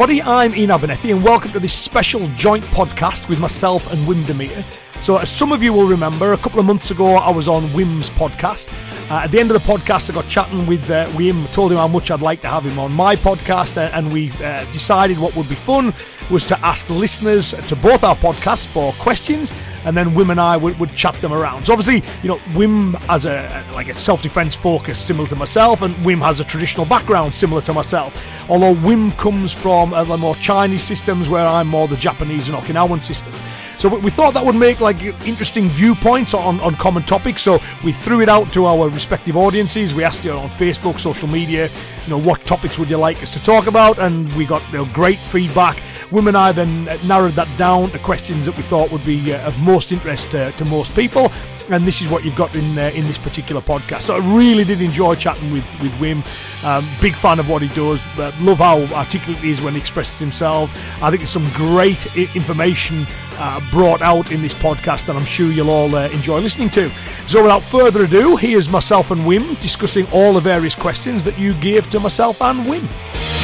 [0.00, 0.22] Everybody.
[0.22, 4.64] I'm Ian Abernethy, and welcome to this special joint podcast with myself and Wim Demeere.
[5.02, 7.64] So, as some of you will remember, a couple of months ago I was on
[7.74, 8.72] Wim's podcast.
[9.10, 11.76] Uh, at the end of the podcast, I got chatting with uh, Wim, told him
[11.76, 15.18] how much I'd like to have him on my podcast, uh, and we uh, decided
[15.18, 15.92] what would be fun
[16.30, 19.52] was to ask listeners to both our podcasts for questions
[19.84, 21.66] and then Wim and I would, would chat them around.
[21.66, 25.94] So obviously, you know, Wim has a like a self-defense focus similar to myself, and
[25.96, 28.14] Wim has a traditional background similar to myself.
[28.48, 32.56] Although Wim comes from uh, the more Chinese systems, where I'm more the Japanese and
[32.56, 33.32] Okinawan system.
[33.80, 37.40] So we thought that would make like interesting viewpoints on, on common topics.
[37.40, 39.94] So we threw it out to our respective audiences.
[39.94, 41.70] We asked you on Facebook, social media,
[42.04, 44.84] you know, what topics would you like us to talk about, and we got you
[44.84, 45.78] know, great feedback.
[46.10, 49.46] Wim and I then narrowed that down to questions that we thought would be uh,
[49.46, 51.30] of most interest to, to most people
[51.70, 54.02] and this is what you've got in uh, in this particular podcast.
[54.02, 56.24] So I really did enjoy chatting with with Wim.
[56.64, 58.00] Um, big fan of what he does.
[58.18, 60.70] Uh, love how articulate he is when he expresses himself.
[61.02, 63.06] I think there's some great information
[63.38, 66.90] uh, brought out in this podcast that I'm sure you'll all uh, enjoy listening to.
[67.26, 71.54] So without further ado, here's myself and Wim discussing all the various questions that you
[71.54, 73.39] gave to myself and Wim.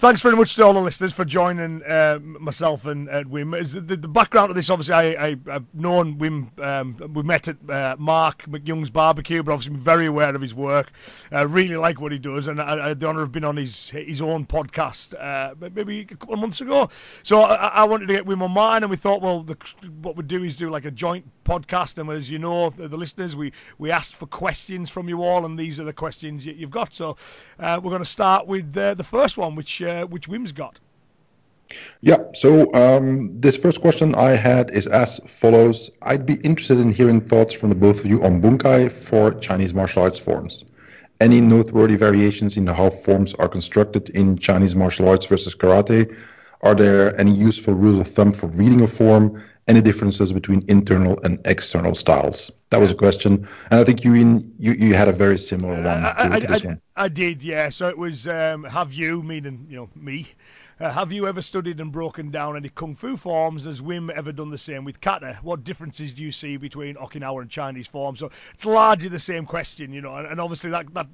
[0.00, 3.52] Thanks very much to all the listeners for joining uh, myself and uh, Wim.
[3.86, 6.58] The, the, background of this, obviously, I, I, have known Wim.
[6.58, 10.90] Um, we met at uh, Marc MacYoung's barbecue, but obviously, very aware of his work.
[11.30, 13.58] I really like what he does, and I, I had the honour of being on
[13.58, 16.88] his his own podcast uh, maybe a couple of months ago.
[17.22, 19.58] So I, I, wanted to get Wim on mine, and we thought, well, the,
[20.00, 21.98] what we'd do is do like a joint podcast.
[21.98, 25.44] And as you know, the, the, listeners, we, we asked for questions from you all,
[25.44, 26.94] and these are the questions you, have got.
[26.94, 27.18] So
[27.58, 30.78] uh, we're going to start with uh, the first one, which uh, which Wim's got.
[32.00, 35.90] Yeah, so um, this first question I had is as follows.
[36.02, 39.72] I'd be interested in hearing thoughts from the both of you on bunkai for Chinese
[39.72, 40.64] martial arts forms.
[41.20, 46.12] Any noteworthy variations in how forms are constructed in Chinese martial arts versus karate?
[46.62, 49.42] Are there any useful rules of thumb for reading a form?
[49.68, 52.50] Any differences between internal and external styles?
[52.70, 55.74] That was a question, and I think you in, you, you had a very similar
[55.74, 56.80] one uh, to, I, this I, one.
[56.96, 57.70] I did, yeah.
[57.70, 60.28] So it was um, have you, meaning you know me.
[60.80, 63.64] Uh, have you ever studied and broken down any kung fu forms?
[63.64, 65.38] Has Wim ever done the same with kata?
[65.42, 68.20] What differences do you see between Okinawa and Chinese forms?
[68.20, 71.08] So it's largely the same question, you know, and, and obviously that that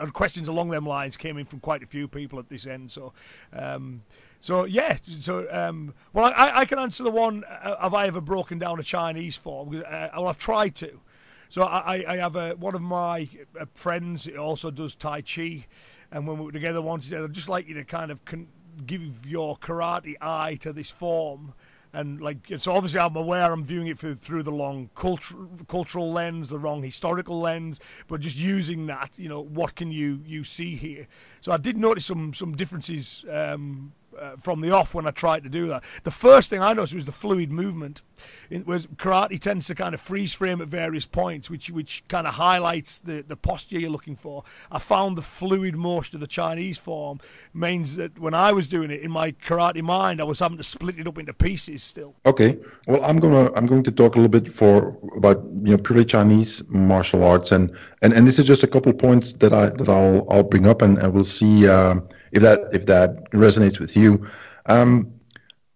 [0.00, 2.92] and questions along them lines came in from quite a few people at this end.
[2.92, 3.12] So.
[3.52, 4.02] Um,
[4.42, 7.44] so yeah, so um, well, I, I can answer the one.
[7.44, 9.68] Uh, have I ever broken down a Chinese form?
[9.68, 11.00] Uh, well, I've tried to.
[11.48, 15.66] So I, I have a, one of my uh, friends also does Tai Chi,
[16.10, 18.24] and when we were together once, he said, "I'd just like you to kind of
[18.24, 18.48] con-
[18.84, 21.54] give your karate eye to this form."
[21.94, 26.10] and like so obviously I'm aware I'm viewing it through, through the long cultural cultural
[26.10, 30.42] lens, the wrong historical lens, but just using that, you know, what can you you
[30.42, 31.06] see here?
[31.42, 35.42] So I did notice some some differences um, uh, from the off when I tried
[35.44, 35.84] to do that.
[36.04, 38.02] The first thing I noticed was the fluid movement.
[38.50, 42.26] It was karate tends to kind of freeze frame at various points, which which kind
[42.26, 44.44] of highlights the, the posture you're looking for.
[44.70, 47.20] I found the fluid motion of the Chinese form
[47.54, 50.64] means that when I was doing it in my karate mind, I was having to
[50.64, 52.14] split it up into pieces still.
[52.26, 55.78] Okay, well I'm gonna I'm going to talk a little bit for about you know
[55.78, 59.70] purely Chinese martial arts and and, and this is just a couple points that I
[59.70, 61.66] that I'll I'll bring up and, and we'll see.
[61.66, 62.00] Uh,
[62.32, 64.26] if that if that resonates with you.
[64.66, 65.12] Um,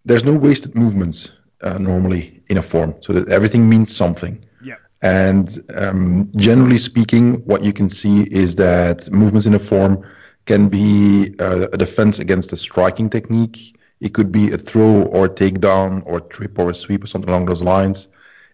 [0.05, 1.31] there's no wasted movements
[1.63, 4.45] uh, normally in a form, so that everything means something.
[4.63, 4.77] Yeah.
[5.03, 10.05] And um, generally speaking, what you can see is that movements in a form
[10.47, 13.77] can be uh, a defense against a striking technique.
[14.01, 17.09] It could be a throw or a takedown or a trip or a sweep or
[17.09, 18.09] something along those lines.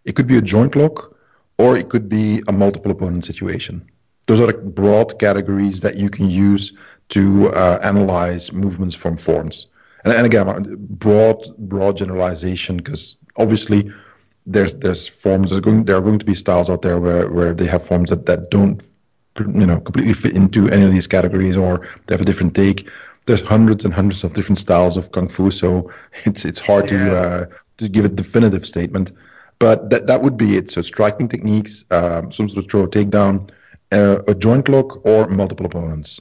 [0.05, 1.17] It could be a joint lock,
[1.59, 3.85] or it could be a multiple opponent situation.
[4.27, 6.73] Those are the broad categories that you can use
[7.13, 9.67] to uh, analyze movements from forms.
[10.05, 13.91] And, and again, broad broad generalization because obviously
[14.47, 17.31] there's there's forms that are going there are going to be styles out there where,
[17.31, 18.83] where they have forms that, that don't
[19.39, 22.89] you know completely fit into any of these categories or they have a different take.
[23.27, 25.91] There's hundreds and hundreds of different styles of kung fu, so
[26.25, 26.99] it's it's hard yeah.
[26.99, 29.13] to uh, to give a definitive statement.
[29.59, 30.71] But that that would be it.
[30.71, 33.51] So striking techniques, um, some sort of throw takedown,
[33.93, 36.21] uh, a joint lock, or multiple opponents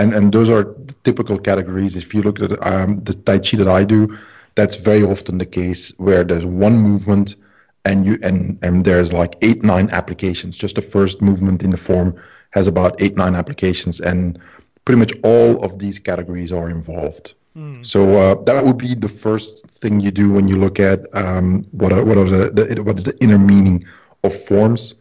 [0.00, 0.74] and and those are
[1.04, 1.96] typical categories.
[1.96, 4.16] If you look at um, the Tai Chi that I do,
[4.54, 7.36] that's very often the case where there's one movement
[7.84, 10.56] and you and and there's like eight nine applications.
[10.56, 12.14] Just the first movement in the form
[12.50, 14.38] has about eight nine applications, and
[14.84, 17.34] pretty much all of these categories are involved.
[17.56, 17.84] Mm.
[17.84, 21.64] So uh, that would be the first thing you do when you look at um,
[21.72, 23.84] what are what are the, the, what is the inner meaning
[24.24, 24.94] of forms.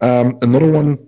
[0.00, 0.98] Um, another one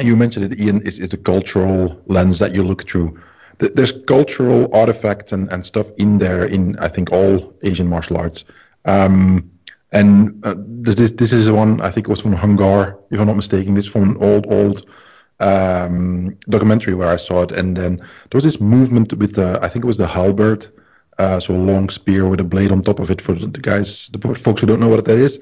[0.00, 3.18] you mentioned it, Ian, is, is the cultural lens that you look through.
[3.58, 8.44] There's cultural artifacts and, and stuff in there in I think all Asian martial arts.
[8.86, 9.50] Um,
[9.92, 13.26] and uh, this this is one I think it was from Hung Gar, if I'm
[13.26, 13.74] not mistaken.
[13.74, 14.88] This is from an old old
[15.40, 19.68] um, documentary where I saw it, and then there was this movement with the I
[19.68, 20.68] think it was the halberd,
[21.18, 24.08] uh, so a long spear with a blade on top of it for the guys,
[24.08, 25.40] the folks who don't know what that is.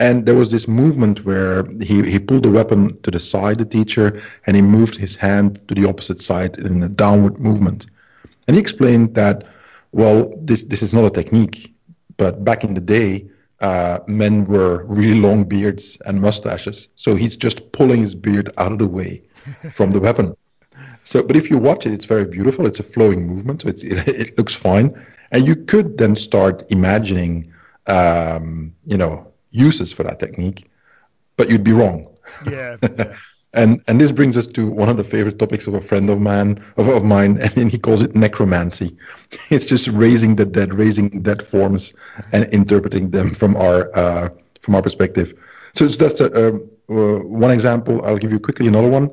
[0.00, 3.64] And there was this movement where he, he pulled the weapon to the side, the
[3.64, 7.86] teacher, and he moved his hand to the opposite side in a downward movement.
[8.46, 9.44] And he explained that,
[9.92, 11.74] well, this, this is not a technique,
[12.16, 13.28] but back in the day,
[13.60, 16.88] uh, men were really long beards and mustaches.
[16.94, 19.22] So he's just pulling his beard out of the way
[19.70, 20.36] from the weapon.
[21.02, 22.66] So, but if you watch it, it's very beautiful.
[22.66, 24.94] It's a flowing movement, so it, it looks fine.
[25.32, 27.52] And you could then start imagining,
[27.86, 30.70] um, you know, uses for that technique,
[31.36, 32.08] but you'd be wrong.
[32.50, 32.76] Yeah.
[32.98, 33.14] yeah.
[33.54, 36.20] and and this brings us to one of the favorite topics of a friend of
[36.20, 38.96] mine of, of mine, and he calls it necromancy.
[39.50, 41.92] It's just raising the dead, raising dead forms,
[42.32, 44.28] and interpreting them from our uh,
[44.60, 45.34] from our perspective.
[45.74, 46.58] So it's that's a, uh,
[46.90, 48.04] uh, one example.
[48.04, 49.10] I'll give you quickly another one.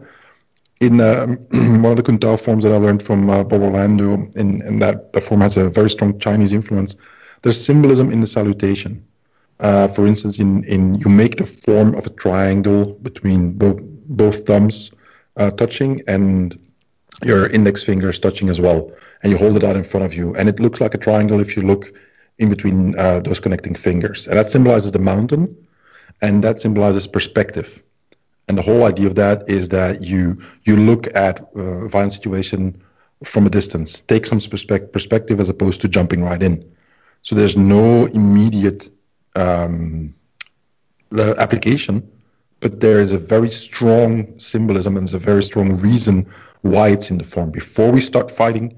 [0.82, 1.38] In um,
[1.82, 4.80] one of the Kun Tao forms that I learned from uh, Bob Orlando, in, in
[4.80, 6.96] that form has a very strong Chinese influence.
[7.42, 9.06] There's symbolism in the salutation.
[9.60, 14.46] Uh, for instance, in, in you make the form of a triangle between both both
[14.46, 14.92] thumbs
[15.38, 16.60] uh, touching and
[17.24, 18.92] your index fingers touching as well,
[19.24, 21.40] and you hold it out in front of you, and it looks like a triangle
[21.40, 21.94] if you look
[22.38, 25.56] in between uh, those connecting fingers, and that symbolizes the mountain,
[26.22, 27.82] and that symbolizes perspective.
[28.48, 32.14] And the whole idea of that is that you you look at uh, a violent
[32.14, 32.80] situation
[33.24, 36.70] from a distance, take some perspective as opposed to jumping right in.
[37.22, 38.90] So there's no immediate
[39.36, 40.14] um,
[41.38, 42.08] application,
[42.60, 46.26] but there is a very strong symbolism and there's a very strong reason
[46.62, 47.52] why it's in the form.
[47.52, 48.78] Before we start fighting,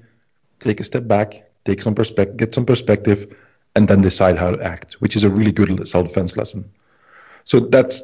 [0.60, 3.36] take a step back, take some perspective, get some perspective,
[3.76, 6.70] and then decide how to act, which is a really good self-defense lesson.
[7.46, 8.04] So that's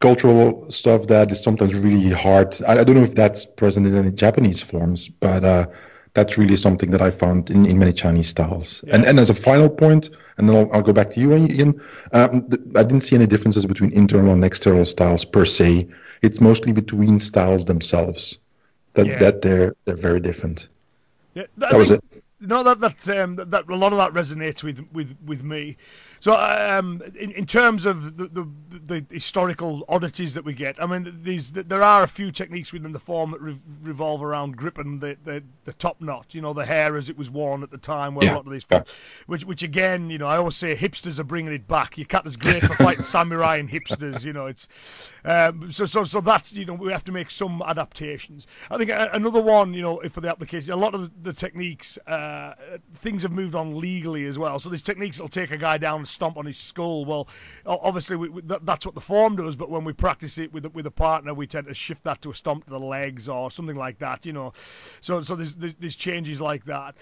[0.00, 2.56] cultural stuff that is sometimes really hard.
[2.66, 5.66] I, I don't know if that's present in any Japanese forms, but uh,
[6.14, 8.82] that's really something that I found in, in many Chinese styles.
[8.86, 8.96] Yeah.
[8.96, 11.80] And and as a final point, and then I'll, I'll go back to you, Ian.
[12.12, 15.88] Um, th- I didn't see any differences between internal and external styles per se.
[16.22, 18.38] It's mostly between styles themselves
[18.94, 19.18] that yeah.
[19.18, 20.68] that they're they're very different.
[21.34, 22.04] Yeah, that, that was it.
[22.40, 25.76] No, that that um, that a lot of that resonates with with with me.
[26.20, 30.86] So, um, in, in terms of the, the, the historical oddities that we get, I
[30.86, 34.98] mean, these there are a few techniques within the form that re- revolve around gripping
[34.98, 36.34] the, the, the top knot.
[36.34, 38.14] You know, the hair as it was worn at the time.
[38.14, 38.34] Where yeah.
[38.34, 38.66] a lot of these,
[39.26, 41.96] which which again, you know, I always say hipsters are bringing it back.
[41.96, 44.22] Your cut is great for fighting samurai and hipsters.
[44.22, 44.68] You know, it's
[45.24, 48.46] um, so so so that's you know we have to make some adaptations.
[48.70, 51.96] I think another one, you know, for the application, a lot of the, the techniques,
[52.06, 52.54] uh,
[52.94, 54.58] things have moved on legally as well.
[54.58, 57.04] So these techniques will take a guy down stomp on his skull.
[57.04, 57.28] Well,
[57.66, 60.66] obviously we, we, that, that's what the form does, but when we practice it with
[60.74, 63.50] with a partner, we tend to shift that to a stomp to the legs or
[63.50, 64.26] something like that.
[64.26, 64.52] You know,
[65.00, 66.94] so so there's there's, there's changes like that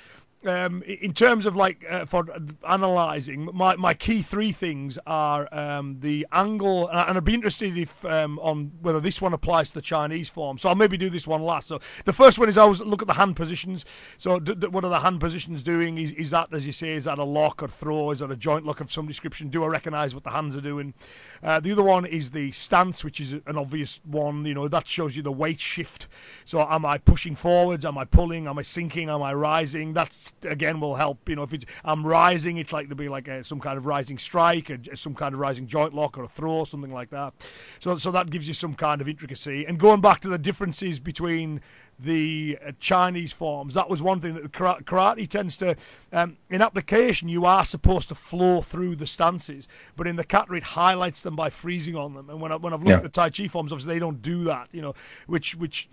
[0.47, 2.27] um, in terms of like uh, for
[2.63, 8.05] analysing, my, my key three things are um, the angle, and I'd be interested if
[8.05, 10.59] um, on whether this one applies to the Chinese form.
[10.59, 11.69] So I'll maybe do this one last.
[11.69, 13.85] So the first one is I always look at the hand positions.
[14.17, 15.99] So d- d- what are the hand positions doing?
[15.99, 18.13] Is, is that, as you say, is that a lock or throw?
[18.13, 19.49] Is that a joint lock of some description?
[19.49, 20.95] Do I recognise what the hands are doing?
[21.43, 24.45] Uh, the other one is the stance, which is an obvious one.
[24.45, 26.07] You know that shows you the weight shift.
[26.45, 27.85] So am I pushing forwards?
[27.85, 28.47] Am I pulling?
[28.47, 29.09] Am I sinking?
[29.09, 29.95] Am I rising?
[29.95, 31.29] That's again will help.
[31.29, 33.87] You know, if it's I'm rising, it's like to be like a, some kind of
[33.87, 37.35] rising strike, or some kind of rising joint lock or a throw, something like that.
[37.81, 39.65] So so that gives you some kind of intricacy.
[39.67, 41.61] And going back to the differences between
[41.99, 43.75] the uh, Chinese forms.
[43.75, 45.77] That was one thing that karate tends to,
[46.13, 50.55] um, in application, you are supposed to flow through the stances, but in the kata
[50.55, 52.31] it highlights them by freezing on them.
[52.31, 52.97] And when, I, when I've looked yeah.
[52.97, 54.95] at the Tai Chi forms, obviously they don't do that, you know,
[55.27, 55.89] which which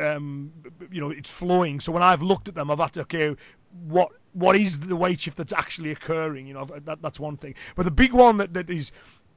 [0.00, 0.52] um,
[0.90, 1.80] you know it's flowing.
[1.80, 3.34] So when I've looked at them, I've had to okay,
[3.86, 6.46] what what is the weight shift that's actually occurring?
[6.46, 7.54] You know, that, that's one thing.
[7.74, 8.92] But the big one that, that is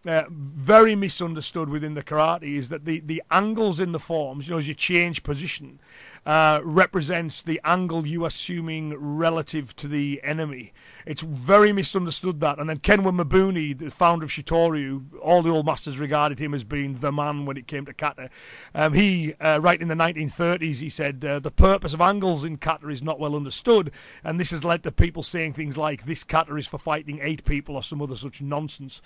[0.05, 4.53] uh, very misunderstood within the karate is that the, the angles in the forms, you
[4.53, 5.79] know, as you change position,
[6.25, 10.71] uh, represents the angle you are assuming relative to the enemy.
[11.05, 12.59] It's very misunderstood that.
[12.59, 16.63] And then Kenwa Mabuni, the founder of Shitoryu, all the old masters regarded him as
[16.63, 18.29] being the man when it came to kata.
[18.75, 22.57] Um, he, uh, right in the 1930s, he said uh, the purpose of angles in
[22.57, 23.91] kata is not well understood,
[24.23, 27.45] and this has led to people saying things like this kata is for fighting eight
[27.45, 29.01] people or some other such nonsense.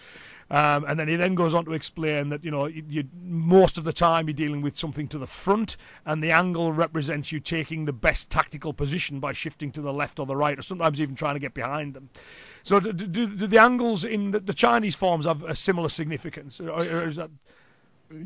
[0.50, 3.78] Um, and then he then goes on to explain that you know you, you, most
[3.78, 7.40] of the time you're dealing with something to the front, and the angle represents you
[7.40, 11.00] taking the best tactical position by shifting to the left or the right, or sometimes
[11.00, 12.10] even trying to get behind them.
[12.64, 16.60] So do, do, do the angles in the, the, Chinese forms have a similar significance,
[16.60, 17.32] or, or that?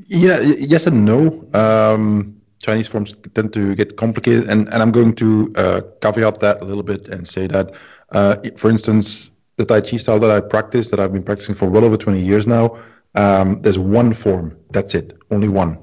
[0.08, 1.48] Yeah, yes and no.
[1.54, 6.62] Um, Chinese forms tend to get complicated, and, and I'm going to uh, caveat that
[6.62, 7.74] a little bit and say that,
[8.12, 11.70] uh, for instance, the Tai Chi style that I practice, that I've been practicing for
[11.70, 12.78] well over 20 years now,
[13.16, 14.58] um, there's one form.
[14.72, 15.78] That's it, only one.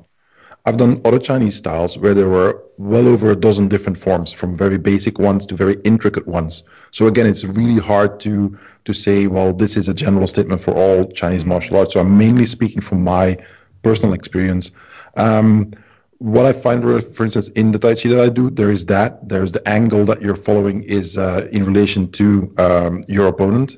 [0.67, 4.57] I've done other Chinese styles where there were well over a dozen different forms, from
[4.57, 6.65] very basic ones to very intricate ones.
[6.91, 10.75] So again, it's really hard to to say, well, this is a general statement for
[10.75, 11.95] all Chinese martial arts.
[11.95, 13.39] So I'm mainly speaking from my
[13.83, 14.71] personal experience.
[15.17, 15.73] Um,
[16.19, 19.29] what I find, for instance, in the Tai Chi that I do, there is that.
[19.29, 23.77] There's the angle that you're following is uh, in relation to um, your opponent.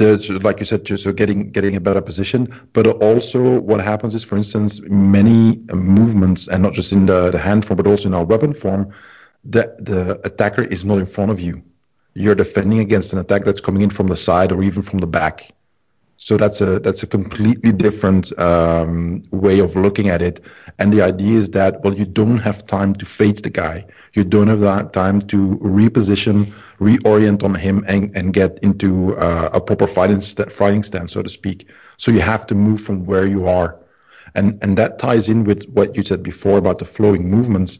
[0.00, 2.48] Like you said, so getting getting a better position.
[2.72, 7.38] But also, what happens is, for instance, many movements, and not just in the, the
[7.38, 8.92] hand form, but also in our weapon form,
[9.44, 11.62] the the attacker is not in front of you.
[12.14, 15.06] You're defending against an attack that's coming in from the side or even from the
[15.06, 15.52] back.
[16.20, 20.40] So that's a that's a completely different um, way of looking at it.
[20.78, 23.86] And the idea is that well, you don't have time to face the guy.
[24.14, 29.50] You don't have that time to reposition, reorient on him, and, and get into uh,
[29.54, 31.68] a proper fighting st- fighting stance, so to speak.
[31.98, 33.76] So you have to move from where you are,
[34.34, 37.78] and and that ties in with what you said before about the flowing movements.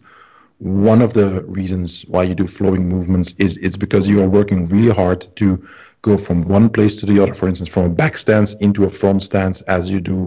[0.59, 4.67] One of the reasons why you do flowing movements is it's because you are working
[4.67, 5.63] really hard to
[6.11, 8.93] go from one place to the other, for instance, from a back stance into a
[9.01, 10.19] front stance as you do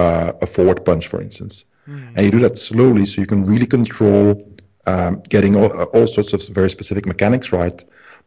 [0.00, 1.54] uh, a forward punch, for instance.
[1.88, 2.12] Mm.
[2.14, 4.22] And you do that slowly so you can really control
[4.86, 7.78] um, getting all, uh, all sorts of very specific mechanics right,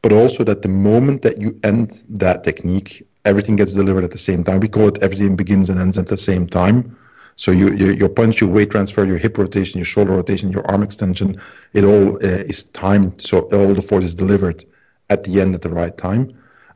[0.02, 2.92] but also that the moment that you end that technique,
[3.26, 4.60] everything gets delivered at the same time.
[4.60, 6.96] We call it everything begins and ends at the same time.
[7.36, 10.66] So you, you, your punch, your weight transfer, your hip rotation, your shoulder rotation, your
[10.72, 11.40] arm extension,
[11.74, 13.22] it all uh, is timed.
[13.30, 14.64] So all the force is delivered
[15.10, 16.24] at the end at the right time.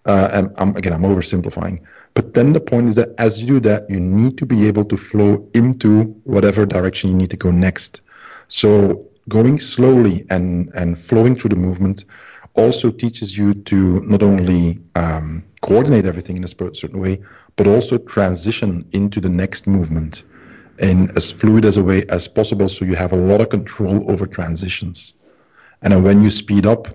[0.08, 1.82] Uh, and I'm, again, I'm oversimplifying.
[2.14, 4.86] But then the point is that as you do that, you need to be able
[4.86, 8.02] to flow into whatever direction you need to go next.
[8.48, 12.06] So going slowly and, and flowing through the movement
[12.54, 17.22] also teaches you to not only um, coordinate everything in a certain way,
[17.56, 20.24] but also transition into the next movement
[20.80, 24.10] in as fluid as a way as possible so you have a lot of control
[24.10, 25.14] over transitions.
[25.82, 26.88] And then when you speed up,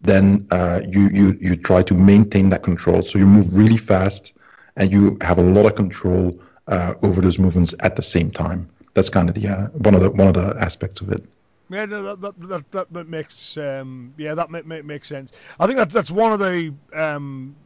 [0.00, 3.02] then uh, you, you, you try to maintain that control.
[3.02, 4.34] So you move really fast
[4.76, 6.38] and you have a lot of control
[6.68, 8.68] uh, over those movements at the same time.
[8.94, 11.24] That's kind of the uh, one of the one of the aspects of it.
[11.70, 15.30] Yeah, no, that, that, that, that makes um, yeah that make, make, makes sense.
[15.60, 17.56] I think that that's one of the um,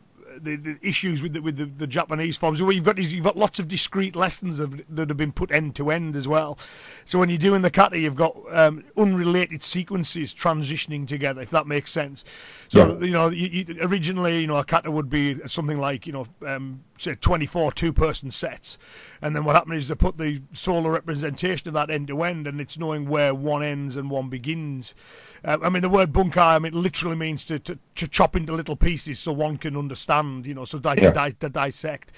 [0.42, 2.60] the, the issues with the, with the, the Japanese forms.
[2.60, 5.76] Well, you've got you've got lots of discrete lessons of, that have been put end
[5.76, 6.58] to end as well.
[7.04, 11.66] So when you're doing the kata, you've got um, unrelated sequences transitioning together, if that
[11.66, 12.24] makes sense.
[12.68, 13.06] So yeah.
[13.06, 16.26] you know, you, you, originally, you know, a kata would be something like you know,
[16.46, 18.78] um, say 24 two-person sets,
[19.20, 22.46] and then what happened is they put the solar representation of that end to end,
[22.46, 24.94] and it's knowing where one ends and one begins.
[25.44, 28.52] Uh, I mean, the word bunkai, I mean, literally means to, to, to chop into
[28.52, 31.12] little pieces so one can understand, you know, so di- yeah.
[31.12, 32.12] to, to dissect.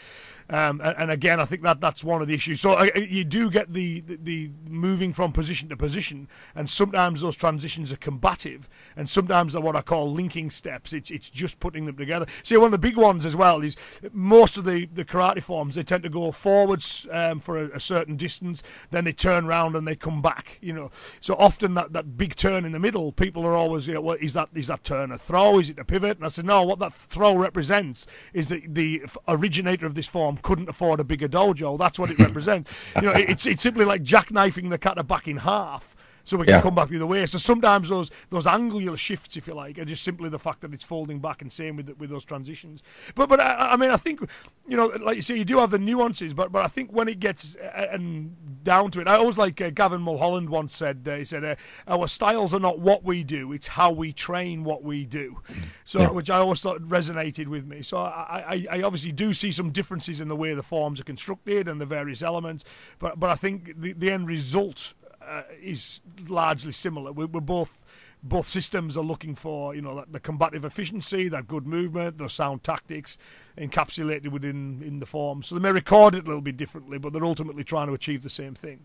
[0.51, 2.61] Um, and, again, I think that that's one of the issues.
[2.61, 7.21] So uh, you do get the, the, the moving from position to position, and sometimes
[7.21, 10.93] those transitions are combative, and sometimes they're what I call linking steps.
[10.93, 12.27] It's it's just putting them together.
[12.43, 13.77] See, one of the big ones as well is
[14.13, 17.81] most of the, the karate forms they tend to go forwards um, for a, a,
[17.81, 20.59] certain distance, then they turn around and they come back.
[20.61, 23.95] You know, so often that, that big turn in the middle, people are always, you
[23.95, 24.49] know, what is that?
[24.55, 25.59] Is that turn a throw?
[25.59, 26.19] Is it a pivot?
[26.19, 26.63] And I said, no.
[26.63, 31.29] What that throw represents is that the originator of this form couldn't afford a bigger
[31.29, 31.79] dojo.
[31.79, 32.73] That's what it represents.
[32.97, 35.94] you know, it's it's simply like jackknifing the kata back in half
[36.25, 36.63] so we can yeah.
[36.63, 37.27] come back the other way.
[37.27, 40.73] So sometimes those those angular shifts, if you like, are just simply the fact that
[40.73, 42.83] it's folding back and same with with those transitions.
[43.15, 44.21] But but I, I mean, I think
[44.67, 47.09] you know, like you say, you do have the nuances, but but I think when
[47.09, 51.07] it gets uh, and down to it, I always like uh, Gavin Mulholland once said.
[51.07, 51.55] Uh, he said, uh,
[51.87, 55.43] "Our styles are not what we do; it's how we train what we do."
[55.85, 56.11] So yeah.
[56.11, 57.83] which I always thought resonated with me.
[57.83, 61.05] So I, I I obviously do see some differences in the way the forms are
[61.05, 62.65] constructed and the various elements,
[62.99, 64.95] but but I think the the end result
[65.27, 67.13] uh, is largely similar.
[67.13, 67.85] We're, we're, both
[68.23, 72.33] both systems are looking for you know that, the combative efficiency, that good movement, those
[72.33, 73.19] sound tactics
[73.59, 75.43] encapsulated within in the form.
[75.43, 78.23] So they may record it a little bit differently, but they're ultimately trying to achieve
[78.23, 78.81] the same thing.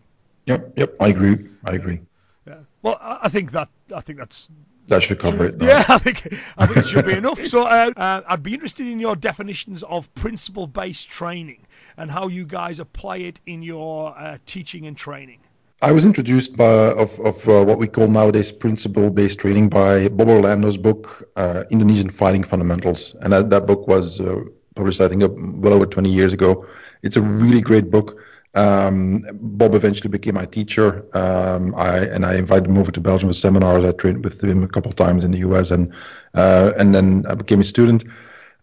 [0.46, 1.48] Yep, yep, I agree.
[1.64, 2.00] I agree.
[2.46, 2.60] Yeah.
[2.82, 4.48] Well, I think that I think that's
[4.90, 5.58] that should cover it.
[5.58, 5.66] Though.
[5.66, 6.26] Yeah, I think
[6.58, 7.40] I think it should be enough.
[7.46, 11.66] So uh, uh, I'd be interested in your definitions of principle-based training
[11.96, 15.40] and how you guys apply it in your uh, teaching and training.
[15.82, 20.28] I was introduced by of, of uh, what we call nowadays principle-based training by Bob
[20.28, 24.40] Orlando's book uh, Indonesian Fighting Fundamentals, and that, that book was uh,
[24.74, 26.66] published I think well over 20 years ago.
[27.02, 28.20] It's a really great book.
[28.54, 31.06] Um, Bob eventually became my teacher.
[31.16, 33.84] Um, I and I invited him over to Belgium for seminars.
[33.84, 35.94] I trained with him a couple of times in the US, and
[36.34, 38.04] uh, and then I became a student.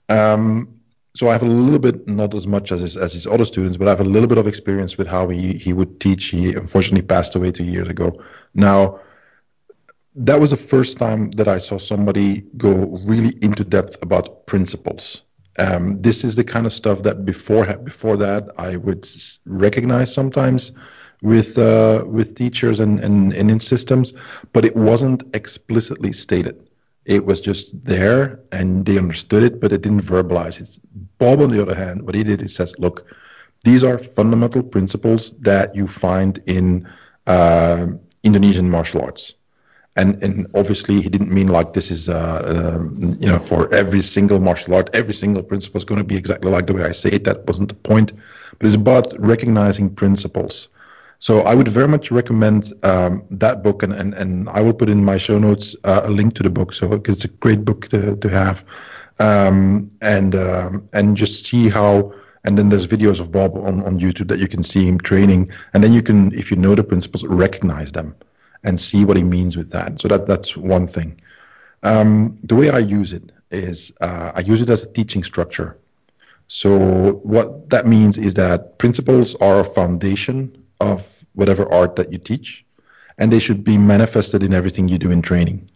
[0.09, 0.76] Um,
[1.17, 3.75] so I have a little bit, not as much as his, as his other students,
[3.75, 6.25] but I have a little bit of experience with how he, he would teach.
[6.25, 8.21] He unfortunately passed away two years ago.
[8.53, 8.99] Now,
[10.13, 15.23] that was the first time that I saw somebody go really into depth about principles.
[15.57, 19.09] Um, this is the kind of stuff that before before that I would
[19.45, 20.71] recognize sometimes
[21.23, 24.13] with uh, with teachers and, and, and in systems,
[24.53, 26.66] but it wasn't explicitly stated.
[27.07, 30.77] It was just there and they understood it, but it didn't verbalize it.
[31.17, 33.07] Bob, on the other hand, what he did, he says, look,
[33.63, 36.85] these are fundamental principles that you find in
[37.25, 37.87] uh,
[38.23, 39.33] Indonesian martial arts.
[39.95, 44.03] And, and obviously, he didn't mean like this is, uh, um, you know, for every
[44.03, 46.91] single martial art, every single principle is going to be exactly like the way I
[46.91, 47.23] say it.
[47.23, 48.11] That wasn't the point.
[48.59, 50.67] But it's about recognizing principles
[51.19, 54.89] so I would very much recommend um, that book, and, and, and I will put
[54.89, 57.89] in my show notes uh, a link to the book, so it's a great book
[57.89, 58.63] to, to have,
[59.19, 62.13] um, and um, and just see how.
[62.43, 65.51] And then there's videos of Bob on, on YouTube that you can see him training,
[65.73, 68.15] and then you can, if you know the principles, recognize them,
[68.63, 69.99] and see what he means with that.
[69.99, 71.19] So that that's one thing.
[71.83, 75.77] Um, the way I use it is uh, I use it as a teaching structure.
[76.47, 82.17] So what that means is that principles are a foundation of whatever art that you
[82.17, 82.65] teach,
[83.17, 85.69] and they should be manifested in everything you do in training.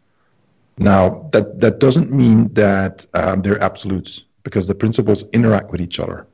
[0.78, 6.00] Now, that, that doesn't mean that um, they're absolutes because the principles interact with each
[6.00, 6.28] other.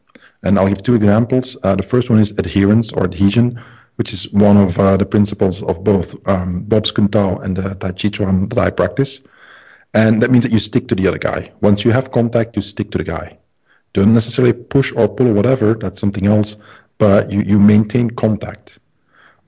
[0.43, 1.57] And I'll give two examples.
[1.63, 3.59] Uh, the first one is adherence or adhesion,
[3.95, 7.75] which is one of uh, the principles of both um, Bob Kun Tao and the
[7.75, 9.19] Tai Chi Chuan that I practice.
[9.93, 11.51] And that means that you stick to the other guy.
[11.61, 13.37] Once you have contact, you stick to the guy.
[13.93, 16.55] Don't necessarily push or pull or whatever, that's something else,
[16.97, 18.79] but you, you maintain contact.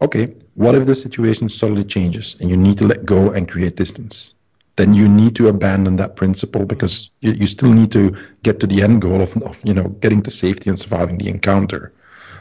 [0.01, 3.75] Okay, what if the situation suddenly changes and you need to let go and create
[3.75, 4.33] distance?
[4.75, 8.67] Then you need to abandon that principle because you, you still need to get to
[8.67, 11.93] the end goal of, of you know getting to safety and surviving the encounter.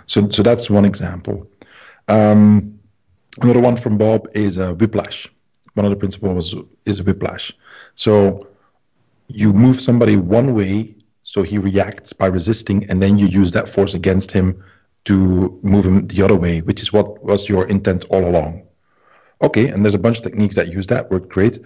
[0.07, 1.49] So so that's one example.
[2.07, 2.79] Um,
[3.43, 5.29] another one from Bob is a whiplash.
[5.75, 6.55] One of the principles
[6.87, 7.53] is whiplash.
[7.97, 8.47] So
[9.29, 13.69] you move somebody one way, so he reacts by resisting, and then you use that
[13.69, 14.63] force against him
[15.05, 18.63] to move him the other way, which is what was your intent all along.
[19.43, 21.59] Okay, and there's a bunch of techniques that use that, work great.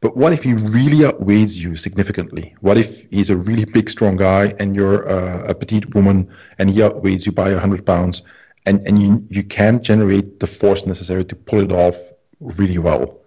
[0.00, 2.54] But what if he really outweighs you significantly?
[2.60, 6.70] What if he's a really big, strong guy and you're uh, a petite woman and
[6.70, 8.22] he outweighs you by 100 pounds
[8.64, 11.96] and, and you, you can't generate the force necessary to pull it off
[12.40, 13.18] really well?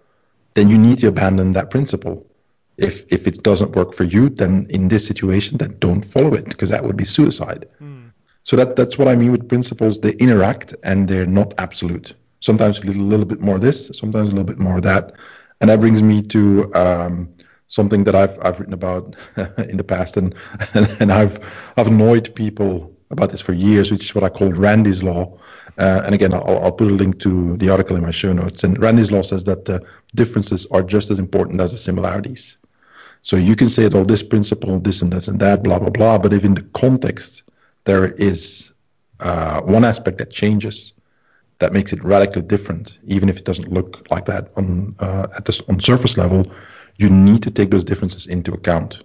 [0.54, 2.26] Then you need to abandon that principle.
[2.78, 6.46] If, if it doesn't work for you, then in this situation, then don't follow it
[6.46, 7.68] because that would be suicide.
[7.82, 8.01] Mm.
[8.44, 10.00] So that that's what I mean with principles.
[10.00, 12.14] They interact and they're not absolute.
[12.40, 15.12] Sometimes a little, little bit more this, sometimes a little bit more that,
[15.60, 17.32] and that brings me to um,
[17.68, 19.14] something that I've I've written about
[19.58, 20.34] in the past, and,
[20.74, 21.38] and and I've
[21.76, 25.38] I've annoyed people about this for years, which is what I call Randy's law.
[25.78, 28.64] Uh, and again, I'll, I'll put a link to the article in my show notes.
[28.64, 32.56] And Randy's law says that the differences are just as important as the similarities.
[33.20, 36.18] So you can say, well, this principle, this and this and that, blah blah blah.
[36.18, 37.44] But if in the context
[37.84, 38.72] there is
[39.20, 40.92] uh, one aspect that changes
[41.58, 45.44] that makes it radically different, even if it doesn't look like that on uh, at
[45.46, 46.46] this on surface level.
[46.98, 49.00] You need to take those differences into account,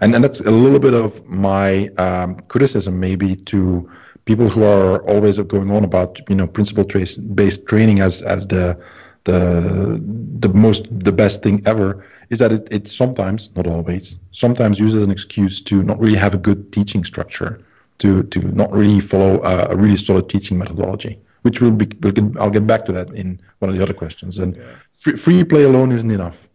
[0.00, 3.88] and and that's a little bit of my um, criticism, maybe to
[4.24, 8.46] people who are always going on about you know principle trace based training as as
[8.46, 8.78] the
[9.24, 10.00] the
[10.40, 15.04] the most the best thing ever is that it, it sometimes not always sometimes uses
[15.04, 17.60] an excuse to not really have a good teaching structure
[18.00, 22.12] to to not really follow a, a really solid teaching methodology, which will be we'll
[22.12, 24.38] get, I'll get back to that in one of the other questions.
[24.38, 24.62] And yeah.
[24.92, 26.48] free, free play alone isn't enough.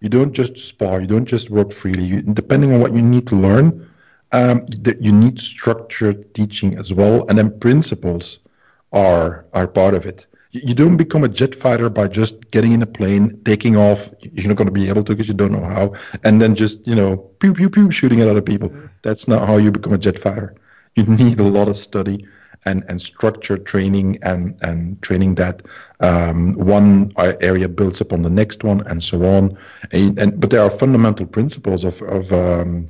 [0.00, 1.00] You don't just spar.
[1.00, 2.04] You don't just work freely.
[2.04, 3.88] You, depending on what you need to learn,
[4.32, 4.66] um,
[5.00, 8.40] you need structured teaching as well, and then principles
[8.92, 10.26] are are part of it.
[10.52, 14.10] You don't become a jet fighter by just getting in a plane, taking off.
[14.20, 15.92] You're not going to be able to because you don't know how,
[16.24, 18.72] and then just you know pew pew pew shooting at other people.
[19.02, 20.54] That's not how you become a jet fighter
[20.96, 22.26] you need a lot of study
[22.64, 25.62] and, and structured training and, and training that
[26.00, 29.56] um, one area builds upon the next one and so on.
[29.92, 32.88] And, and but there are fundamental principles of of um,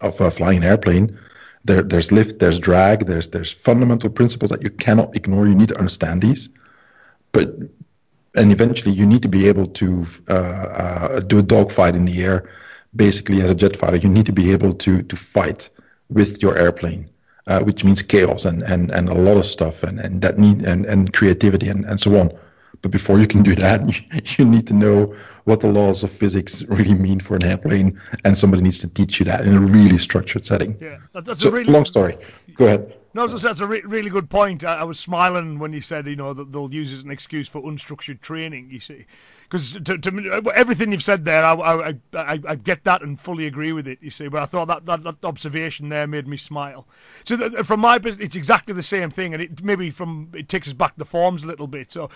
[0.00, 1.18] of flying an airplane
[1.64, 5.46] There, there's lift, there's drag, there's there's fundamental principles that you cannot ignore.
[5.46, 6.48] You need to understand these,
[7.32, 7.48] but
[8.34, 12.24] and eventually you need to be able to uh, uh, do a dogfight in the
[12.24, 12.48] air.
[12.94, 15.70] Basically, as a jet fighter, you need to be able to to fight
[16.08, 17.08] with your airplane,
[17.50, 20.62] uh, which means chaos and, and, and a lot of stuff and, and that need
[20.62, 22.30] and, and creativity and, and so on.
[22.80, 26.12] But before you can do that, you, you need to know what the laws of
[26.12, 29.60] physics really mean for an airplane, and somebody needs to teach you that in a
[29.60, 30.78] really structured setting.
[30.80, 32.16] Yeah, that, that's so, a really long story.
[32.54, 32.96] Go ahead.
[33.12, 34.62] No, that's a re- really good point.
[34.62, 37.10] I, I, was smiling when you said, you know, that they'll use it as an
[37.10, 38.70] excuse for unstructured training.
[38.70, 39.06] You see,
[39.50, 43.20] because to, to, uh, everything you've said there, I, I, I, I, get that and
[43.20, 43.98] fully agree with it.
[44.00, 46.86] You see, but I thought that, that, that observation there made me smile.
[47.24, 50.74] So from my, it's exactly the same thing, and it maybe from it takes us
[50.74, 51.90] back the forms a little bit.
[51.90, 52.08] So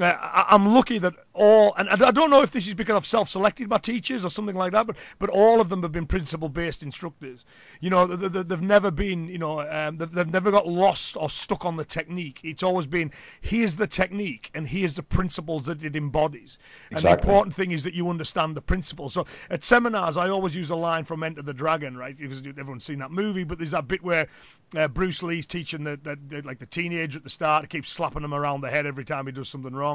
[0.00, 3.06] uh, I, am lucky that all, and I don't know if this is because I've
[3.06, 6.82] self-selected my teachers or something like that, but but all of them have been principle-based
[6.82, 7.44] instructors.
[7.80, 11.30] You know, they, they, never been, you know, um, they've, they've never got lost or
[11.30, 12.40] stuck on the technique.
[12.42, 16.58] It's always been here's the technique and here's the principles that it embodies.
[16.90, 17.10] Exactly.
[17.10, 19.14] And the important thing is that you understand the principles.
[19.14, 22.16] So at seminars, I always use a line from Enter the Dragon, right?
[22.16, 24.28] Because everyone's seen that movie, but there's that bit where
[24.76, 27.90] uh, Bruce Lee's teaching the, the, the, like the teenager at the start, he keeps
[27.90, 29.87] slapping him around the head every time he does something wrong.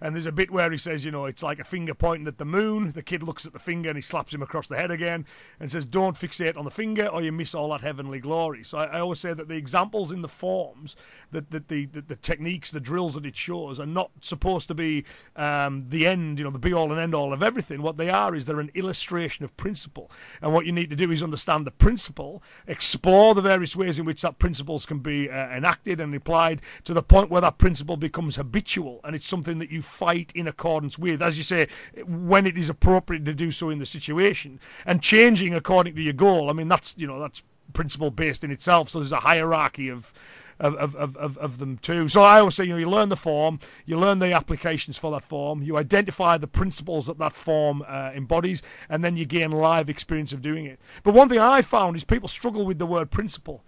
[0.00, 2.38] And there's a bit where he says, you know, it's like a finger pointing at
[2.38, 2.92] the moon.
[2.92, 5.24] The kid looks at the finger and he slaps him across the head again
[5.58, 8.78] and says, "Don't fixate on the finger, or you miss all that heavenly glory." So
[8.78, 10.96] I, I always say that the examples in the forms,
[11.30, 14.74] that, that the, the, the techniques, the drills that it shows, are not supposed to
[14.74, 15.04] be
[15.34, 17.80] um, the end, you know, the be all and end all of everything.
[17.80, 20.10] What they are is they're an illustration of principle,
[20.42, 24.04] and what you need to do is understand the principle, explore the various ways in
[24.04, 27.96] which that principles can be uh, enacted and applied to the point where that principle
[27.96, 31.68] becomes habitual and it's something that you fight in accordance with, as you say,
[32.06, 36.14] when it is appropriate to do so in the situation, and changing according to your
[36.14, 36.48] goal.
[36.48, 37.42] I mean, that's you know that's
[37.74, 38.88] principle based in itself.
[38.88, 40.10] So there's a hierarchy of
[40.58, 42.08] of, of, of, of them too.
[42.08, 45.10] So I always say, you know, you learn the form, you learn the applications for
[45.10, 49.50] that form, you identify the principles that that form uh, embodies, and then you gain
[49.50, 50.80] live experience of doing it.
[51.02, 53.64] But one thing I found is people struggle with the word principle.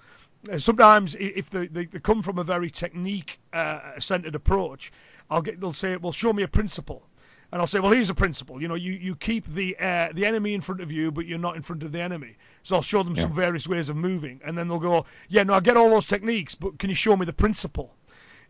[0.51, 4.93] Uh, sometimes, if they, they, they, come from a very technique uh, centered approach,
[5.31, 7.09] I'll get they'll say, "Well, show me a principle."
[7.51, 8.61] and I'll say, well, here's a principle.
[8.61, 11.39] You know, you, you keep the uh, the enemy in front of you, but you're
[11.39, 12.37] not in front of the enemy.
[12.63, 13.23] So I'll show them yeah.
[13.23, 16.07] some various ways of moving, and then they'll go, yeah, no, I get all those
[16.07, 17.95] techniques, but can you show me the principle?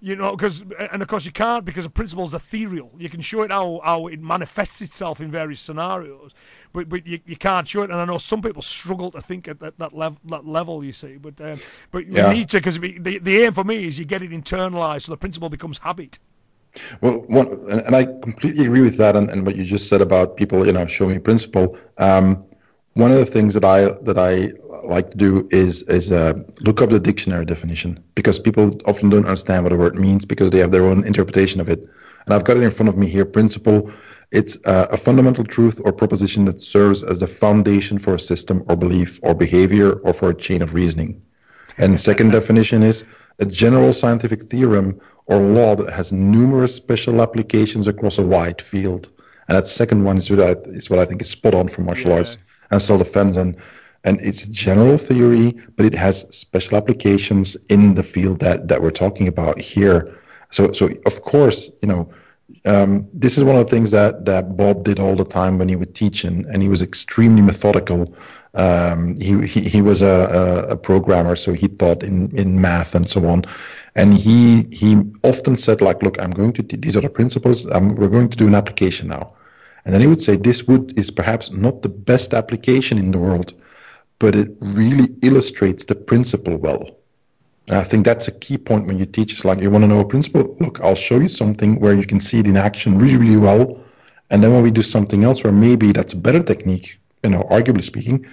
[0.00, 0.62] You know, because
[0.92, 2.92] and of course you can't because a principle is ethereal.
[2.98, 6.34] You can show it how, how it manifests itself in various scenarios,
[6.72, 7.90] but but you, you can't show it.
[7.90, 10.84] And I know some people struggle to think at that that, level that level.
[10.84, 11.58] You see, but um,
[11.90, 15.02] but you need to because the the aim for me is you get it internalized,
[15.02, 16.20] so the principle becomes habit.
[17.00, 20.36] Well, one, and, I completely agree with that, and, and, what you just said about
[20.36, 21.78] people, you know, showing principle.
[21.98, 22.44] Um,
[22.94, 24.52] one of the things that I that I
[24.84, 29.26] like to do is is uh, look up the dictionary definition because people often don't
[29.26, 31.80] understand what a word means because they have their own interpretation of it.
[32.26, 33.24] And I've got it in front of me here.
[33.24, 33.90] Principle.
[34.30, 38.62] It's uh, a fundamental truth or proposition that serves as the foundation for a system
[38.68, 41.22] or belief or behavior or for a chain of reasoning.
[41.78, 43.04] And second definition is
[43.38, 49.10] a general scientific theorem or law that has numerous special applications across a wide field.
[49.46, 51.82] And that second one is what I, is what I think is spot on for
[51.82, 52.18] martial yeah.
[52.18, 52.36] arts
[52.70, 53.36] and self-defense.
[53.36, 53.56] And
[54.04, 58.90] and it's general theory, but it has special applications in the field that that we're
[58.90, 60.14] talking about here.
[60.50, 62.08] So so of course, you know,
[62.64, 65.68] um, this is one of the things that that Bob did all the time when
[65.68, 68.14] he would teach, and, and he was extremely methodical.
[68.54, 70.06] Um, he, he he was a,
[70.68, 73.44] a, a programmer, so he taught in in math and so on.
[73.94, 77.70] And he he often said like, look, I'm going to these are the principles.
[77.70, 79.34] Um, we're going to do an application now.
[79.84, 83.18] And then he would say this wood is perhaps not the best application in the
[83.18, 83.54] world,
[84.18, 86.97] but it really illustrates the principle well.
[87.68, 89.32] And I think that's a key point when you teach.
[89.32, 90.56] It's like you want to know a principle.
[90.60, 93.78] Look, I'll show you something where you can see it in action really, really well.
[94.30, 97.42] And then when we do something else where maybe that's a better technique, you know,
[97.50, 98.26] arguably speaking,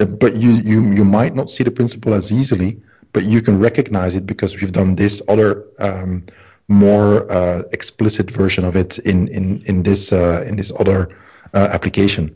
[0.00, 2.80] uh, but you you you might not see the principle as easily
[3.12, 6.24] but you can recognize it because we've done this other um,
[6.68, 11.14] more uh, explicit version of it in in in this uh, in this other
[11.54, 12.34] uh, application.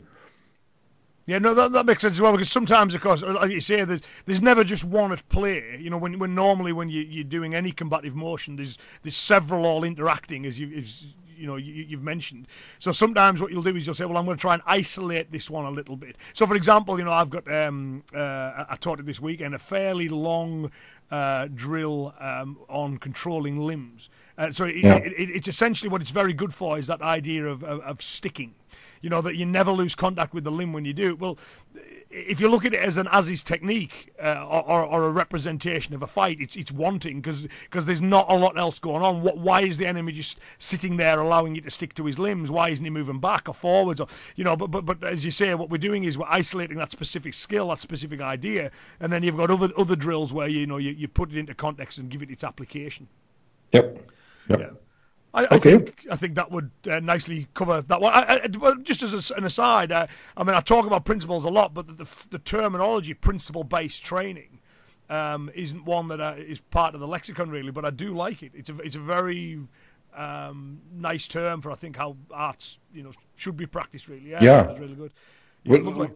[1.27, 3.83] Yeah, no, that, that makes sense as well because sometimes, of course, like you say,
[3.83, 5.77] there's there's never just one at play.
[5.77, 9.65] You know, when when normally when you, you're doing any combative motion, there's there's several
[9.65, 12.47] all interacting as you as you know you, have mentioned.
[12.79, 15.33] So sometimes what you'll do is you'll say, well, I'm going to try and isolate
[15.33, 16.15] this one a little bit.
[16.33, 19.59] So for example, you know, I've got um, uh, I taught it this weekend a
[19.59, 20.71] fairly long
[21.11, 24.09] uh, drill um, on controlling limbs.
[24.37, 24.95] Uh, so it, yeah.
[24.95, 28.01] it, it, it's essentially what it's very good for is that idea of, of, of
[28.01, 28.53] sticking.
[29.01, 31.19] You know that you never lose contact with the limb when you do it.
[31.19, 31.37] Well,
[32.09, 36.01] if you look at it as an Aziz technique uh, or, or, a representation of
[36.01, 39.21] a fight, it's it's wanting because because there's not a lot else going on.
[39.21, 42.49] What, why is the enemy just sitting there allowing you to stick to his limbs?
[42.49, 43.99] Why isn't he moving back or forwards?
[43.99, 46.77] Or you know, but but but as you say, what we're doing is we're isolating
[46.77, 50.65] that specific skill, that specific idea, and then you've got other other drills where you
[50.65, 53.07] know you, you put it into context and give it its application.
[53.73, 54.09] Yep.
[54.49, 54.59] Yep.
[54.59, 54.69] Yeah.
[55.33, 58.13] I, I think I think that would uh, nicely cover that one.
[58.13, 61.49] I, I, well, just as an aside, uh, I mean, I talk about principles a
[61.49, 64.59] lot, but the, the, the terminology principle-based training
[65.09, 67.71] um, isn't one that uh, is part of the lexicon really.
[67.71, 68.51] But I do like it.
[68.55, 69.59] It's a it's a very
[70.15, 74.07] um, nice term for I think how arts you know should be practiced.
[74.07, 74.77] Really, yeah, yeah.
[74.77, 75.11] really good.
[75.63, 76.11] Yeah, well,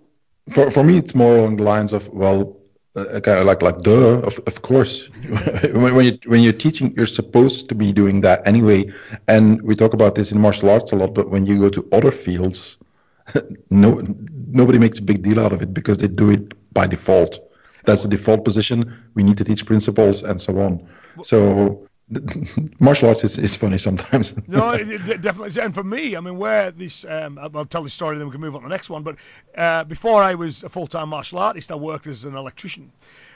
[0.50, 2.58] for for me, it's more along the lines of well,
[2.96, 5.10] uh, kind of like like duh of, of course.
[5.74, 8.92] When, when you when you're teaching you're supposed to be doing that anyway.
[9.28, 11.88] And we talk about this in martial arts a lot but when you go to
[11.92, 12.78] other fields
[13.70, 14.02] no
[14.48, 17.40] nobody makes a big deal out of it because they do it by default.
[17.86, 18.94] That's the default position.
[19.16, 20.88] We need to teach principles and so on.
[21.24, 21.88] So
[22.80, 24.36] martial arts is, is funny sometimes.
[24.48, 25.62] no, it, it definitely.
[25.62, 28.42] And for me, I mean, where this, um, I'll tell the story, then we can
[28.42, 29.04] move on to the next one.
[29.04, 29.16] But
[29.56, 32.92] uh, before I was a full time martial artist, I worked as an electrician.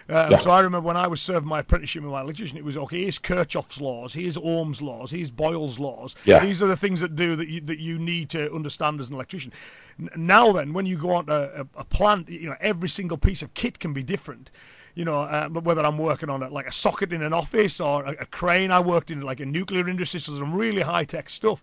[0.07, 0.37] Um, yeah.
[0.37, 3.03] So I remember when I was serving my apprenticeship with my electrician, it was okay.
[3.03, 6.15] Here's Kirchhoff's laws, here's Ohm's laws, here's Boyle's laws.
[6.25, 6.45] Yeah.
[6.45, 9.15] These are the things that do that you, that you need to understand as an
[9.15, 9.51] electrician.
[10.15, 13.41] Now then, when you go on a, a, a plant, you know every single piece
[13.41, 14.51] of kit can be different
[14.95, 18.05] you know, uh, whether I'm working on it like a socket in an office or
[18.05, 18.71] a, a crane.
[18.71, 21.61] I worked in like a nuclear industry, so some really high tech stuff.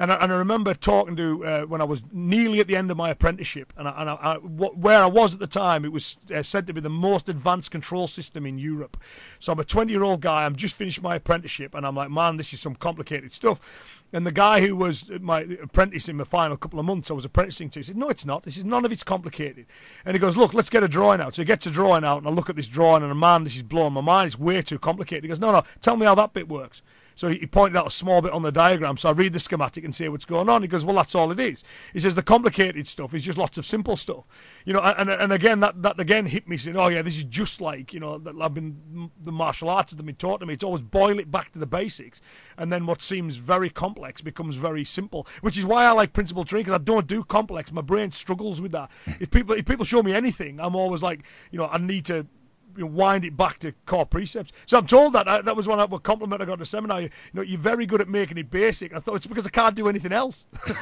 [0.00, 2.90] And I, and I remember talking to uh, when I was nearly at the end
[2.90, 6.16] of my apprenticeship, and, I, and I, where I was at the time, it was
[6.34, 8.96] uh, said to be the most advanced control system in Europe.
[9.40, 10.46] So I'm a 20 year old guy.
[10.46, 14.02] I'm just finished my apprenticeship, and I'm like, man, this is some complicated stuff.
[14.10, 17.26] And the guy who was my apprentice in the final couple of months I was
[17.26, 18.44] apprenticing to said, No, it's not.
[18.44, 19.66] This is none of it's complicated.
[20.06, 21.34] And he goes, Look, let's get a drawing out.
[21.34, 23.44] So he gets a drawing out, and I look at this drawing, and a man,
[23.44, 24.28] this is blowing my mind.
[24.28, 25.24] It's way too complicated.
[25.24, 26.80] He goes, No, no, tell me how that bit works.
[27.20, 28.96] So he pointed out a small bit on the diagram.
[28.96, 30.62] So I read the schematic and see what's going on.
[30.62, 31.62] He goes, well, that's all it is.
[31.92, 34.24] He says the complicated stuff is just lots of simple stuff.
[34.64, 37.24] You know, and and again that that again hit me saying, oh yeah, this is
[37.24, 40.46] just like you know that I've been the martial arts that have been taught to
[40.46, 40.54] me.
[40.54, 42.22] It's always boil it back to the basics,
[42.56, 45.26] and then what seems very complex becomes very simple.
[45.42, 47.70] Which is why I like principle training because I don't do complex.
[47.70, 48.90] My brain struggles with that.
[49.20, 52.28] if people if people show me anything, I'm always like, you know, I need to
[52.76, 54.52] you know, wind it back to core precepts.
[54.66, 57.02] So I'm told that that was one compliment I got in the seminar.
[57.02, 58.94] You, know, you're very good at making it basic.
[58.94, 60.46] I thought it's because I can't do anything else.
[60.68, 60.74] you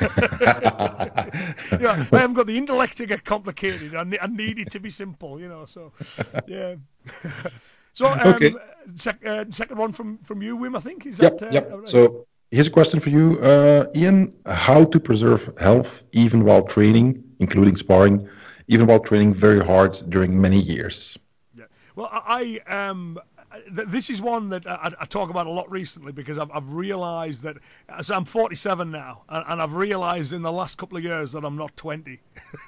[1.78, 3.94] know, I haven't got the intellect to get complicated.
[3.94, 5.40] I, I need it to be simple.
[5.40, 5.92] You know, so
[6.46, 6.76] yeah.
[7.92, 8.54] so um, okay.
[8.96, 10.76] Sec- uh, second one from from you, Wim.
[10.76, 11.48] I think is yep, that.
[11.48, 11.70] Uh, yep.
[11.70, 11.88] Right?
[11.88, 14.32] So here's a question for you, uh, Ian.
[14.46, 18.28] How to preserve health even while training, including sparring,
[18.68, 21.18] even while training very hard during many years.
[21.98, 23.18] Well, I um,
[23.68, 27.42] this is one that I, I, talk about a lot recently because I've, I've realised
[27.42, 27.56] that
[28.02, 31.42] so I'm 47 now, and, and, I've realised in the last couple of years that
[31.42, 32.20] I'm not 20.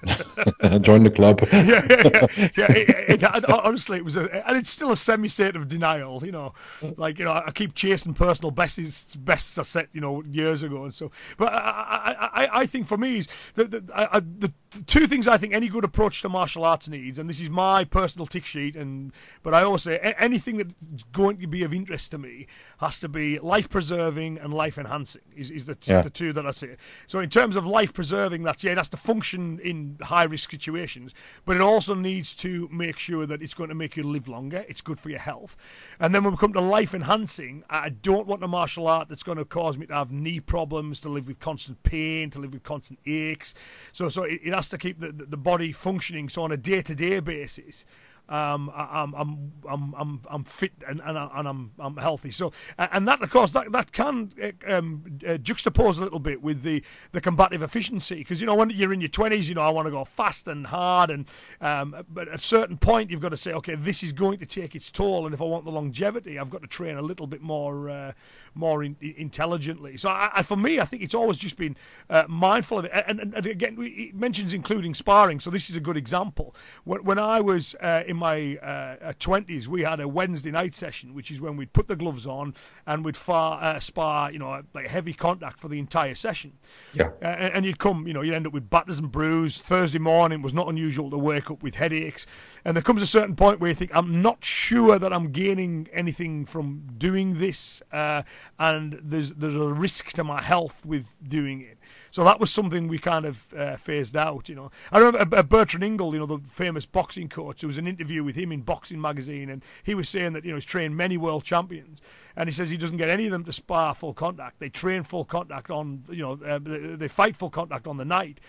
[0.80, 1.40] Join the club.
[1.52, 2.48] yeah, yeah, yeah.
[2.56, 6.24] yeah it, it, honestly, it was, a, and it's still a semi-state of denial.
[6.24, 6.54] You know,
[6.96, 10.84] like you know, I keep chasing personal bests, bests I set you know years ago
[10.84, 11.10] and so.
[11.36, 14.52] But I, I, I, I think for me, the, the, I, the
[14.86, 17.84] two things I think any good approach to martial arts needs, and this is my
[17.84, 22.10] personal tick sheet, and but I always say anything that's going to be of interest
[22.12, 22.46] to me
[22.78, 26.02] has to be life preserving and life enhancing is, is the, t- yeah.
[26.02, 26.74] the two that I see.
[27.06, 31.14] So in terms of life preserving, that's yeah, that's to function in high risk situations,
[31.44, 34.64] but it also needs to make sure that it's going to make you live longer.
[34.68, 35.56] It's good for your health,
[35.98, 39.22] and then when we come to life enhancing, I don't want a martial art that's
[39.22, 42.52] going to cause me to have knee problems, to live with constant pain, to live
[42.52, 43.54] with constant aches.
[43.92, 46.28] So so it, it has to keep the, the body functioning.
[46.28, 47.84] So on a day to day basis
[48.30, 52.30] um, I'm, I'm, I'm, I'm, I'm fit and, and, and I'm, I'm healthy.
[52.30, 56.40] So, and that, of course, that, that can uh, um, uh, juxtapose a little bit
[56.40, 58.16] with the, the combative efficiency.
[58.16, 60.46] Because, you know, when you're in your 20s, you know, I want to go fast
[60.46, 61.10] and hard.
[61.10, 61.26] And,
[61.60, 64.46] um, but at a certain point, you've got to say, okay, this is going to
[64.46, 65.26] take its toll.
[65.26, 68.12] And if I want the longevity, I've got to train a little bit more, uh,
[68.54, 69.96] more in, intelligently.
[69.96, 71.74] So I, I, for me, I think it's always just been
[72.08, 72.92] uh, mindful of it.
[72.94, 75.40] And, and, and again, it mentions including sparring.
[75.40, 76.54] So this is a good example.
[76.84, 81.14] When, when I was uh, in my uh, 20s, we had a Wednesday night session,
[81.14, 82.54] which is when we'd put the gloves on
[82.86, 86.52] and we'd far, uh, spar, you know, like heavy contact for the entire session.
[86.92, 87.10] Yeah.
[87.20, 89.58] Uh, and you'd come, you know, you'd end up with batters and bruise.
[89.58, 92.26] Thursday morning was not unusual to wake up with headaches.
[92.64, 95.88] And there comes a certain point where you think, I'm not sure that I'm gaining
[95.92, 98.22] anything from doing this, uh,
[98.58, 101.78] and there's there's a risk to my health with doing it.
[102.10, 104.70] So that was something we kind of uh, phased out, you know.
[104.90, 107.60] I remember uh, Brendan Ingle, you know, the famous boxing coach.
[107.60, 110.50] There was an interview with him in Boxing Magazine, and he was saying that you
[110.50, 112.00] know he's trained many world champions,
[112.36, 114.58] and he says he doesn't get any of them to spar full contact.
[114.58, 118.40] They train full contact on, you know, uh, they fight full contact on the night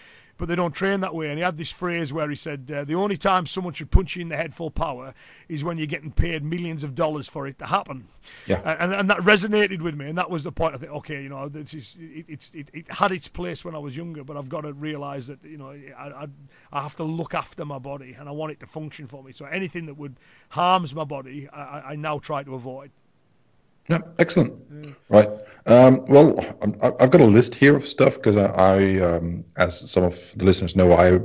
[0.42, 1.30] but they don't train that way.
[1.30, 4.16] And he had this phrase where he said, uh, the only time someone should punch
[4.16, 5.14] you in the head full power
[5.48, 8.08] is when you're getting paid millions of dollars for it to happen.
[8.48, 8.60] Yeah.
[8.66, 10.10] And, and that resonated with me.
[10.10, 10.74] And that was the point.
[10.74, 13.76] I think, okay, you know, this is, it, it's, it, it had its place when
[13.76, 16.28] I was younger, but I've got to realize that, you know, I, I,
[16.74, 19.34] I have to look after my body and I want it to function for me.
[19.34, 20.16] So anything that would
[20.50, 22.90] harms my body, I, I now try to avoid.
[23.90, 24.54] Yeah, excellent.
[25.10, 25.30] Right.
[25.68, 26.40] Um, well,
[26.82, 30.34] i have got a list here of stuff because I, I um, as some of
[30.38, 31.20] the listeners know, I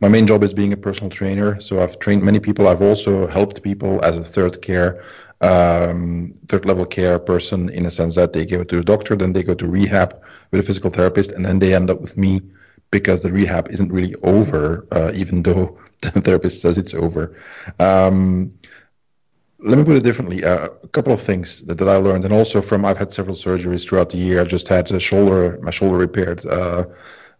[0.00, 1.60] my main job is being a personal trainer.
[1.60, 2.68] So I've trained many people.
[2.68, 5.02] I've also helped people as a third care,
[5.40, 9.32] um, third level care person in a sense that they go to a doctor, then
[9.32, 12.40] they go to rehab with a physical therapist, and then they end up with me
[12.90, 17.36] because the rehab isn't really over, uh, even though the therapist says it's over.
[17.78, 18.52] Um,
[19.62, 20.44] let me put it differently.
[20.44, 23.36] Uh, a couple of things that, that I learned, and also from I've had several
[23.36, 24.40] surgeries throughout the year.
[24.40, 26.86] I just had a shoulder, my shoulder repaired uh,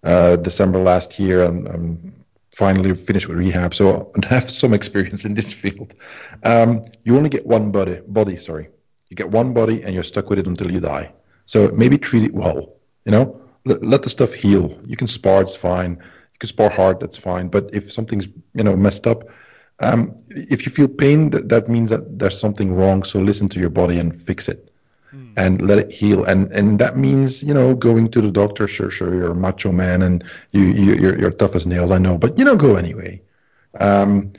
[0.05, 3.75] uh, December last year, and I'm finally finished with rehab.
[3.75, 5.95] So I have some experience in this field.
[6.43, 8.01] Um, you only get one body.
[8.07, 8.69] Body, sorry.
[9.09, 11.13] You get one body, and you're stuck with it until you die.
[11.47, 12.75] So maybe treat it well.
[13.05, 14.79] You know, let, let the stuff heal.
[14.85, 15.93] You can spar; it's fine.
[15.93, 17.49] You can spar hard; that's fine.
[17.49, 19.31] But if something's you know messed up
[19.81, 23.03] um, if you feel pain, that, that means that there's something wrong.
[23.03, 24.71] So listen to your body and fix it,
[25.15, 25.33] mm.
[25.37, 26.25] and let it heal.
[26.25, 28.69] And and that means you know going to the doctor.
[28.69, 31.91] Sure, sure, you're a macho man and you, you you're, you're tough as nails.
[31.91, 33.23] I know, but you know, go anyway.
[33.79, 34.33] Um,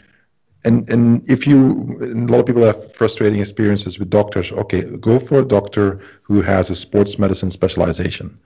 [0.64, 4.52] and and if you and a lot of people have frustrating experiences with doctors.
[4.52, 8.38] Okay, go for a doctor who has a sports medicine specialization.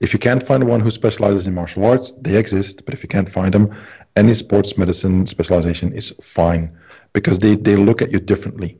[0.00, 2.84] If you can't find one who specializes in martial arts, they exist.
[2.84, 3.74] But if you can't find them,
[4.16, 6.76] any sports medicine specialization is fine
[7.12, 8.78] because they, they look at you differently.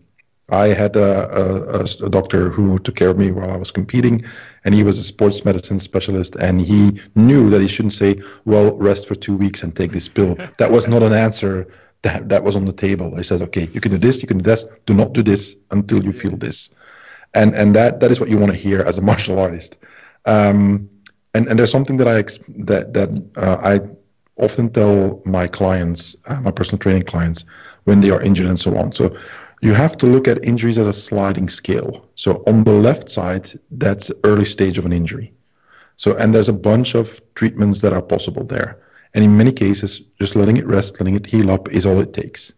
[0.50, 4.24] I had a, a, a, doctor who took care of me while I was competing,
[4.64, 8.76] and he was a sports medicine specialist, and he knew that he shouldn't say, "Well,
[8.76, 11.66] rest for two weeks and take this pill." that was not an answer
[12.02, 13.16] that that was on the table.
[13.16, 14.66] He said, "Okay, you can do this, you can do this.
[14.84, 16.68] Do not do this until you feel this,"
[17.32, 19.78] and and that that is what you want to hear as a martial artist.
[20.26, 20.90] Um,
[21.34, 22.22] and and there's something that I
[22.64, 23.80] that that uh, I
[24.36, 27.44] often tell my clients, uh, my personal training clients,
[27.84, 28.92] when they are injured and so on.
[28.92, 29.16] So
[29.60, 32.08] you have to look at injuries as a sliding scale.
[32.16, 35.32] So on the left side, that's early stage of an injury.
[35.96, 38.80] So and there's a bunch of treatments that are possible there.
[39.14, 42.12] And in many cases, just letting it rest, letting it heal up is all it
[42.12, 42.52] takes.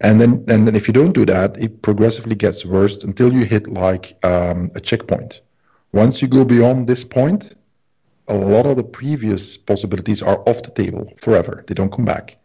[0.00, 3.44] And then and then if you don't do that, it progressively gets worse until you
[3.44, 5.42] hit like um, a checkpoint.
[5.92, 7.54] Once you go beyond this point,
[8.28, 11.64] a lot of the previous possibilities are off the table forever.
[11.66, 12.36] They don't come back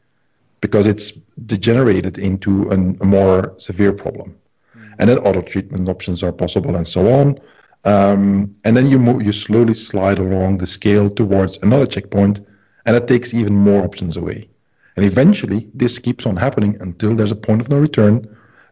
[0.61, 1.11] because it's
[1.45, 4.35] degenerated into an, a more severe problem.
[4.75, 4.95] Mm.
[4.99, 7.39] And then other treatment options are possible and so on.
[7.83, 12.43] Um, and then you move, you slowly slide along the scale towards another checkpoint,
[12.85, 14.49] and it takes even more options away.
[14.95, 18.27] And eventually, this keeps on happening until there's a point of no return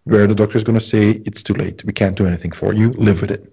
[0.05, 1.83] where the doctor is going to say, It's too late.
[1.85, 2.91] We can't do anything for you.
[2.93, 3.52] Live with it.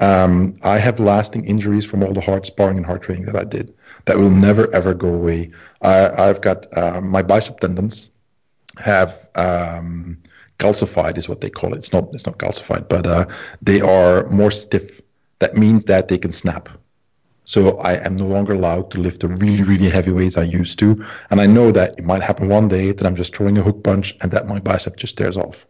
[0.00, 3.44] Um, I have lasting injuries from all the hard sparring and hard training that I
[3.44, 3.72] did
[4.06, 5.52] that will never ever go away.
[5.82, 8.10] I, have got uh, my bicep tendons
[8.78, 10.18] have um,
[10.58, 11.78] calcified, is what they call it.
[11.78, 13.26] It's not it's not calcified, but uh,
[13.62, 15.00] they are more stiff.
[15.38, 16.68] That means that they can snap.
[17.44, 20.78] So I am no longer allowed to lift the really really heavy weights I used
[20.80, 23.62] to, and I know that it might happen one day that I'm just throwing a
[23.62, 25.66] hook punch and that my bicep just tears off.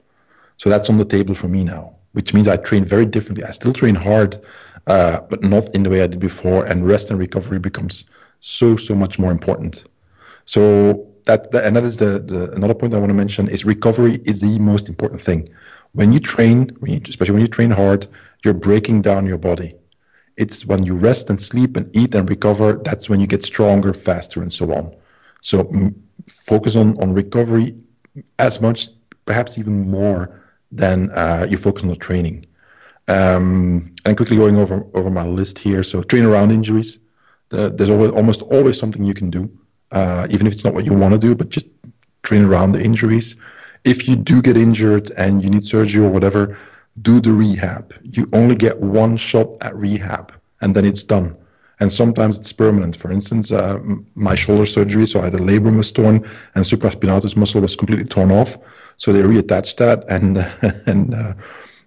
[0.56, 3.44] So that's on the table for me now which means I train very differently.
[3.44, 4.40] I still train hard,
[4.86, 6.66] uh, but not in the way I did before.
[6.66, 8.06] And rest and recovery becomes
[8.40, 9.84] so so much more important.
[10.46, 13.64] So that, that and that is the, the another point I want to mention is
[13.64, 15.48] recovery is the most important thing.
[15.92, 18.06] When you train, when you, especially when you train hard,
[18.44, 19.74] you're breaking down your body.
[20.36, 23.92] It's when you rest and sleep and eat and recover that's when you get stronger,
[23.92, 24.92] faster, and so on.
[25.42, 25.94] So m-
[26.28, 27.74] focus on on recovery
[28.38, 28.88] as much,
[29.26, 30.43] perhaps even more
[30.76, 32.46] then uh, you focus on the training.
[33.06, 35.82] Um, and quickly going over over my list here.
[35.82, 36.98] So train around injuries.
[37.50, 39.42] The, there's always, almost always something you can do,
[39.92, 41.66] uh, even if it's not what you want to do, but just
[42.22, 43.36] train around the injuries.
[43.84, 46.56] if you do get injured and you need surgery or whatever,
[47.02, 47.94] do the rehab.
[48.02, 51.36] You only get one shot at rehab, and then it's done.
[51.80, 52.96] And sometimes it's permanent.
[52.96, 53.78] For instance, uh,
[54.14, 56.16] my shoulder surgery, so I had a labrum was torn
[56.54, 58.56] and supraspinatus muscle was completely torn off.
[59.04, 60.38] So they reattached that, and
[60.86, 61.34] and uh,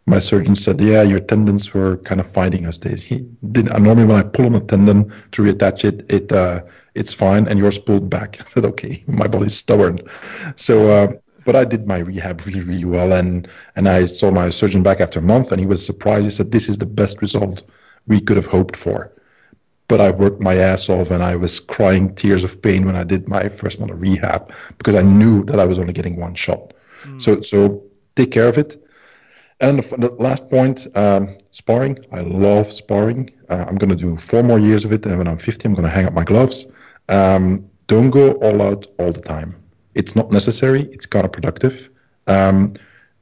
[0.05, 4.05] my surgeon said, "Yeah, your tendons were kind of fighting us." They he did normally
[4.05, 6.61] when I pull on a tendon to reattach it, it uh,
[6.93, 8.37] it's fine, and yours pulled back.
[8.39, 9.97] I said, "Okay, my body's stubborn."
[10.57, 11.13] So, uh,
[11.43, 15.01] but I did my rehab really, really well, and and I saw my surgeon back
[15.01, 16.25] after a month, and he was surprised.
[16.25, 17.63] He said, "This is the best result
[18.05, 19.11] we could have hoped for."
[19.87, 23.03] But I worked my ass off, and I was crying tears of pain when I
[23.03, 26.35] did my first month of rehab because I knew that I was only getting one
[26.35, 26.73] shot.
[27.03, 27.21] Mm.
[27.21, 27.83] So, so
[28.15, 28.83] take care of it.
[29.59, 31.97] And the, the last point, um, sparring.
[32.11, 33.31] I love sparring.
[33.49, 35.73] Uh, I'm going to do four more years of it, and when I'm 50, I'm
[35.73, 36.67] going to hang up my gloves.
[37.09, 39.55] Um, don't go all out all the time.
[39.95, 40.83] It's not necessary.
[40.91, 41.89] It's kind counterproductive.
[42.27, 42.75] Um,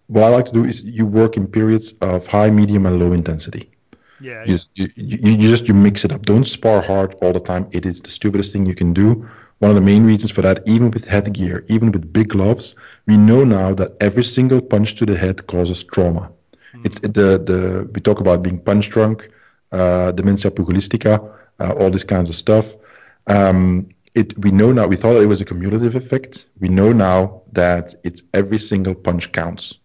[0.07, 3.13] what I like to do is you work in periods of high, medium, and low
[3.13, 3.71] intensity.
[4.19, 4.43] Yeah.
[4.45, 6.25] You, you, you, you just you mix it up.
[6.25, 7.67] Don't spar hard all the time.
[7.71, 9.27] It is the stupidest thing you can do.
[9.59, 12.75] One of the main reasons for that, even with headgear, even with big gloves,
[13.07, 16.31] we know now that every single punch to the head causes trauma.
[16.73, 16.85] Mm.
[16.85, 19.29] It's the the we talk about being punch drunk,
[19.71, 21.19] uh, dementia pugilistica,
[21.59, 22.75] uh, all these kinds of stuff.
[23.27, 24.87] Um, it we know now.
[24.87, 26.49] We thought it was a cumulative effect.
[26.59, 29.75] We know now that it's every single punch counts,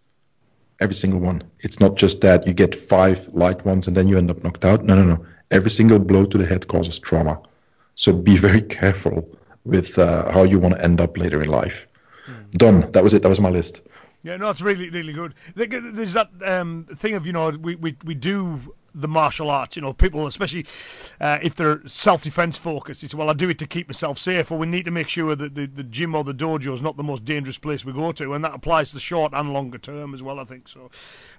[0.81, 1.43] every single one.
[1.61, 4.65] It's not just that you get five light ones and then you end up knocked
[4.65, 4.85] out.
[4.85, 5.27] No, no, no.
[5.51, 7.41] Every single blow to the head causes trauma.
[7.97, 9.29] So be very careful
[9.65, 11.87] with uh, how you want to end up later in life.
[12.53, 12.91] Done.
[12.93, 13.23] That was it.
[13.23, 13.83] That was my list.
[14.23, 15.35] Yeah, no, it's really, really good.
[15.55, 19.77] There's that um, thing of you know we, we, we do the martial arts.
[19.77, 20.67] You know, people, especially
[21.21, 24.51] uh, if they're self-defense focused, it's well, I do it to keep myself safe.
[24.51, 26.97] Or we need to make sure that the, the gym or the dojo is not
[26.97, 29.79] the most dangerous place we go to, and that applies to the short and longer
[29.79, 30.39] term as well.
[30.39, 30.91] I think so.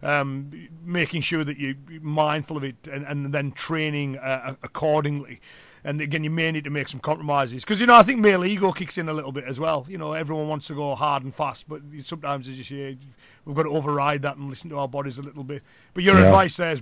[0.02, 5.40] Um, making sure that you're mindful of it and, and then training uh, accordingly
[5.84, 8.46] and again, you may need to make some compromises because you know I think male
[8.46, 9.86] ego kicks in a little bit as well.
[9.90, 12.98] You know, everyone wants to go hard and fast, but sometimes, as you say,
[13.46, 15.64] we've got to override that and listen to our bodies a little bit.
[15.94, 16.26] But your yeah.
[16.26, 16.82] advice there is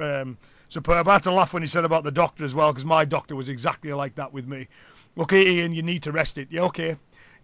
[0.00, 0.38] um,
[0.68, 1.08] superb.
[1.08, 3.34] I had to laugh when you said about the doctor as well because my doctor
[3.34, 4.68] was exactly like that with me.
[5.16, 6.48] Okay, Ian, you need to rest it.
[6.50, 6.96] Yeah, okay.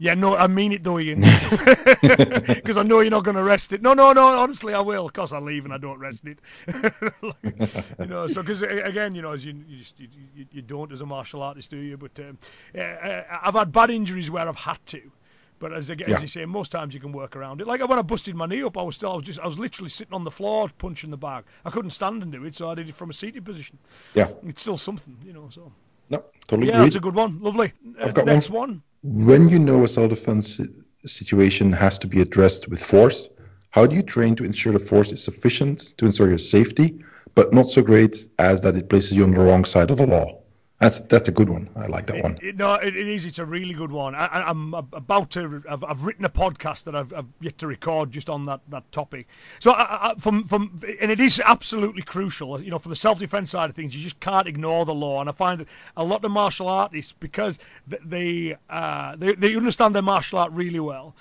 [0.02, 3.70] Yeah, no, I mean it though, Ian, because I know you're not going to rest
[3.74, 3.82] it.
[3.82, 4.40] No, no, no.
[4.40, 5.04] Honestly, I will.
[5.04, 6.38] Of course, I leave and I don't rest it.
[7.22, 10.08] like, you know, so because again, you know, as you you, just, you
[10.50, 11.98] you, don't as a martial artist, do you?
[11.98, 12.38] But um,
[12.74, 15.12] uh, I've had bad injuries where I've had to.
[15.58, 16.16] But as, again, yeah.
[16.16, 17.66] as you say, most times you can work around it.
[17.66, 19.58] Like when I busted my knee up, I was still, I was just, I was
[19.58, 21.44] literally sitting on the floor punching the bag.
[21.62, 23.76] I couldn't stand and do it, so I did it from a seated position.
[24.14, 25.50] Yeah, it's still something, you know.
[25.50, 25.72] So
[26.08, 26.68] no, totally.
[26.68, 26.86] Yeah, agreed.
[26.86, 27.42] that's a good one.
[27.42, 27.74] Lovely.
[28.00, 28.68] I've got next one.
[28.70, 30.60] one when you know a self-defense
[31.06, 33.28] situation has to be addressed with force,
[33.70, 37.02] how do you train to ensure the force is sufficient to ensure your safety,
[37.34, 40.06] but not so great as that it places you on the wrong side of the
[40.06, 40.39] law?
[40.80, 41.68] That's that's a good one.
[41.76, 42.38] I like that it, one.
[42.40, 43.26] It, no, it, it is.
[43.26, 44.14] It's a really good one.
[44.14, 45.62] I, am about to.
[45.68, 48.90] I've, I've, written a podcast that I've, I've, yet to record just on that, that
[48.90, 49.28] topic.
[49.58, 52.58] So, I, I, from from and it is absolutely crucial.
[52.62, 55.20] You know, for the self defense side of things, you just can't ignore the law.
[55.20, 55.68] And I find that
[55.98, 60.80] a lot of martial artists, because they uh, they they understand their martial art really
[60.80, 61.14] well,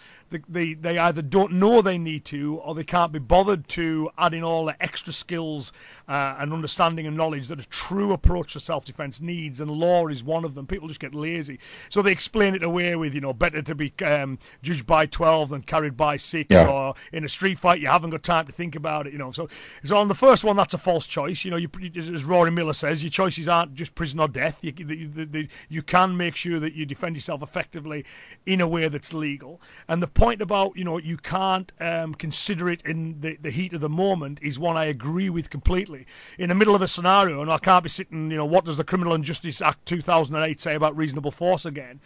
[0.48, 4.34] they, they either don't know they need to or they can't be bothered to add
[4.34, 5.72] in all the extra skills
[6.10, 10.24] uh, and understanding and knowledge that a true approach to self-defense needs and law is
[10.24, 10.66] one of them.
[10.66, 11.60] People just get lazy.
[11.92, 15.50] So they explain it away with you know better to be um, judged by 12
[15.50, 16.68] than carried by 6 yeah.
[16.68, 19.32] or in a street fight you haven't got time to think about it you know.
[19.32, 19.48] So
[19.84, 21.46] so on the first one that's a false choice.
[21.46, 24.58] You know you, as Rory Miller says your choices aren't just prison or death.
[24.64, 28.04] You, the, the, the, you can make sure that you defend yourself effectively
[28.48, 29.62] in a way that's legal.
[29.88, 33.74] And the point about you know you can't um, consider it in the, the heat
[33.74, 35.99] of the moment is one I agree with completely.
[36.38, 38.78] In the middle of a scenario, and I can't be sitting, you know, what does
[38.78, 42.00] the Criminal and Justice Act 2008 say about reasonable force again?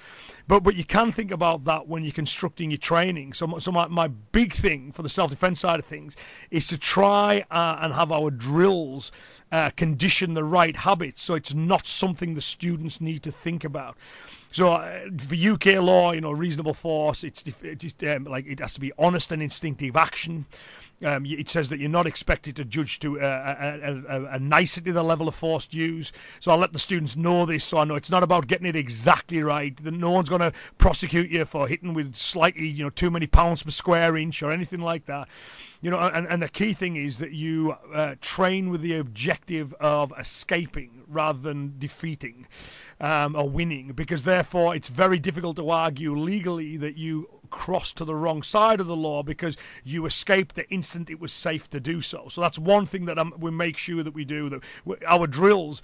[0.48, 3.34] But but you can think about that when you're constructing your training.
[3.34, 6.16] So so my, my big thing for the self defense side of things
[6.52, 9.12] is to try uh, and have our drills
[9.54, 13.96] uh, condition the right habits, so it's not something the students need to think about.
[14.52, 18.74] So uh, for UK law, you know, reasonable force, it's, it's um, like it has
[18.74, 20.48] to be honest and instinctive action.
[21.04, 24.91] Um, it says that you're not expected to judge to uh, a, a, a, nicety
[24.91, 26.16] the level of force used.
[26.39, 28.76] So I'll let the students know this, so I know it's not about getting it
[28.76, 29.76] exactly right.
[29.78, 33.28] That no one's going to prosecute you for hitting with slightly, you know, too many
[33.28, 35.28] pounds per square inch or anything like that.
[35.82, 39.74] You know, and, and the key thing is that you uh, train with the objective
[39.74, 42.47] of escaping rather than defeating
[43.01, 48.04] um, or winning, because therefore it's very difficult to argue legally that you cross to
[48.04, 51.80] the wrong side of the law because you escaped the instant it was safe to
[51.80, 52.28] do so.
[52.28, 54.49] So that's one thing that um, we make sure that we do.
[54.49, 55.82] That we, our drills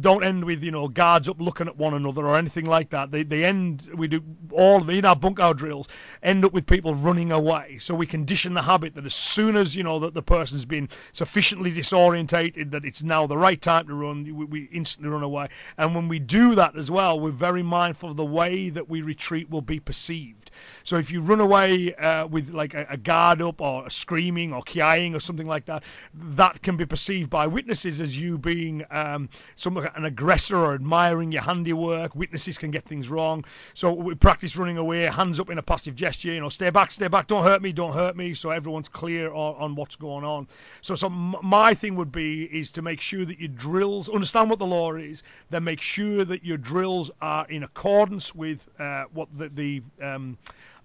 [0.00, 3.10] don't end with you know guards up looking at one another or anything like that.
[3.10, 5.88] They they end we do all of in our bunkai drills
[6.22, 7.78] end up with people running away.
[7.80, 10.88] So we condition the habit that as soon as you know that the person's been
[11.12, 15.48] sufficiently disorientated that it's now the right time to run, we, we instantly run away.
[15.76, 19.02] And when we do that as well, we're very mindful of the way that we
[19.02, 20.47] retreat will be perceived.
[20.84, 24.62] So if you run away uh, with like a, a, guard up or screaming or
[24.62, 25.82] kiaing or something like that,
[26.14, 31.32] that can be perceived by witnesses as you being um, some an aggressor or admiring
[31.32, 32.14] your handiwork.
[32.14, 33.44] Witnesses can get things wrong.
[33.74, 36.32] So we practice running away, hands up in a passive gesture.
[36.32, 38.34] You know, stay back, stay back, don't hurt me, don't hurt me.
[38.34, 40.48] So everyone's clear on, on what's going on.
[40.80, 44.58] So, so my thing would be is to make sure that your drills understand what
[44.58, 49.28] the law is, then make sure that your drills are in accordance with uh, what
[49.36, 50.38] the the um,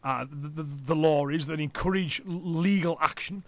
[0.03, 3.43] uh, the, the, law is that encourage legal action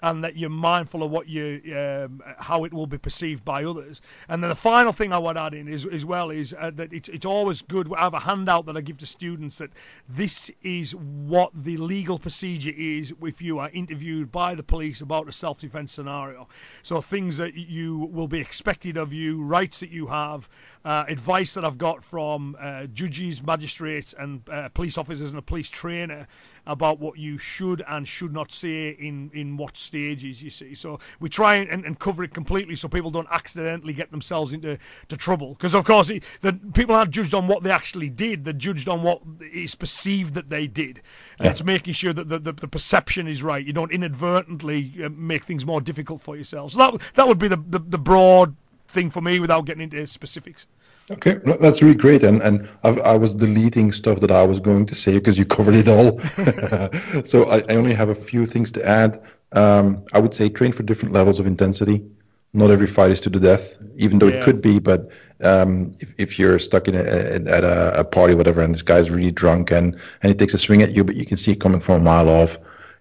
[0.00, 4.00] and that you're mindful of what you um, how it will be perceived by others.
[4.28, 6.92] And then the final thing I would add in is as well is uh, that
[6.92, 7.92] it's it's always good.
[7.92, 9.70] I have a handout that I give to students that
[10.08, 15.28] this is what the legal procedure is if you are interviewed by the police about
[15.28, 16.48] a self-defense scenario.
[16.82, 20.48] So things that you will be expected of you, rights that you have,
[20.84, 25.42] uh, advice that I've got from uh, judges, magistrates, and uh, police officers and a
[25.42, 26.26] police trainer
[26.66, 30.74] about what you should and should not say in, in what stages, you see.
[30.74, 34.78] So we try and, and cover it completely so people don't accidentally get themselves into
[35.08, 35.54] to trouble.
[35.54, 38.88] Because, of course, it, the, people aren't judged on what they actually did, they're judged
[38.88, 39.22] on what
[39.52, 41.00] is perceived that they did.
[41.38, 41.50] And yeah.
[41.50, 43.64] it's making sure that the, the, the, perception is right.
[43.64, 46.72] You don't inadvertently uh, make things more difficult for yourself.
[46.72, 48.54] So that, that would be the, the, the broad
[48.88, 50.66] thing for me without getting into specifics.
[51.10, 52.22] Okay, that's really great.
[52.22, 55.46] And and I've, i was deleting stuff that I was going to say because you
[55.46, 56.18] covered it all.
[57.24, 59.22] so I, I, only have a few things to add.
[59.52, 62.04] Um, I would say train for different levels of intensity.
[62.52, 64.36] Not every fight is to the death, even though yeah.
[64.36, 64.78] it could be.
[64.78, 65.10] But
[65.42, 69.10] um, if, if you're stuck in a, at a, a party, whatever, and this guy's
[69.10, 71.60] really drunk and and he takes a swing at you, but you can see it
[71.60, 72.58] coming from a mile off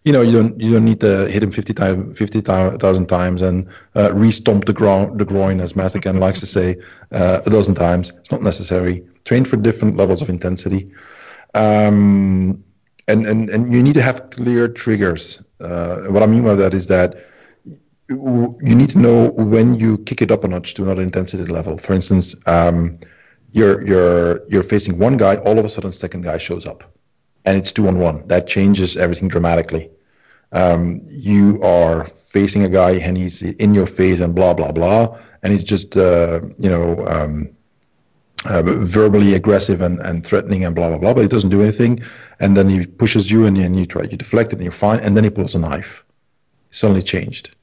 [0.08, 3.68] you know, you don't you don't need to hit him 50 times, 50,000 times and
[3.98, 6.78] uh, re-stomp the, groin, the groin, as Master Ken likes to say,
[7.12, 8.12] uh, a dozen times.
[8.12, 9.06] It's not necessary.
[9.26, 10.90] Train for different levels of intensity.
[11.56, 12.64] Um,
[13.10, 15.42] and, and, and you need to have clear triggers.
[15.60, 17.26] Uh, what I mean by that is that
[18.08, 21.78] you need to know when you kick it up a notch to another intensity level.
[21.78, 22.98] For instance, um,
[23.52, 26.86] you're you're you're facing one guy, all of a sudden, second guy shows up,
[27.44, 28.26] and it's two on one.
[28.30, 29.92] That changes everything dramatically
[30.52, 35.18] um, you are facing a guy and he's in your face and blah blah blah,
[35.44, 37.50] and he's just uh, you know um,
[38.46, 42.02] uh, verbally aggressive and, and threatening and blah blah blah, but he doesn't do anything,
[42.40, 45.00] and then he pushes you and, and you try you deflect it and you're fine,
[45.00, 46.04] and then he pulls a knife.
[46.72, 47.56] suddenly changed.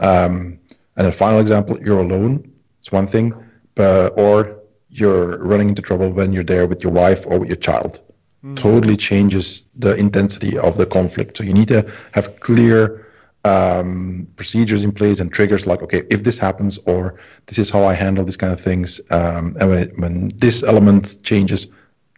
[0.00, 0.58] Um,
[0.96, 2.50] and a final example, you're alone.
[2.80, 3.32] It's one thing,
[3.74, 4.58] but, or
[4.90, 8.00] you're running into trouble when you're there with your wife or with your child
[8.44, 8.56] mm.
[8.56, 11.36] totally changes the intensity of the conflict.
[11.36, 13.06] So you need to have clear
[13.44, 17.84] um, procedures in place and triggers like, okay, if this happens, or this is how
[17.84, 21.66] I handle these kind of things, um, and when, it, when this element changes,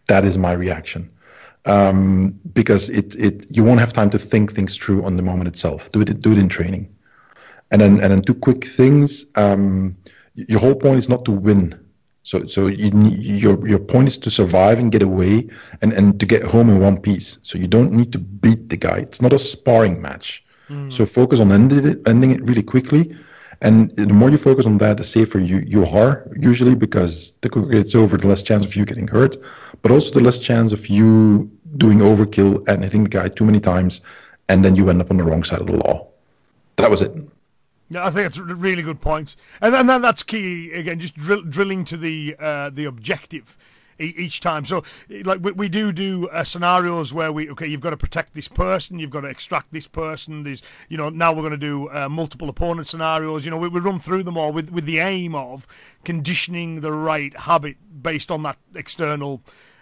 [0.07, 1.09] that is my reaction.
[1.65, 5.47] Um, because it, it you won't have time to think things through on the moment
[5.47, 5.91] itself.
[5.91, 6.89] Do it do it in training,
[7.69, 9.27] and then and then two quick things.
[9.35, 9.95] Um,
[10.33, 11.79] your whole point is not to win
[12.23, 15.49] so, so you need, your your point is to survive and get away,
[15.81, 17.39] and and to get home in one piece.
[17.41, 18.99] So you don't need to beat the guy.
[18.99, 20.43] It's not a sparring match.
[20.69, 20.93] Mm.
[20.93, 23.15] So focus on ending it, ending it really quickly,
[23.61, 27.49] and the more you focus on that, the safer you you are usually because the
[27.49, 29.37] quicker it's over, the less chance of you getting hurt,
[29.81, 33.59] but also the less chance of you doing overkill and hitting the guy too many
[33.59, 34.01] times,
[34.47, 36.07] and then you end up on the wrong side of the law.
[36.77, 37.15] That was it.
[37.91, 41.01] Yeah, I think it's a really good point, and then that's key again.
[41.01, 43.57] Just drill, drilling to the uh, the objective
[43.99, 44.63] each time.
[44.63, 44.85] So,
[45.25, 48.47] like we, we do do uh, scenarios where we okay, you've got to protect this
[48.47, 50.43] person, you've got to extract this person.
[50.43, 53.43] There's you know now we're going to do uh, multiple opponent scenarios.
[53.43, 55.67] You know we, we run through them all with with the aim of
[56.05, 59.41] conditioning the right habit based on that external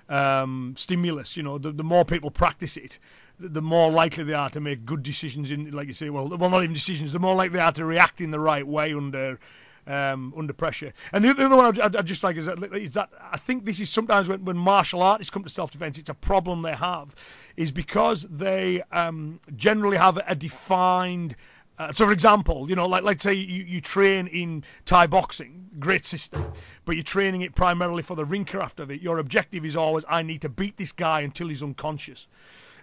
[0.10, 1.38] um, stimulus.
[1.38, 2.98] You know the the more people practice it,
[3.40, 6.50] the more likely they are to make good decisions in, like you say, well, well,
[6.50, 7.14] not even decisions.
[7.14, 9.40] The more likely they are to react in the right way under
[9.88, 10.94] um, under pressure.
[11.12, 13.66] And the, the other one I'd, I'd, just like is that, is that I think
[13.66, 16.76] this is sometimes when, when martial artists come to self defense, it's a problem they
[16.76, 17.16] have,
[17.58, 21.36] is because they um, generally have a defined.
[21.78, 25.70] Uh, so, for example, you know, like let's say you, you train in Thai boxing,
[25.80, 26.52] great system,
[26.86, 29.02] but you're training it primarily for the ring craft of it.
[29.02, 32.28] Your objective is always, I need to beat this guy until he's unconscious.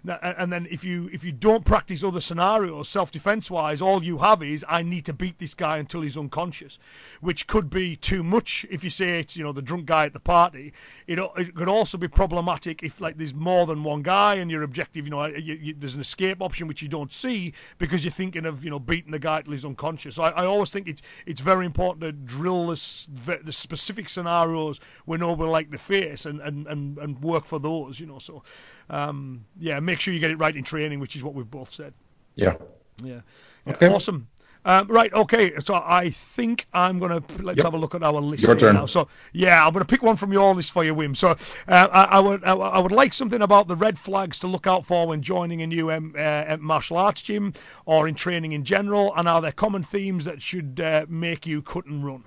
[0.04, 4.18] And then if you if you don't practice other scenarios, self defense wise, all you
[4.18, 6.78] have is I need to beat this guy until he's unconscious,
[7.20, 10.12] which could be too much if you say it's you know the drunk guy at
[10.12, 10.72] the party.
[11.06, 14.62] It, it could also be problematic if like there's more than one guy and your
[14.62, 18.12] objective, you know, you, you, there's an escape option which you don't see because you're
[18.12, 20.16] thinking of you know beating the guy till he's unconscious.
[20.16, 24.80] So I, I always think it's it's very important to drill the, the specific scenarios
[25.04, 28.18] we know we like to face and, and, and, and work for those, you know.
[28.18, 28.42] So
[28.88, 31.72] um, yeah, make sure you get it right in training, which is what we've both
[31.72, 31.94] said.
[32.34, 32.56] Yeah.
[33.02, 33.20] Yeah.
[33.66, 33.72] yeah.
[33.72, 33.88] Okay.
[33.88, 34.28] Awesome.
[34.66, 35.54] Um, right, okay.
[35.60, 37.66] So I think I'm going to let's yep.
[37.66, 38.74] have a look at our list Your turn.
[38.74, 38.86] now.
[38.86, 41.16] So yeah, I'm going to pick one from your list for you, Wim.
[41.16, 41.30] So
[41.68, 44.66] uh, I, I, would I, I, would like something about the red flags to look
[44.66, 48.64] out for when joining a new um, uh, martial arts gym or in training in
[48.64, 52.24] general, and are there common themes that should uh, make you cut and run?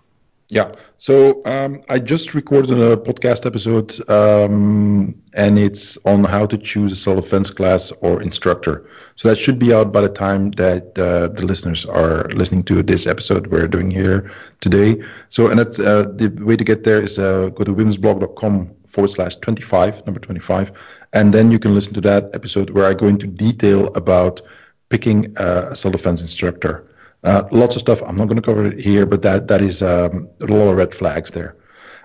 [0.52, 0.72] Yeah.
[0.97, 6.91] So um, I just recorded a podcast episode, um, and it's on how to choose
[6.91, 8.89] a self-defense class or instructor.
[9.16, 12.82] So that should be out by the time that uh, the listeners are listening to
[12.82, 15.04] this episode we're doing here today.
[15.30, 19.10] So, and that's, uh, the way to get there is uh, go to wimsblog.com forward
[19.10, 20.72] slash 25, number 25,
[21.14, 24.41] and then you can listen to that episode where I go into detail about
[24.89, 26.89] picking a self-defense instructor.
[27.24, 28.01] Uh, lots of stuff.
[28.05, 30.93] I'm not going to cover it here, but that is um, a lot of red
[30.93, 31.55] flags there.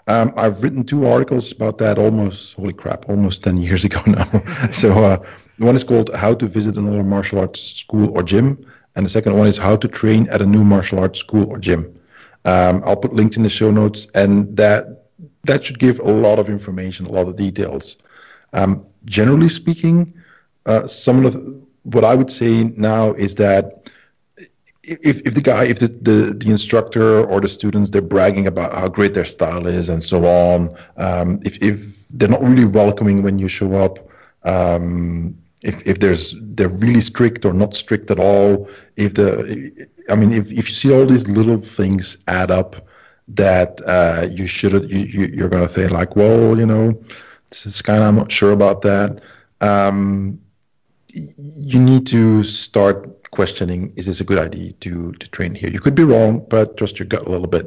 [0.06, 4.24] Um, I've written two articles about that almost, holy crap, almost 10 years ago now.
[4.70, 5.24] so uh,
[5.58, 9.36] one is called How to Visit Another Martial Arts School or Gym, and the second
[9.36, 11.98] one is How to Train at a New Martial Arts School or Gym.
[12.44, 15.04] Um, I'll put links in the show notes, and that
[15.44, 17.96] that should give a lot of information, a lot of details.
[18.52, 20.12] Um, generally speaking,
[20.66, 23.83] uh, some of the, what I would say now is that
[24.86, 28.74] if, if the guy, if the, the, the instructor or the students, they're bragging about
[28.74, 33.22] how great their style is and so on, um, if, if they're not really welcoming
[33.22, 33.98] when you show up,
[34.44, 40.14] um, if, if there's they're really strict or not strict at all, if the, I
[40.14, 42.86] mean, if, if you see all these little things add up,
[43.28, 46.94] that uh, you should you, you you're gonna say like, well, you know,
[47.50, 49.22] is kind of I'm not sure about that.
[49.62, 50.40] Um,
[51.08, 55.70] you need to start questioning is this a good idea to to train here?
[55.70, 57.66] You could be wrong, but trust your gut a little bit.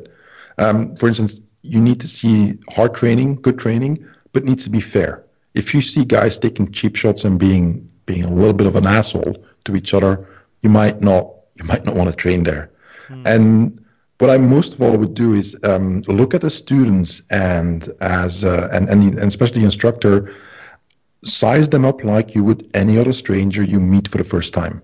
[0.57, 3.93] Um, for instance, you need to see hard training, good training,
[4.33, 5.23] but needs to be fair.
[5.53, 7.67] If you see guys taking cheap shots and being
[8.05, 10.13] being a little bit of an asshole to each other,
[10.63, 11.23] you might not
[11.59, 12.71] you might not want to train there.
[13.09, 13.23] Mm.
[13.33, 13.85] And
[14.19, 18.43] what I most of all would do is um, look at the students and as
[18.43, 20.33] uh, and and, the, and especially the instructor,
[21.25, 24.81] size them up like you would any other stranger you meet for the first time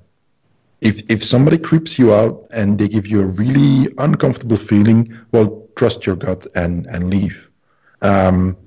[0.84, 5.00] if if somebody creeps you out and they give you a really uncomfortable feeling,
[5.32, 7.50] well, trust your gut and and leave.
[8.02, 8.58] Um,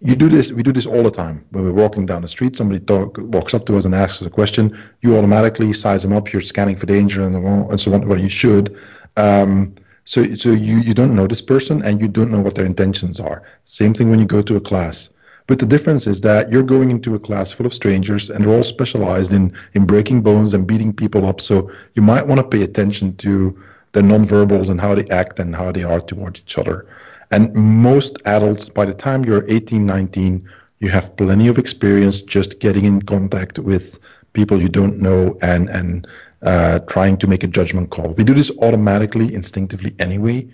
[0.00, 0.50] you do this.
[0.52, 2.56] We do this all the time when we're walking down the street.
[2.56, 4.78] Somebody talk, walks up to us and asks us a question.
[5.02, 6.32] You automatically size them up.
[6.32, 8.08] You're scanning for danger and, and so on.
[8.08, 8.78] Well, you should.
[9.16, 9.74] Um,
[10.04, 13.20] so so you you don't know this person and you don't know what their intentions
[13.20, 13.42] are.
[13.64, 15.10] Same thing when you go to a class.
[15.48, 18.54] But the difference is that you're going into a class full of strangers and they're
[18.54, 21.40] all specialized in, in breaking bones and beating people up.
[21.40, 23.58] So you might want to pay attention to
[23.92, 26.86] their nonverbals and how they act and how they are towards each other.
[27.30, 30.46] And most adults, by the time you're 18, 19,
[30.80, 33.98] you have plenty of experience just getting in contact with
[34.34, 36.06] people you don't know and, and
[36.42, 38.08] uh, trying to make a judgment call.
[38.10, 40.46] We do this automatically, instinctively anyway.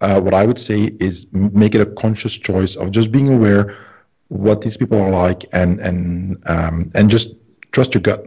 [0.00, 3.76] Uh, what I would say is make it a conscious choice of just being aware
[4.28, 7.34] what these people are like and and um, and just
[7.72, 8.26] trust your gut.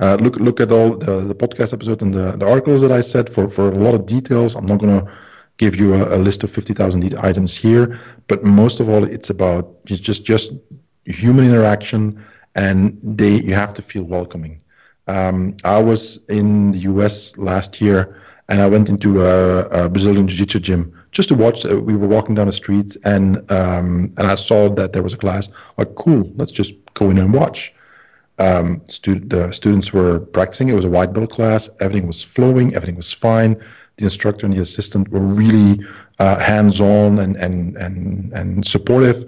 [0.00, 3.00] Uh, look look at all the, the podcast episode and the, the articles that I
[3.00, 4.54] said for, for a lot of details.
[4.54, 5.10] I'm not to
[5.56, 7.98] give you a, a, list of 50,000 items here,
[8.28, 10.52] but most of all, it's about it's just just
[11.04, 14.60] human interaction, and they you have to feel welcoming.
[15.08, 17.36] Um, I was in the U.S.
[17.38, 21.66] last year, and I went into a, a Brazilian Jiu-Jitsu gym just to watch.
[21.66, 25.12] Uh, we were walking down the street, and um, and I saw that there was
[25.12, 25.48] a class.
[25.76, 27.74] Like, cool, let's just go in and watch.
[28.38, 30.68] Um, stud- the students were practicing.
[30.68, 31.68] It was a white belt class.
[31.80, 32.72] Everything was flowing.
[32.76, 33.60] Everything was fine.
[33.96, 35.84] The instructor and the assistant were really
[36.20, 39.18] uh, hands-on and, and and and supportive.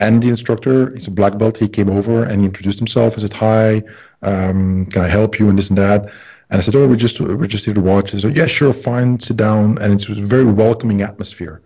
[0.00, 1.56] And the instructor, he's a black belt.
[1.56, 3.14] He came over and he introduced himself.
[3.14, 3.82] He said, "Hi,
[4.20, 6.10] um, can I help you?" and this and that.
[6.50, 8.72] And I said, "Oh, we're just we're just here to watch." He said, "Yeah, sure,
[8.72, 11.60] fine, sit down." And it's a very welcoming atmosphere.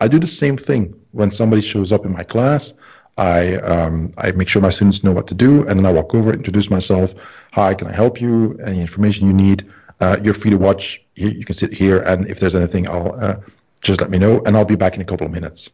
[0.00, 2.72] I do the same thing when somebody shows up in my class.
[3.16, 6.14] I um, I make sure my students know what to do, and then I walk
[6.14, 7.14] over, introduce myself.
[7.52, 8.56] Hi, can I help you?
[8.64, 9.66] Any information you need?
[10.00, 11.02] Uh, you're free to watch.
[11.16, 13.36] You, you, can sit here, and if there's anything, I'll uh,
[13.80, 15.70] just let me know, and I'll be back in a couple of minutes.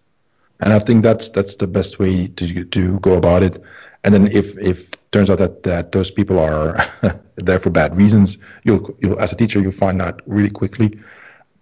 [0.61, 3.63] And I think that's that's the best way to to go about it.
[4.05, 6.77] And then if if turns out that that those people are
[7.37, 10.99] there for bad reasons, you'll you'll as a teacher you'll find out really quickly.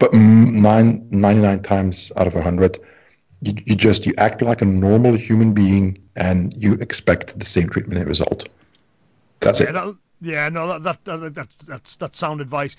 [0.03, 2.80] But nine, 99 times out of 100,
[3.43, 7.68] you, you just you act like a normal human being and you expect the same
[7.68, 8.49] treatment and result.
[9.38, 9.72] That's yeah, it.
[9.74, 12.74] That, yeah, no, that, that, that, that, that's, that's sound advice.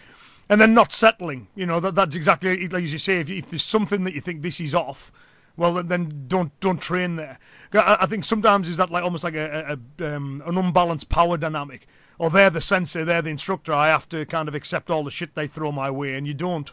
[0.49, 3.21] And then not settling, you know, that, that's exactly like you say.
[3.21, 5.09] If, if there's something that you think this is off,
[5.55, 7.39] well, then don't don't train there.
[7.73, 11.87] I, think sometimes is that like almost like a, a um, an unbalanced power dynamic.
[12.19, 13.73] Or they're the sensei, they're the instructor.
[13.73, 16.33] I have to kind of accept all the shit they throw my way, and you
[16.35, 16.71] don't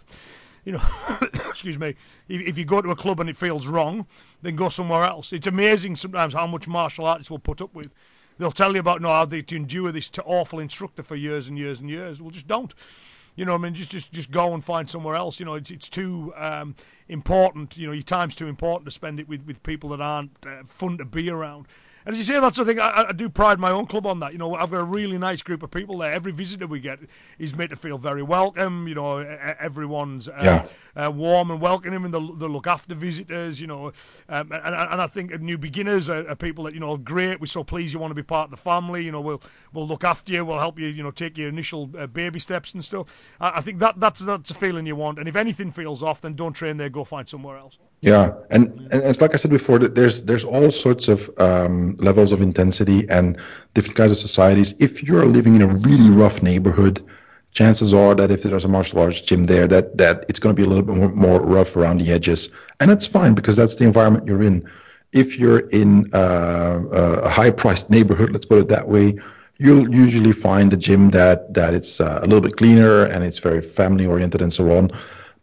[0.64, 0.82] you know,
[1.48, 1.96] excuse me,
[2.28, 4.06] if, if, you go to a club and it feels wrong,
[4.42, 5.32] then go somewhere else.
[5.32, 7.90] It's amazing sometimes how much martial artists will put up with.
[8.38, 11.58] They'll tell you about no, how they to endure this awful instructor for years and
[11.58, 12.20] years and years.
[12.20, 12.72] Well, just don't.
[13.36, 15.40] You know, I mean, just just just go and find somewhere else.
[15.40, 16.74] You know, it's, it's too um,
[17.08, 17.76] important.
[17.76, 20.64] You know, your time's too important to spend it with, with people that aren't uh,
[20.66, 21.66] fun to be around.
[22.06, 22.80] And as you say, that's the thing.
[22.80, 24.32] I, I, do pride my own club on that.
[24.32, 26.10] You know, I've got a really nice group of people there.
[26.10, 27.00] Every visitor we get
[27.38, 28.88] is made to feel very welcome.
[28.88, 31.04] You know, everyone's uh, yeah.
[31.06, 33.60] uh, warm and welcoming, and they, they look after visitors.
[33.60, 33.86] You know,
[34.28, 37.38] um, and, and I think new beginners are, are, people that you know great.
[37.38, 39.04] We're so pleased you want to be part of the family.
[39.04, 39.42] You know, we'll
[39.72, 40.44] we'll look after you.
[40.44, 40.86] We'll help you.
[40.86, 43.08] You know, take your initial uh, baby steps and stuff.
[43.40, 45.18] I, I think that that's that's a feeling you want.
[45.18, 46.88] And if anything feels off, then don't train there.
[46.88, 47.78] Go find somewhere else.
[48.02, 52.32] Yeah, and and it's like I said before, there's there's all sorts of um, levels
[52.32, 53.38] of intensity and
[53.74, 54.74] different kinds of societies.
[54.78, 57.04] If you're living in a really rough neighborhood,
[57.52, 60.60] chances are that if there's a martial arts gym there, that that it's going to
[60.60, 62.48] be a little bit more, more rough around the edges,
[62.80, 64.66] and that's fine because that's the environment you're in.
[65.12, 69.18] If you're in uh, a high-priced neighborhood, let's put it that way,
[69.58, 73.38] you'll usually find a gym that that it's uh, a little bit cleaner and it's
[73.40, 74.90] very family-oriented and so on.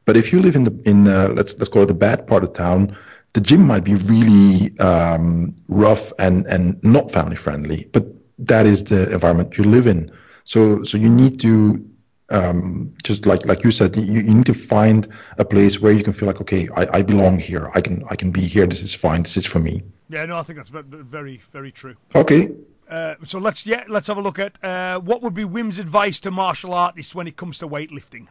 [0.08, 2.42] But if you live in the in uh, let's let's call it the bad part
[2.46, 2.96] of town,
[3.34, 7.90] the gym might be really um, rough and and not family friendly.
[7.92, 8.06] But
[8.40, 10.10] that is the environment you live in.
[10.46, 11.86] So so you need to
[12.30, 16.06] um, just like like you said, you, you need to find a place where you
[16.06, 17.70] can feel like okay, I, I belong here.
[17.76, 18.66] I can I can be here.
[18.66, 19.24] This is fine.
[19.24, 19.84] This is for me.
[20.08, 21.98] Yeah, no, I think that's very very true.
[22.16, 22.52] Okay.
[22.90, 26.22] Uh, so let's yeah let's have a look at uh, what would be Wim's advice
[26.22, 28.28] to martial artists when it comes to weightlifting.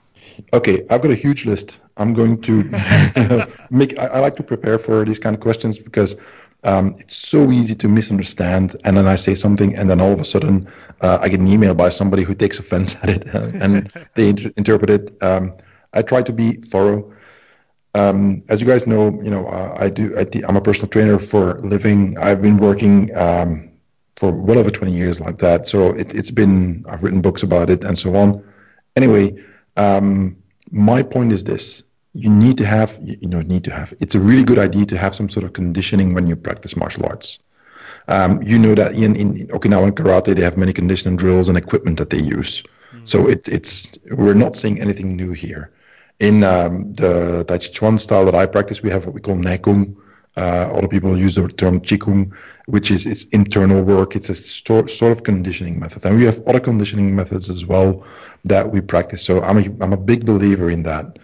[0.52, 1.80] Okay, I've got a huge list.
[1.96, 2.64] I'm going to
[3.70, 3.98] make.
[3.98, 6.14] I, I, like to prepare for these kind of questions because
[6.64, 8.76] um, it's so easy to misunderstand.
[8.84, 10.68] And then I say something, and then all of a sudden
[11.00, 14.52] uh, I get an email by somebody who takes offense at it, and they inter-
[14.56, 15.22] interpret it.
[15.22, 15.54] Um,
[15.92, 17.12] I try to be thorough.
[17.94, 20.16] Um, as you guys know, you know uh, I do.
[20.18, 22.18] I am a personal trainer for living.
[22.18, 23.70] I've been working um,
[24.16, 25.66] for well over 20 years like that.
[25.66, 26.84] So it, it's been.
[26.88, 28.44] I've written books about it and so on.
[28.96, 29.36] Anyway
[29.76, 30.36] um,
[30.70, 33.92] my point is this: you need to have, you know, need to have.
[34.00, 37.04] It's a really good idea to have some sort of conditioning when you practice martial
[37.04, 37.38] arts.
[38.08, 41.98] Um, you know that in, in Okinawan karate they have many conditioning drills and equipment
[41.98, 42.62] that they use.
[42.62, 43.04] Mm-hmm.
[43.04, 45.72] So it, it's we're not saying anything new here.
[46.18, 49.36] In um, the Tai Chi Chuan style that I practice, we have what we call
[49.36, 49.96] Neikung,
[50.36, 52.32] uh, other people use the term qigong,
[52.66, 54.14] which is it's internal work.
[54.16, 58.04] It's a sort sort of conditioning method, and we have other conditioning methods as well
[58.44, 59.22] that we practice.
[59.22, 61.18] So I'm a, I'm a big believer in that.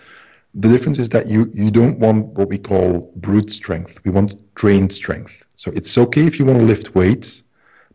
[0.55, 4.01] The difference is that you you don't want what we call brute strength.
[4.05, 5.47] We want trained strength.
[5.57, 7.43] So it's okay if you want to lift weights,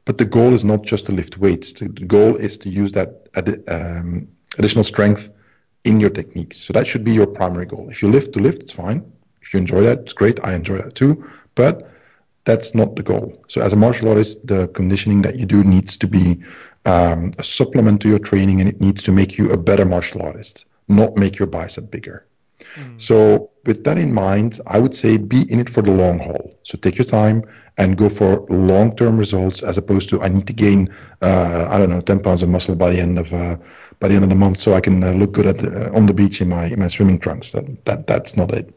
[0.05, 1.73] but the goal is not just to lift weights.
[1.73, 3.27] The goal is to use that
[3.67, 4.27] um,
[4.59, 5.31] additional strength
[5.83, 6.57] in your techniques.
[6.57, 7.89] So that should be your primary goal.
[7.89, 9.03] If you lift to lift, it's fine
[9.47, 10.39] if you enjoy that, it's great.
[10.43, 11.23] I enjoy that too.
[11.55, 11.89] But
[12.43, 13.43] that's not the goal.
[13.47, 16.41] So as a martial artist, the conditioning that you do needs to be
[16.85, 20.21] um, a supplement to your training, and it needs to make you a better martial
[20.21, 22.25] artist, not make your bicep bigger.
[22.75, 23.01] Mm.
[23.01, 26.53] So with that in mind, I would say be in it for the long haul.
[26.63, 27.43] So take your time
[27.77, 30.89] and go for long-term results, as opposed to I need to gain,
[31.21, 33.57] uh, I don't know, 10 pounds of muscle by the end of uh,
[33.99, 36.05] by the end of the month, so I can uh, look good at the, on
[36.05, 37.51] the beach in my in my swimming trunks.
[37.51, 38.73] That, that that's not it.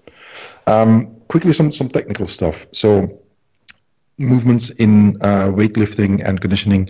[0.71, 0.93] Um,
[1.27, 2.67] quickly, some some technical stuff.
[2.73, 3.21] So,
[4.19, 6.89] movements in uh, weightlifting and conditioning.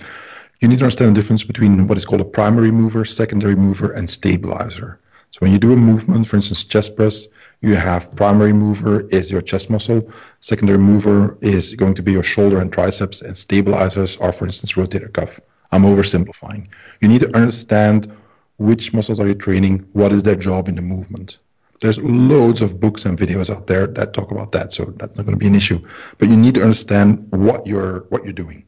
[0.60, 3.92] You need to understand the difference between what is called a primary mover, secondary mover,
[3.92, 5.00] and stabilizer.
[5.30, 7.26] So when you do a movement, for instance, chest press,
[7.62, 10.10] you have primary mover is your chest muscle,
[10.40, 14.72] secondary mover is going to be your shoulder and triceps, and stabilizers are, for instance,
[14.72, 15.40] rotator cuff.
[15.72, 16.66] I'm oversimplifying.
[17.00, 18.12] You need to understand
[18.58, 21.38] which muscles are you training, what is their job in the movement.
[21.80, 25.24] There's loads of books and videos out there that talk about that, so that's not
[25.24, 25.80] going to be an issue.
[26.18, 28.64] But you need to understand what you're what you're doing,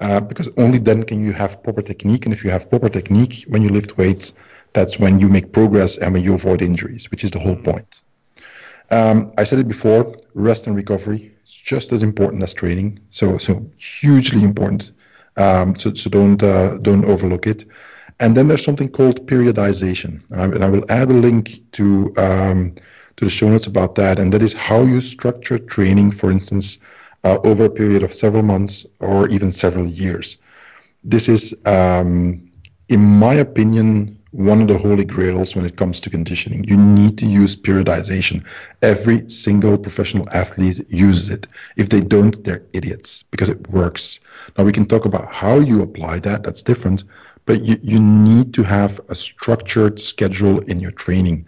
[0.00, 2.26] uh, because only then can you have proper technique.
[2.26, 4.32] And if you have proper technique when you lift weights,
[4.72, 8.02] that's when you make progress and when you avoid injuries, which is the whole point.
[8.90, 11.32] Um, I said it before: rest and recovery.
[11.46, 12.98] Is just as important as training.
[13.10, 14.90] So so hugely important.
[15.36, 17.64] Um, so so don't uh, don't overlook it.
[18.20, 22.12] And then there's something called periodization, and I, and I will add a link to
[22.18, 22.74] um,
[23.16, 24.18] to the show notes about that.
[24.18, 26.78] And that is how you structure training, for instance,
[27.24, 30.38] uh, over a period of several months or even several years.
[31.02, 32.50] This is, um,
[32.88, 36.62] in my opinion, one of the holy grails when it comes to conditioning.
[36.64, 38.46] You need to use periodization.
[38.82, 41.46] Every single professional athlete uses it.
[41.76, 44.20] If they don't, they're idiots because it works.
[44.56, 47.02] Now, we can talk about how you apply that, that's different,
[47.50, 51.44] but you, you need to have a structured schedule in your training.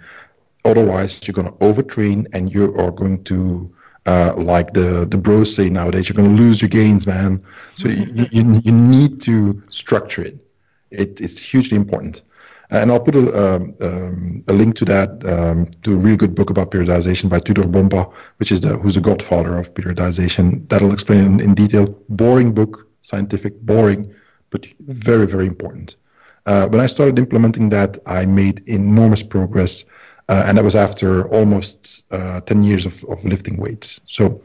[0.65, 3.73] Otherwise, you're going to overtrain and you are going to
[4.07, 7.41] uh, like the the bros say nowadays, you're going to lose your gains, man.
[7.77, 10.37] So you, you, you need to structure it.
[10.91, 11.21] it.
[11.21, 12.23] It's hugely important.
[12.71, 16.35] And I'll put a, um, um, a link to that um, to a really good
[16.35, 20.69] book about periodization by Tudor Bompa, which is the who's the godfather of periodization.
[20.69, 21.87] That'll explain in, in detail.
[22.09, 24.13] Boring book, scientific, boring,
[24.53, 25.97] but very very important.
[26.47, 29.85] Uh, when I started implementing that, I made enormous progress
[30.29, 34.01] uh, and that was after almost uh, 10 years of, of lifting weights.
[34.07, 34.43] So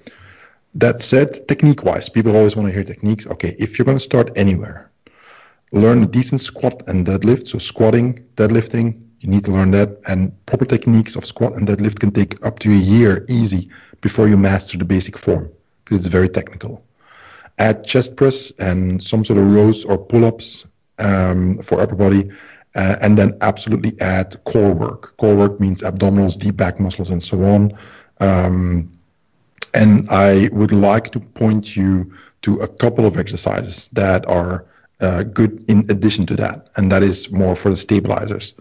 [0.76, 3.28] that said, technique wise, people always want to hear techniques.
[3.28, 4.92] Okay, if you're going to start anywhere,
[5.72, 7.48] learn a decent squat and deadlift.
[7.48, 9.98] So squatting, deadlifting, you need to learn that.
[10.08, 13.70] And proper techniques of squat and deadlift can take up to a year easy
[14.02, 15.50] before you master the basic form
[15.84, 16.84] because it's very technical.
[17.58, 20.66] Add chest press and some sort of rows or pull-ups
[21.00, 22.30] um, for upper body
[22.76, 25.18] uh, and then absolutely add core work.
[25.18, 27.78] Core work means abdominals, deep back muscles, and so on.
[28.20, 28.92] Um,
[29.74, 34.66] and I would like to point you to a couple of exercises that are
[35.00, 38.54] uh, good in addition to that, and that is more for the stabilizers.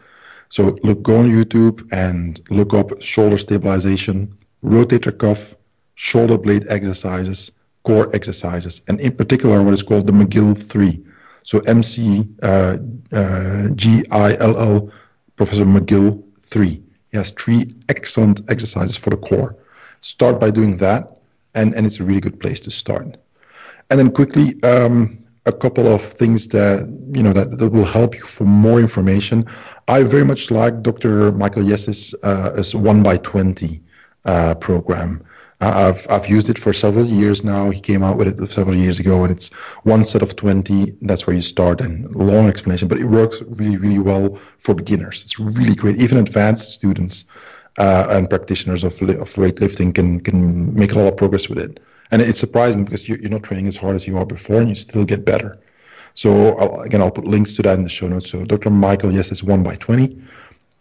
[0.48, 5.56] So look, go on YouTube and look up shoulder stabilization, rotator cuff,
[5.94, 7.52] shoulder blade exercises,
[7.86, 11.02] core exercises, and in particular what is called the McGill 3.
[11.44, 12.78] So MC uh,
[13.12, 13.68] uh,
[15.36, 16.82] Professor McGill 3.
[17.12, 19.56] He has three excellent exercises for the core.
[20.00, 21.18] Start by doing that,
[21.54, 23.16] and, and it's a really good place to start.
[23.90, 28.16] And then quickly, um, a couple of things that you know that, that will help
[28.16, 29.46] you for more information.
[29.86, 31.30] I very much like Dr.
[31.30, 33.80] Michael Yessis uh, one by twenty
[34.24, 35.24] uh, program.
[35.60, 37.70] I've I've used it for several years now.
[37.70, 39.48] He came out with it several years ago, and it's
[39.84, 40.94] one set of twenty.
[41.00, 45.22] That's where you start, and long explanation, but it works really really well for beginners.
[45.22, 45.98] It's really great.
[45.98, 47.24] Even advanced students
[47.78, 51.80] uh, and practitioners of of weightlifting can can make a lot of progress with it.
[52.10, 54.74] And it's surprising because you're not training as hard as you are before, and you
[54.74, 55.58] still get better.
[56.14, 58.30] So I'll, again, I'll put links to that in the show notes.
[58.30, 58.70] So Dr.
[58.70, 60.22] Michael Yessis one by twenty,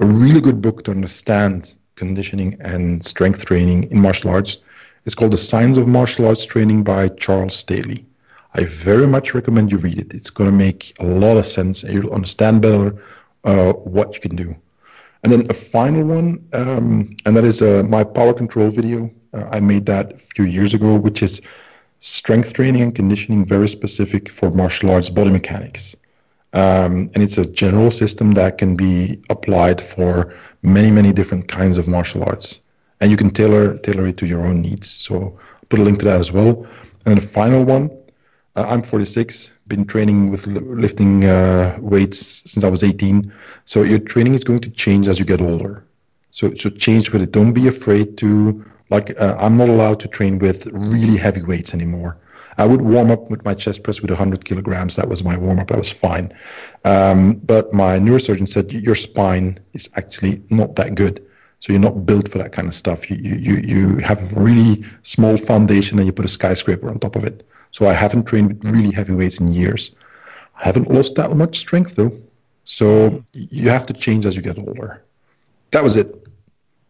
[0.02, 4.58] a really good book to understand conditioning and strength training in martial arts.
[5.06, 8.06] It's called The Science of Martial Arts Training by Charles Staley.
[8.54, 10.14] I very much recommend you read it.
[10.14, 12.96] It's going to make a lot of sense and you'll understand better
[13.44, 14.56] uh, what you can do.
[15.24, 19.10] And then a final one, um, and that is uh, my power control video.
[19.34, 21.42] Uh, I made that a few years ago, which is
[22.00, 25.96] strength training and conditioning very specific for martial arts body mechanics.
[26.54, 30.34] Um, and it's a general system that can be applied for
[30.66, 32.60] many, many different kinds of martial arts.
[33.02, 34.90] And you can tailor tailor it to your own needs.
[34.90, 35.38] So
[35.70, 36.66] put a link to that as well.
[37.06, 37.90] And the final one,
[38.56, 43.32] uh, I'm 46, been training with lifting uh, weights since I was 18.
[43.66, 45.84] So your training is going to change as you get older.
[46.32, 47.32] So so change with it.
[47.32, 49.20] Don't be afraid to like.
[49.20, 52.18] Uh, I'm not allowed to train with really heavy weights anymore.
[52.58, 54.96] I would warm up with my chest press with 100 kilograms.
[54.96, 55.72] That was my warm up.
[55.72, 56.34] I was fine.
[56.84, 61.26] Um, but my neurosurgeon said your spine is actually not that good.
[61.60, 63.10] So you're not built for that kind of stuff.
[63.10, 67.16] You, you, you have a really small foundation and you put a skyscraper on top
[67.16, 67.48] of it.
[67.72, 69.92] So I haven't trained with really heavy weights in years.
[70.58, 72.12] I haven't lost that much strength though.
[72.64, 75.04] So you have to change as you get older.
[75.72, 76.25] That was it.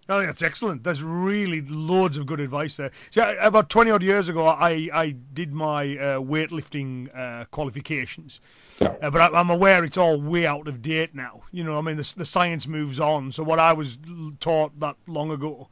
[0.08, 0.84] Oh, that's excellent.
[0.84, 2.92] There's really loads of good advice there.
[3.10, 8.40] See, about 20 odd years ago, I, I did my uh, weightlifting uh, qualifications.
[8.80, 11.44] Uh, but I, am aware it's all way out of date now.
[11.52, 13.32] You know, I mean, the, the science moves on.
[13.32, 13.98] So what I was
[14.40, 15.70] taught that long ago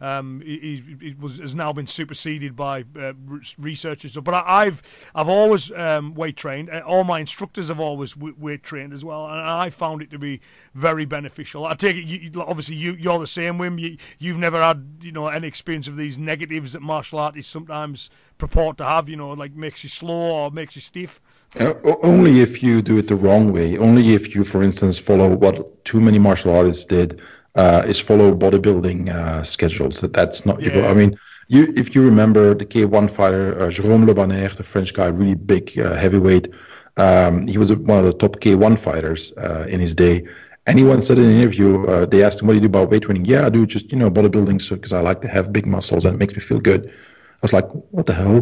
[0.00, 3.12] um, it, it, was has now been superseded by uh,
[3.58, 4.14] researchers.
[4.16, 4.82] But I, have
[5.14, 6.70] I've always um, weight trained.
[6.70, 10.18] Uh, all my instructors have always weight trained as well, and I found it to
[10.18, 10.40] be
[10.74, 11.64] very beneficial.
[11.66, 13.78] I take it, you, obviously, you you're the same, Wim.
[13.78, 18.10] You, you've never had you know any experience of these negatives that martial artists sometimes
[18.38, 19.08] purport to have.
[19.08, 21.20] You know, like makes you slow or makes you stiff.
[21.58, 23.78] Uh, only if you do it the wrong way.
[23.78, 27.20] Only if you, for instance, follow what too many martial artists did
[27.54, 30.00] uh, is follow bodybuilding uh, schedules.
[30.00, 30.60] That that's not.
[30.60, 30.88] Yeah.
[30.90, 31.16] I mean,
[31.48, 35.34] You, if you remember the K1 fighter uh, Jérôme Le Banner, the French guy, really
[35.34, 36.48] big uh, heavyweight.
[36.96, 40.26] Um, he was one of the top K1 fighters uh, in his day.
[40.66, 42.72] And he once said in an interview, uh, they asked him, "What do you do
[42.74, 45.28] about weight training?" Yeah, I do just you know bodybuilding, so because I like to
[45.28, 46.82] have big muscles and it makes me feel good.
[46.88, 48.40] I was like, "What the hell?"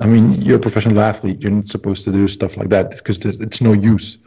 [0.00, 1.40] I mean, you're a professional athlete.
[1.40, 4.18] You're not supposed to do stuff like that because it's no use.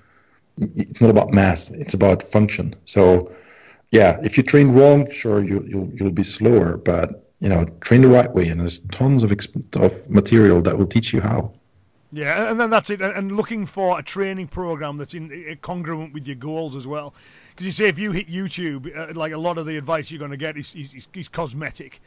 [0.58, 1.70] It's not about mass.
[1.70, 2.74] It's about function.
[2.86, 3.30] So,
[3.96, 8.02] yeah, if you train wrong, sure, you, you'll you'll be slower, but you know, train
[8.02, 11.54] the right way, and there's tons of exp- of material that will teach you how.
[12.12, 13.02] Yeah, and then that's it.
[13.02, 17.14] And looking for a training program that's in congruent with your goals as well.
[17.50, 20.20] Because you say if you hit YouTube, uh, like a lot of the advice you're
[20.20, 22.02] going to get is, is, is, cosmetic.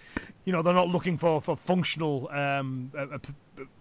[0.45, 3.19] You know, they're not looking for for functional um, uh, uh,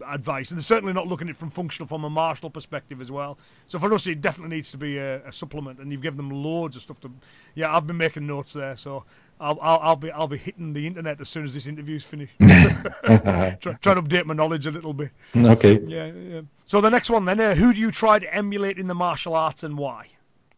[0.06, 3.12] advice, and they're certainly not looking at it from functional from a martial perspective as
[3.12, 3.38] well.
[3.68, 6.32] So for us, it definitely needs to be a, a supplement, and you've given them
[6.32, 7.12] loads of stuff to.
[7.56, 9.06] Yeah, I've been making notes there, so
[9.40, 12.34] I'll, I'll, I'll, be I'll be hitting the internet as soon as this interview's finished.
[12.40, 15.12] try, try to update my knowledge a little bit.
[15.36, 15.80] Okay.
[15.86, 16.08] Yeah.
[16.08, 16.42] yeah.
[16.66, 19.36] So the next one then, uh, who do you try to emulate in the martial
[19.36, 20.08] arts and why?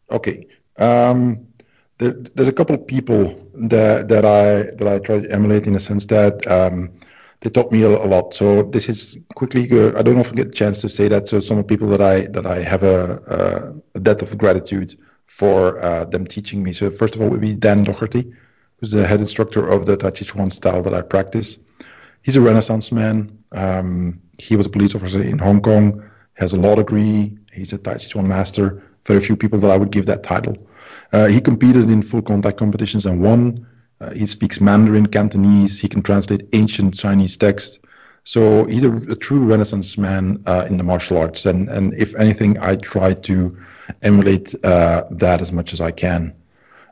[0.09, 0.47] Okay.
[0.77, 1.47] Um,
[1.97, 5.73] there, there's a couple of people that that I that I try to emulate in
[5.73, 6.89] the sense that um,
[7.41, 8.33] they taught me a, a, lot.
[8.33, 9.63] So this is quickly.
[9.95, 11.27] I don't often get a chance to say that.
[11.27, 16.05] So some people that I that I have a, a, debt of gratitude for uh,
[16.05, 16.73] them teaching me.
[16.73, 18.33] So first of all would be Dan Docherty
[18.79, 21.57] who's the head instructor of the Tai Chi Chuan style that I practice.
[22.21, 23.37] He's a Renaissance man.
[23.51, 27.37] Um, he was a police officer in Hong Kong, has a law degree.
[27.51, 28.81] He's a Tai Chi Chuan master.
[29.05, 30.57] Very few people that I would give that title.
[31.11, 33.65] Uh, he competed in full contact competitions and won.
[34.01, 35.79] Uh, he speaks Mandarin, Cantonese.
[35.79, 37.79] He can translate ancient Chinese texts.
[38.23, 41.45] So he's a, a true Renaissance man uh, in the martial arts.
[41.45, 43.57] And, and if anything, I try to
[44.01, 46.33] emulate uh, that as much as I can.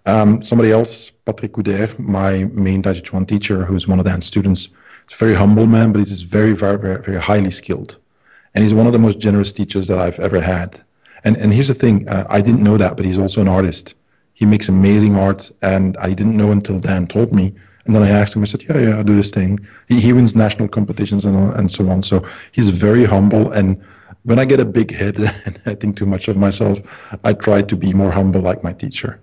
[0.05, 4.25] Um, somebody else, Patrick Couder, my main Tai Chi Chuan teacher, who's one of Dan's
[4.25, 7.97] students, is a very humble man, but he's very, very, very, very highly skilled.
[8.55, 10.81] And he's one of the most generous teachers that I've ever had.
[11.23, 13.95] And, and here's the thing uh, I didn't know that, but he's also an artist.
[14.37, 17.55] He makes amazing art, and I didn't know until Dan told me.
[17.85, 19.59] And then I asked him, I said, Yeah, yeah, I do this thing.
[19.87, 22.03] He, he wins national competitions and, and so on.
[22.03, 23.51] So he's very humble.
[23.51, 23.81] And
[24.25, 26.77] when I get a big head and I think too much of myself,
[27.23, 29.19] I try to be more humble like my teacher.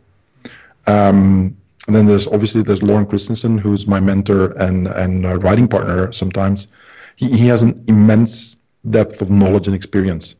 [0.88, 1.56] Um,
[1.86, 6.10] and then there's obviously there's Loren Christensen, who's my mentor and and writing partner.
[6.10, 6.66] Sometimes
[7.14, 8.56] he, he has an immense
[8.90, 10.34] depth of knowledge and experience,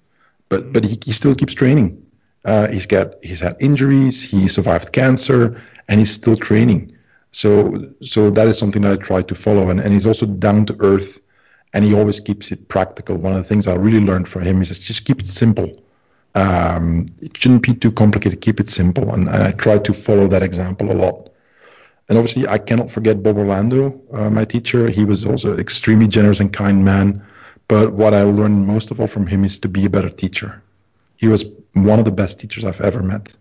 [0.49, 2.04] but but he, he still keeps training.
[2.45, 6.97] Uh, he's got he's had injuries, he survived cancer, and he's still training.
[7.33, 10.67] So so that is something that I try to follow, and, and he's also down
[10.67, 11.21] to earth,
[11.73, 13.17] and he always keeps it practical.
[13.17, 15.71] One of the things I really learned from him is just keep it simple
[16.35, 18.41] um, it shouldn't be too complicated.
[18.41, 21.31] Keep it simple, and, and, I try to follow that example a lot.
[22.09, 24.89] And obviously, I cannot forget Bob Orlando, uh, my teacher.
[24.89, 27.25] He was also extremely generous and kind man.
[27.69, 30.63] But what I learned most of all from him is to be a better teacher.
[31.17, 31.45] He was
[31.75, 33.35] one of the best teachers I've ever met.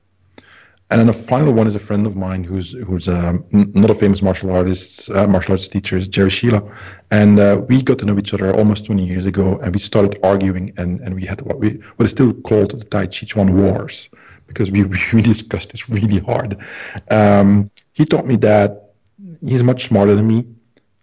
[0.90, 3.96] And then the final one is a friend of mine who's who's um, not a
[3.96, 6.62] famous martial artist, uh, martial arts teacher, is Jerry Sheila,
[7.10, 10.20] and uh, we got to know each other almost 20 years ago, and we started
[10.24, 13.58] arguing, and, and we had what we what is still called the Tai Chi Chuan
[13.58, 14.10] Wars,
[14.46, 16.62] because we, we discussed this really hard.
[17.10, 18.94] Um, he taught me that
[19.42, 20.46] he's much smarter than me.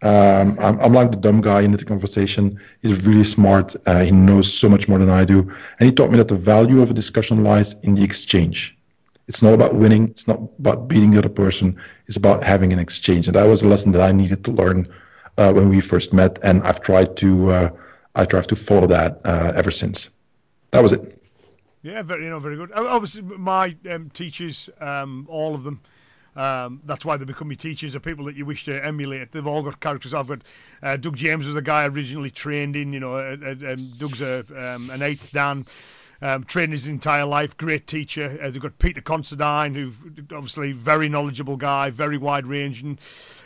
[0.03, 2.59] Um, I'm, I'm, like the dumb guy in the conversation.
[2.81, 3.77] He's really smart.
[3.85, 5.41] Uh, he knows so much more than I do,
[5.79, 8.79] and he taught me that the value of a discussion lies in the exchange
[9.31, 10.09] it's not about winning.
[10.09, 11.81] It's not about beating the other person.
[12.09, 13.29] It's about having an exchange.
[13.29, 14.89] And that was a lesson that I needed to learn
[15.39, 16.41] uh, when we first met.
[16.43, 17.71] And I've tried to, uh,
[18.17, 20.11] I tried to follow that uh, ever since.
[20.73, 21.23] That was it.
[21.83, 22.73] Yeah, very, you know, very good.
[22.73, 25.81] Obviously, my um, teachers, um, all of them,
[26.37, 29.33] um, that's why they become your teachers, are people that you wish to emulate.
[29.33, 30.15] They've all got characters.
[30.15, 30.43] I've got
[30.83, 32.93] uh, Doug James was the guy I originally trained in.
[32.93, 35.67] You know, uh, uh, Doug's a, um, an eighth dan
[36.23, 38.39] um, trained his entire life, great teacher.
[38.43, 39.93] Uh, they've got Peter Consterdine, who
[40.35, 42.99] obviously very knowledgeable guy, very wide ranging.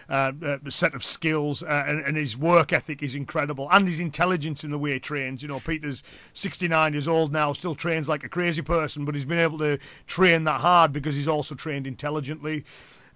[0.07, 4.01] Uh, uh, set of skills uh, and, and, his work ethic is incredible and his
[4.01, 5.41] intelligence in the way he trains.
[5.41, 6.03] You know, Peter's
[6.35, 9.79] 69 years old now, still trains like a crazy person, but he's been able to
[10.07, 12.67] train that hard because he's also trained intelligently.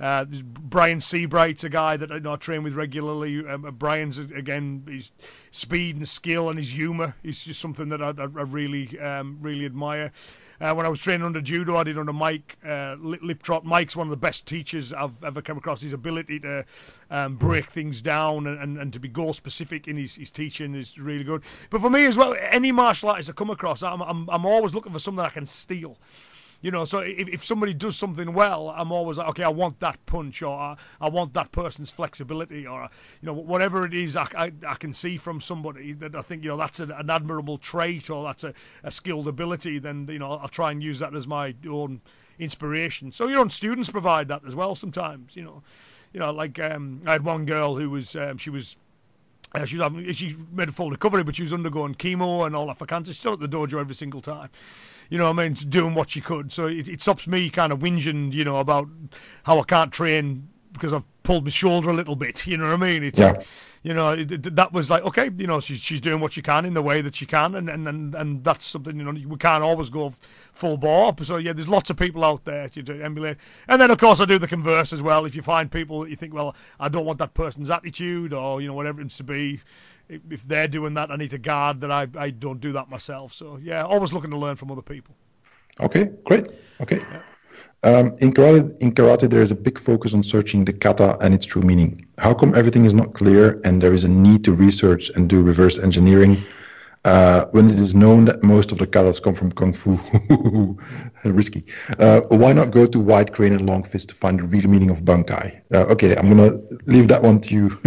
[0.01, 3.45] Uh, Brian Seabright's a guy that I train with regularly.
[3.47, 5.11] Um, uh, Brian's again his
[5.51, 9.39] speed and skill and his humour is just something that I, I, I really um,
[9.41, 10.13] really admire.
[10.61, 13.63] Uh, when I was training under judo, I did under Mike uh, Liptrot.
[13.63, 15.83] Mike's one of the best teachers I've ever come across.
[15.83, 16.65] His ability to
[17.11, 20.75] um, break things down and, and, and, to be goal specific in his, his teaching
[20.75, 21.45] is really good.
[21.71, 24.75] But for me as well, any martial artist I come across, I'm, I'm, I'm always
[24.75, 25.97] looking for something I can steal
[26.61, 29.79] You know, so if, if somebody does something well, I'm always like, okay, I want
[29.79, 32.89] that punch, or I, want that person's flexibility, or
[33.23, 36.43] you know, whatever it is, I, I, I can see from somebody that I think
[36.43, 39.79] you know that's an, an admirable trait or that's a, a skilled ability.
[39.79, 42.01] Then you know, I'll try and use that as my own
[42.41, 43.13] inspiration.
[43.13, 45.37] So your own students provide that as well sometimes.
[45.37, 45.63] You know,
[46.13, 48.77] you know, like um, I had one girl who was um, she was
[49.55, 52.67] uh, she having, she made a full recovery, but she was undergoing chemo and all
[52.67, 53.13] that for cancer.
[53.13, 54.51] She's still at the dojo every single time.
[55.09, 55.55] You know what I mean?
[55.55, 56.53] Doing what she could.
[56.53, 58.89] So it, it stops me kind of whinging, you know, about
[59.45, 62.47] how I can't train because I've pulled my shoulder a little bit.
[62.47, 63.05] You know what I mean?
[63.05, 63.43] It's yeah.
[63.83, 66.65] you know, it, that was like, okay, you know, she's, she's doing what she can
[66.65, 67.55] in the way that she can.
[67.55, 70.15] And, and, and, and that's something, you know, we can't always go
[70.53, 71.15] full bore.
[71.23, 73.37] So, yeah, there's lots of people out there to emulate.
[73.67, 75.27] And then, of course, I do the converse as well.
[75.27, 78.63] If you find people that you think, well, I don't want that person's attitude or,
[78.63, 79.61] you know, whatever it's to be,
[80.09, 83.35] if they're doing that, I need to guard that I, I don't do that myself.
[83.35, 85.15] So, yeah, always looking to learn from other people.
[85.81, 86.49] Okay, great.
[86.81, 86.99] Okay.
[86.99, 87.23] Yeah.
[87.85, 91.33] Um, in, karate, in karate, there is a big focus on searching the kata and
[91.33, 92.05] its true meaning.
[92.19, 95.43] How come everything is not clear and there is a need to research and do
[95.43, 96.43] reverse engineering
[97.05, 99.99] uh, when it is known that most of the katas come from kung fu?
[101.25, 101.65] Risky.
[101.99, 104.91] Uh, why not go to White crane and long fist to find the real meaning
[104.91, 105.61] of bunkai?
[105.73, 107.79] Uh, okay, I'm gonna leave that one to you.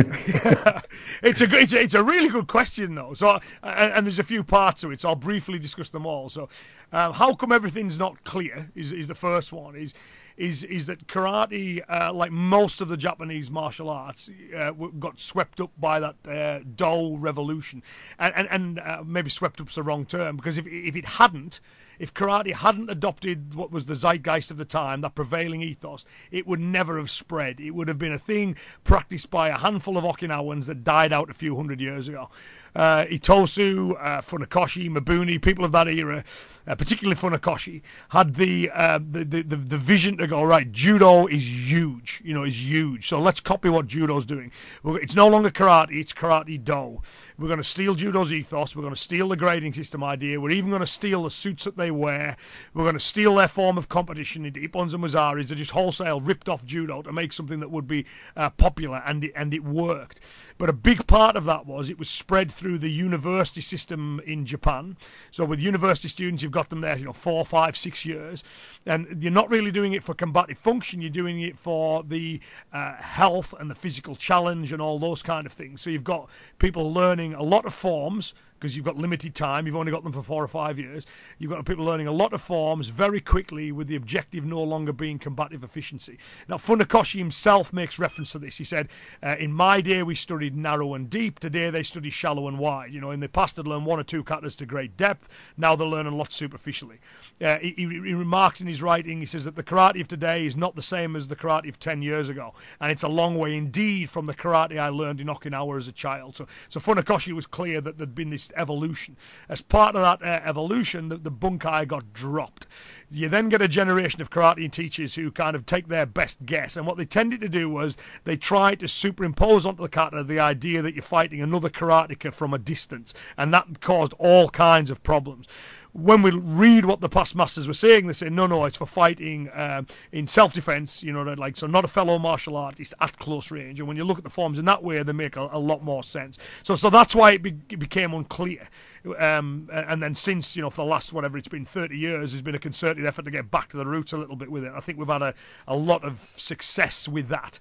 [1.24, 3.14] it's a it's a, it's a really good question though.
[3.14, 5.02] So and, and, there's a few parts to it.
[5.02, 6.30] So I'll briefly discuss them all.
[6.30, 6.50] So
[6.92, 8.72] uh, how come everything's not clear?
[8.76, 9.94] Is is the first one is
[10.42, 15.62] is is that karate, uh, like most of the Japanese martial arts, uh, got swept
[15.62, 17.84] up by that uh, Do revolution,
[18.18, 21.60] and and, and uh, maybe swept up's the wrong term because if if it hadn't,
[22.00, 26.48] if karate hadn't adopted what was the zeitgeist of the time, that prevailing ethos, it
[26.48, 27.60] would never have spread.
[27.60, 31.30] It would have been a thing practiced by a handful of Okinawans that died out
[31.30, 32.32] a few hundred years ago
[32.76, 36.24] uh, Itosu, uh, Funakoshi, Mabuni, people of that era,
[36.68, 40.72] uh, particularly Funakoshi, had the, uh, the, the, the vision to go right.
[40.72, 43.08] Judo is huge, you know, is huge.
[43.08, 44.52] So let's copy what judo's doing.
[44.86, 47.02] It's no longer karate; it's karate do.
[47.38, 48.76] We're going to steal judo's ethos.
[48.76, 50.40] We're going to steal the grading system idea.
[50.40, 52.38] We're even going to steal the suits that they wear.
[52.74, 54.44] We're going to steal their form of competition.
[54.44, 57.88] The Ippons and Wazaris are just wholesale ripped off judo to make something that would
[57.88, 58.06] be
[58.36, 60.20] uh, popular, and it, and it worked.
[60.62, 64.46] But a big part of that was it was spread through the university system in
[64.46, 64.96] Japan.
[65.32, 68.44] So with university students, you've got them there, you know, four, five, six years,
[68.86, 71.02] and you're not really doing it for combative function.
[71.02, 72.42] You're doing it for the
[72.72, 75.82] uh, health and the physical challenge and all those kind of things.
[75.82, 79.66] So you've got people learning a lot of forms because you've got limited time.
[79.66, 81.08] You've only got them for four or five years.
[81.40, 84.94] You've got people learning a lot of forms very quickly with the objective no longer
[84.94, 86.20] being combative efficiency.
[86.48, 88.58] Now, Funakoshi himself makes reference to this.
[88.58, 88.90] He said,
[89.24, 91.40] uh, In my day, we studied narrow and deep.
[91.40, 92.94] Today, they study shallow and wide.
[92.94, 95.28] You know, in the past, they'd learn one or two katas to great depth.
[95.58, 97.00] Now they're learning a lot superficially.
[97.44, 100.56] Uh, he, he, remarks in his writing, he says that the karate of today is
[100.56, 102.54] not the same as the karate of 10 years ago.
[102.80, 105.92] And it's a long way indeed from the karate I learned in Okinawa as a
[105.92, 106.36] child.
[106.36, 109.18] So, so Funakoshi was clear that there'd been this evolution.
[109.50, 112.68] As part of that uh, evolution, the, the bunkai got dropped.
[113.10, 116.78] You then get a generation of karate teachers who kind of take their best guess,
[116.78, 120.40] and what they tended to do was they tried to superimpose onto the kata the
[120.40, 125.04] idea that you're fighting another karateka from a distance, and that caused all kinds of
[125.04, 125.48] problems
[125.94, 128.86] when we read what the past masters were saying, they say, no, no, it's for
[128.86, 133.18] fighting um, in self defense, you know, like, so not a fellow martial artist at
[133.20, 133.80] close range.
[133.80, 135.84] And when you look at the forms in that way, they make a, a lot
[135.84, 136.38] more sense.
[136.64, 138.70] So, so that's why it, be, it became unclear.
[139.18, 142.42] Um, and then since, you know, for the last, whatever it's been, 30 years, there's
[142.42, 144.72] been a concerted effort to get back to the roots a little bit with it.
[144.76, 145.34] I think we've had a,
[145.68, 147.60] a lot of success with that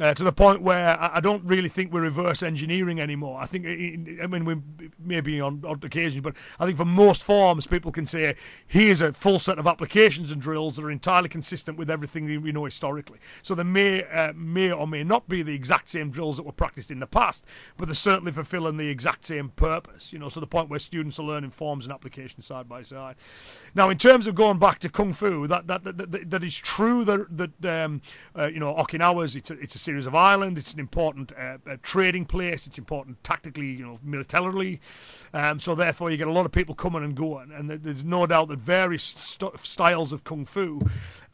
[0.00, 3.38] uh, to the point where I, don't really think we're reverse engineering anymore.
[3.40, 4.56] I think, I mean, we
[4.98, 8.36] maybe on odd occasions, but I think for most forms, people can say,
[8.66, 12.52] here's a full set of applications and drills that are entirely consistent with everything we
[12.52, 13.18] know historically.
[13.42, 16.52] So they may, uh, may or may not be the exact same drills that were
[16.52, 17.44] practiced in the past,
[17.76, 21.18] but they're certainly fulfilling the exact same purpose, you know, so the point where students
[21.18, 23.16] are learning forms and applications side by side.
[23.74, 26.56] Now, in terms of going back to Kung Fu, that, that, that, that, that is
[26.56, 28.00] true that, that um,
[28.38, 30.58] uh, you know, Okinawa's, it's a, it's a series of islands.
[30.58, 32.66] It's an important uh, trading place.
[32.66, 34.80] It's important tactically, you know, militarily.
[35.34, 38.26] Um, so therefore, you get a lot of people coming and going, and there's no
[38.26, 40.80] doubt that various st- styles of kung fu,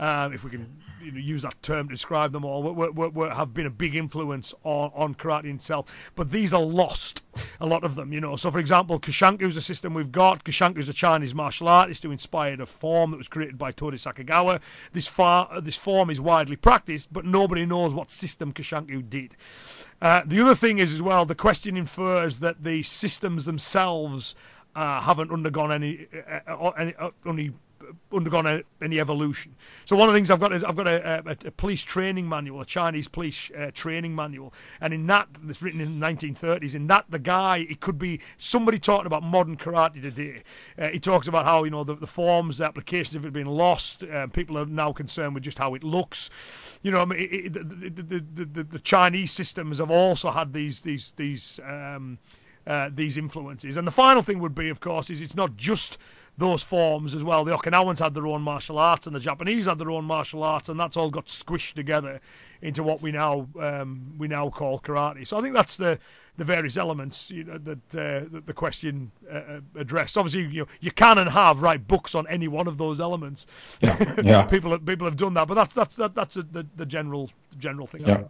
[0.01, 0.79] uh, if we can
[1.09, 3.71] you know, use that term to describe them all, were, were, were, have been a
[3.71, 6.11] big influence on, on karate itself.
[6.15, 7.23] But these are lost,
[7.61, 8.37] a lot of them, you know.
[8.37, 10.45] So, for example, Kushanku is a system we've got.
[10.45, 13.97] Kushanku is a Chinese martial artist who inspired a form that was created by Tori
[13.97, 14.61] Sakugawa.
[14.93, 19.37] This, far, this form is widely practiced, but nobody knows what system Kushanku did.
[20.01, 24.35] Uh, the other thing is, as well, the question infers that the systems themselves
[24.77, 26.07] uh, haven't undergone any,
[26.47, 27.53] uh, uh any, uh, any
[28.13, 29.55] undergone a, any evolution.
[29.85, 32.29] So one of the things I've got is I've got a, a, a police training
[32.29, 36.75] manual, a Chinese police uh, training manual, and in that it's written in the 1930s.
[36.75, 40.43] In that, the guy it could be somebody talking about modern karate today.
[40.79, 43.47] Uh, he talks about how you know the, the forms, the applications of it being
[43.47, 44.03] lost.
[44.03, 46.31] Uh, people are now concerned with just how it looks.
[46.83, 50.53] You know, I mean, it, it, the, the, the, the, Chinese systems have also had
[50.53, 51.61] these these these.
[51.65, 52.19] Um,
[52.67, 53.79] uh, these influences.
[53.79, 55.97] And the final thing would be, of course, is it's not just
[56.39, 57.45] those forms as well.
[57.45, 60.69] The Okinawans had their own martial arts, and the Japanese had their own martial arts,
[60.69, 62.21] and that's all got squished together
[62.63, 65.27] into what we now um, we now call karate.
[65.27, 65.99] So I think that's the
[66.37, 70.17] the various elements you know, that, uh, that the question uh, uh, addressed.
[70.17, 73.45] Obviously, you know, you can and have write books on any one of those elements.
[73.81, 74.47] Yeah, yeah.
[74.47, 77.31] people have, people have done that, but that's that's that, that's a, the the general
[77.59, 78.03] general thing.
[78.07, 78.23] Yeah,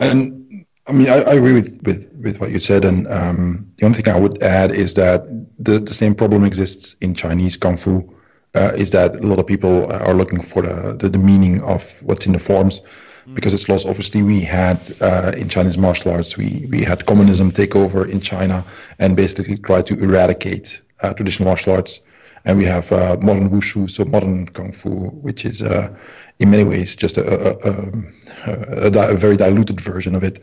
[0.00, 3.86] and I mean, I, I, agree with, with, with what you said, and um, the
[3.86, 5.26] only thing I would add is that
[5.58, 8.14] the, the same problem exists in Chinese kung fu.
[8.54, 11.90] Uh, is that a lot of people are looking for the, the, the meaning of
[12.02, 12.82] what's in the forms
[13.26, 13.34] mm.
[13.34, 13.86] because it's lost.
[13.86, 18.20] Obviously, we had uh, in Chinese martial arts, we, we had communism take over in
[18.20, 18.62] China
[18.98, 22.00] and basically try to eradicate uh, traditional martial arts.
[22.44, 25.96] And we have uh, modern wushu, so modern kung fu, which is uh,
[26.40, 30.42] in many ways just a, a, a, a, very diluted version of it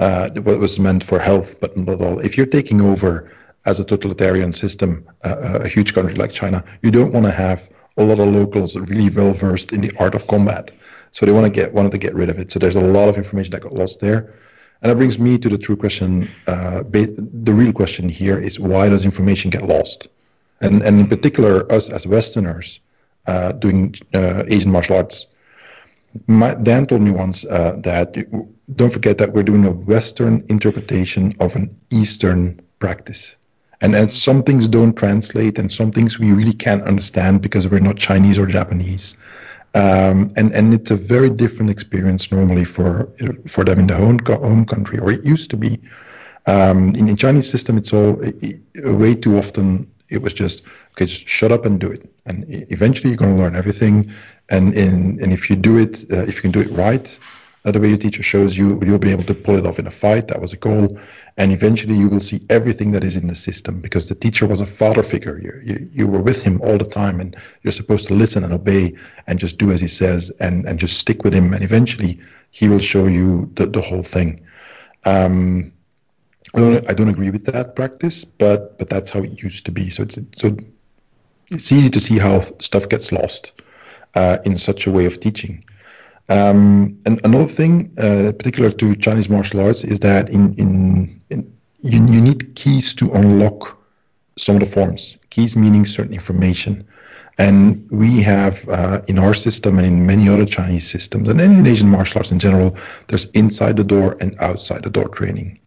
[0.00, 2.18] uh, what was meant for health, but not all.
[2.20, 3.30] If you're taking over
[3.66, 7.70] as a totalitarian system, uh, a huge country like China, you don't want to have
[7.98, 10.72] a lot of locals really well versed in the art of combat.
[11.12, 12.50] So they want to get wanted to get rid of it.
[12.50, 14.32] So there's a lot of information that got lost there.
[14.82, 16.30] And that brings me to the true question.
[16.46, 20.08] Uh, the real question here is why does information get lost?
[20.62, 22.80] And, and in particular, us as Westerners
[23.26, 25.26] uh, doing uh, Asian martial arts,
[26.26, 28.16] my, Dan told me once uh, that
[28.76, 33.36] don't forget that we're doing a Western interpretation of an Eastern practice.
[33.80, 37.80] And, and some things don't translate, and some things we really can't understand because we're
[37.80, 39.16] not Chinese or Japanese.
[39.74, 43.08] Um, and and it's a very different experience normally for
[43.46, 45.80] for them in their own home country, or it used to be.
[46.46, 48.20] Um, in the Chinese system, it's all
[48.74, 49.88] way too often.
[50.10, 50.62] It was just
[50.92, 54.12] okay, just shut up and do it, and eventually you're going to learn everything.
[54.48, 57.18] And in and if you do it, uh, if you can do it right,
[57.64, 59.86] uh, the way your teacher shows you, you'll be able to pull it off in
[59.86, 60.28] a fight.
[60.28, 60.98] That was a goal.
[61.36, 64.60] And eventually you will see everything that is in the system because the teacher was
[64.60, 65.38] a father figure.
[65.38, 68.52] You, you, you were with him all the time and you're supposed to listen and
[68.52, 68.94] obey
[69.26, 71.52] and just do as he says and, and just stick with him.
[71.52, 72.18] And eventually
[72.50, 74.40] he will show you the, the whole thing.
[75.04, 75.72] Um,
[76.54, 79.72] I don't, I don't agree with that practice, but, but that's how it used to
[79.72, 79.88] be.
[79.90, 80.56] So it's, so
[81.48, 83.52] it's easy to see how stuff gets lost
[84.14, 85.64] uh, in such a way of teaching.
[86.28, 91.52] Um, and another thing, uh, particular to Chinese martial arts, is that in, in, in
[91.82, 93.76] you, you, need keys to unlock
[94.38, 95.16] some of the forms.
[95.30, 96.86] Keys meaning certain information.
[97.38, 101.66] And we have uh, in our system and in many other Chinese systems, and in
[101.66, 102.76] Asian martial arts in general,
[103.08, 105.58] there's inside the door and outside the door training.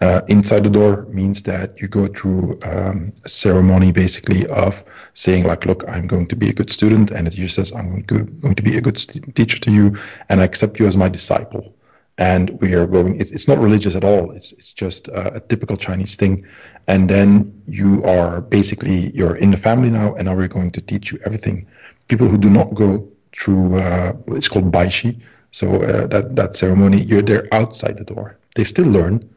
[0.00, 4.84] Uh, inside the door means that you go through um, a ceremony basically of
[5.14, 8.02] saying like, look, I'm going to be a good student, and the teacher says, I'm
[8.02, 8.96] going to be a good
[9.34, 9.96] teacher to you,
[10.28, 11.74] and I accept you as my disciple.
[12.18, 13.20] And we are going.
[13.20, 14.30] It's, it's not religious at all.
[14.30, 16.46] It's it's just a, a typical Chinese thing.
[16.86, 20.80] And then you are basically you're in the family now, and now we're going to
[20.80, 21.66] teach you everything.
[22.06, 25.20] People who do not go through uh, it's called baishi.
[25.50, 28.38] So uh, that that ceremony, you're there outside the door.
[28.54, 29.28] They still learn,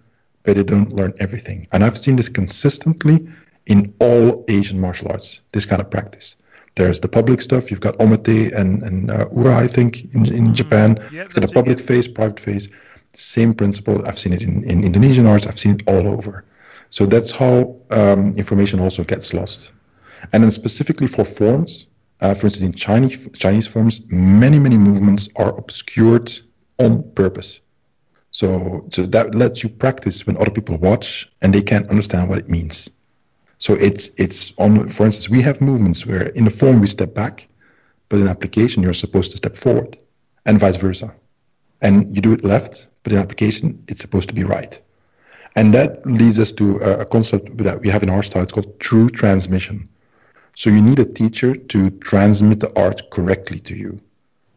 [0.47, 1.67] but they don't learn everything.
[1.73, 3.27] And I've seen this consistently
[3.65, 6.37] in all Asian martial arts, this kind of practice.
[6.75, 7.69] There's the public stuff.
[7.69, 10.53] You've got omote and, and uh, ura, I think, in, in mm-hmm.
[10.53, 10.99] Japan.
[11.11, 12.69] Yeah, you've got a public phase, private phase.
[13.13, 14.07] Same principle.
[14.07, 15.45] I've seen it in, in Indonesian arts.
[15.45, 16.45] I've seen it all over.
[16.91, 19.71] So that's how um, information also gets lost.
[20.31, 21.87] And then specifically for forms,
[22.21, 26.31] uh, for instance, in Chinese Chinese forms, many many movements are obscured
[26.79, 27.59] on purpose.
[28.39, 32.37] So, so that lets you practice when other people watch and they can't understand what
[32.37, 32.87] it means.
[33.57, 34.87] So it's it's on.
[34.89, 37.47] For instance, we have movements where in the form we step back,
[38.09, 39.97] but in application you're supposed to step forward,
[40.45, 41.15] and vice versa.
[41.81, 44.79] And you do it left, but in application it's supposed to be right.
[45.55, 48.43] And that leads us to a concept that we have in our style.
[48.43, 49.89] It's called true transmission.
[50.53, 53.99] So you need a teacher to transmit the art correctly to you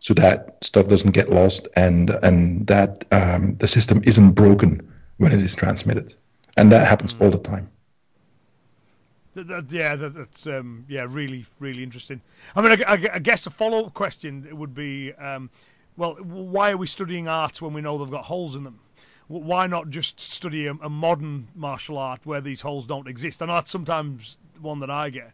[0.00, 4.80] so that stuff doesn't get lost and and that um, the system isn't broken
[5.18, 6.14] when it is transmitted,
[6.56, 7.24] and that happens mm.
[7.24, 7.70] all the time.
[9.34, 12.20] That, that, yeah, that, that's um, yeah, really, really interesting.
[12.56, 15.50] I mean, I, I, I guess a follow-up question would be, um,
[15.96, 18.80] well, why are we studying art when we know they've got holes in them?
[19.28, 23.40] Why not just study a, a modern martial art where these holes don't exist?
[23.40, 25.32] Know that's sometimes one that I get.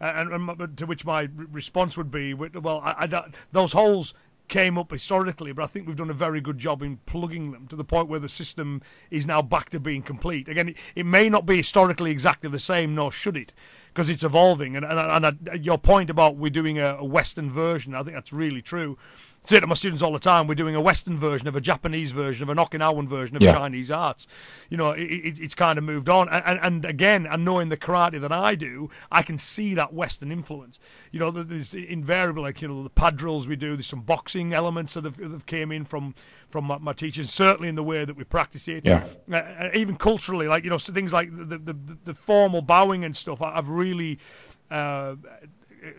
[0.00, 4.14] And, and, to which my response would be, well, I, I those holes
[4.48, 7.66] came up historically, but I think we've done a very good job in plugging them
[7.68, 10.48] to the point where the system is now back to being complete.
[10.48, 13.52] Again, it, it may not be historically exactly the same, nor should it,
[13.92, 14.74] because it's evolving.
[14.74, 18.14] And, and, and, uh, your point about we're doing a, a Western version, I think
[18.14, 18.96] that's really true
[19.46, 22.12] say to my students all the time, we're doing a Western version of a Japanese
[22.12, 23.54] version of an Okinawan version of yeah.
[23.54, 24.26] Chinese arts.
[24.68, 26.28] You know, it, it, it's kind of moved on.
[26.28, 30.30] And, and, again, and knowing the karate that I do, I can see that Western
[30.30, 30.78] influence.
[31.10, 33.76] You know, there's invariably like you know the pad drills we do.
[33.76, 36.14] There's some boxing elements that have, that have came in from
[36.48, 37.30] from my, my, teachers.
[37.30, 38.84] Certainly in the way that we practice it.
[38.84, 39.06] Yeah.
[39.30, 42.62] Uh, uh even culturally, like you know, so things like the the, the, the formal
[42.62, 43.40] bowing and stuff.
[43.42, 44.18] I've really.
[44.70, 45.16] Uh,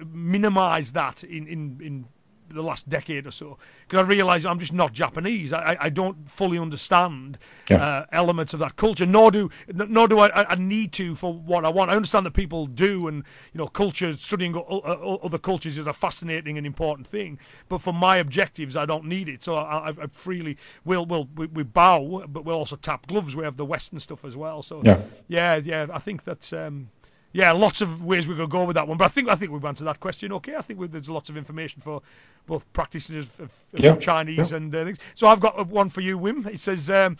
[0.06, 2.06] minimized that in, in, in
[2.49, 3.57] the last decade or so
[3.88, 5.53] because I realise I'm just not Japanese.
[5.53, 7.38] I, I don't fully understand
[7.69, 7.77] yeah.
[7.84, 11.65] uh, elements of that culture, nor do nor do I, I need to for what
[11.65, 11.91] I want.
[11.91, 13.23] I understand that people do, and
[13.53, 17.39] you know, culture studying other cultures is a fascinating and important thing.
[17.67, 19.43] But for my objectives, I don't need it.
[19.43, 23.35] So I, I freely will will we, we, bow, but we'll also tap gloves.
[23.35, 24.63] We have the Western stuff as well.
[24.63, 25.88] So yeah, yeah, yeah.
[25.91, 26.53] I think that's.
[26.53, 26.89] Um,
[27.31, 29.51] yeah, lots of ways we could go with that one, but I think I think
[29.51, 30.31] we've answered that question.
[30.34, 32.01] Okay, I think there's lots of information for
[32.47, 34.57] both practitioners of, of yeah, Chinese yeah.
[34.57, 34.97] and uh, things.
[35.15, 36.47] So I've got one for you, Wim.
[36.47, 37.18] It says, um,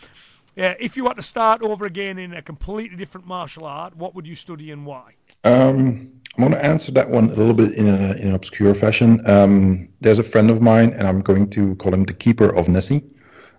[0.56, 4.14] yeah, if you had to start over again in a completely different martial art, what
[4.14, 5.14] would you study and why?
[5.44, 8.74] Um, I'm going to answer that one a little bit in, a, in an obscure
[8.74, 9.24] fashion.
[9.28, 12.68] Um, there's a friend of mine, and I'm going to call him the keeper of
[12.68, 13.04] Nessie,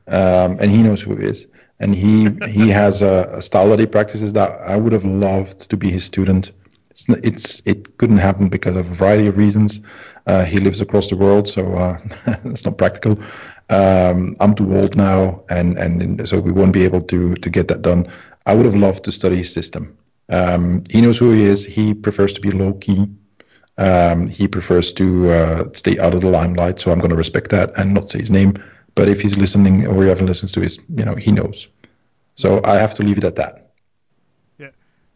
[0.07, 1.47] um, and he knows who he is
[1.81, 5.69] and he he has a, a, style that he practices that I would have loved
[5.69, 6.51] to be his student.
[6.91, 9.81] It's, it's it couldn't happen because of a variety of reasons.
[10.27, 11.97] Uh, he lives across the world, so uh,
[12.45, 13.19] it's not practical.
[13.69, 17.67] Um, I'm too old now, and and so we won't be able to to get
[17.69, 18.07] that done.
[18.45, 19.97] I would have loved to study his system.
[20.29, 21.65] Um, he knows who he is.
[21.65, 23.07] He prefers to be low key.
[23.77, 27.49] Um, he prefers to uh, stay out of the limelight, so I'm going to respect
[27.49, 28.53] that and not say his name.
[28.95, 31.67] But if he's listening or ever listens to his, you know, he knows.
[32.35, 33.71] So I have to leave it at that.
[34.57, 34.69] Yeah,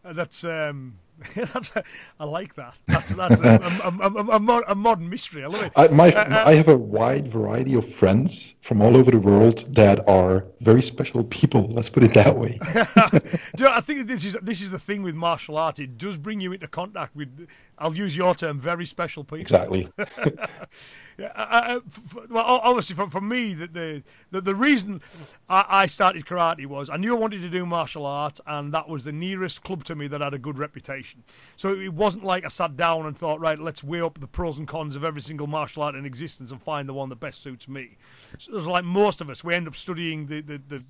[0.03, 0.97] uh, that's um,
[1.35, 1.84] that's a,
[2.19, 2.76] I like that.
[2.88, 5.43] That's that's a, a, a, a, modern mystery.
[5.43, 5.72] I love it.
[5.76, 9.73] I, my, uh, I have a wide variety of friends from all over the world
[9.76, 11.68] that are very special people.
[11.69, 12.60] Let's put it that way.
[13.57, 15.80] you know, I think this is this is the thing with martial art.
[15.80, 17.47] It does bring you into contact with
[17.77, 19.39] I'll use your term, very special people.
[19.39, 19.89] Exactly.
[21.18, 21.80] yeah, I, I,
[22.30, 25.02] well, obviously, for, for me, the, the, the, the reason
[25.49, 28.88] I, I, started karate was I knew I wanted to do martial arts, and that
[28.88, 31.23] was the nearest club to me that had a good reputation.
[31.57, 34.57] So it wasn't like I sat down and thought, right, let's weigh up the pros
[34.57, 37.41] and cons of every single martial art in existence and find the one that best
[37.41, 37.97] suits me.
[38.38, 40.84] So it was like most of us, we end up studying the, the, the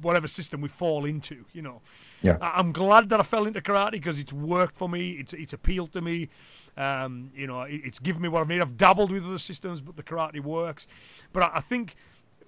[0.00, 1.82] whatever system we fall into, you know.
[2.22, 2.38] Yeah.
[2.40, 5.12] I'm glad that I fell into karate because it's worked for me.
[5.12, 6.28] It's it's appealed to me.
[6.76, 8.60] Um, you know, it, it's given me what I need.
[8.60, 10.86] I've dabbled with other systems, but the karate works.
[11.32, 11.96] But I, I think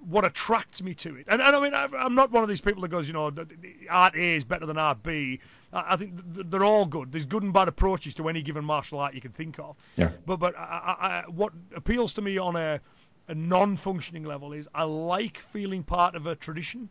[0.07, 2.61] what attracts me to it, and, and I mean, I, am not one of these
[2.61, 3.33] people that goes, you know,
[3.91, 5.41] art A is better than art B.
[5.73, 7.13] I, I think they're all good.
[7.13, 9.77] There's good and bad approaches to any given martial art you can think of.
[9.97, 10.11] Yeah.
[10.25, 12.81] But but I, what appeals to me on a
[13.27, 16.91] a non-functioning level is I like feeling part of a tradition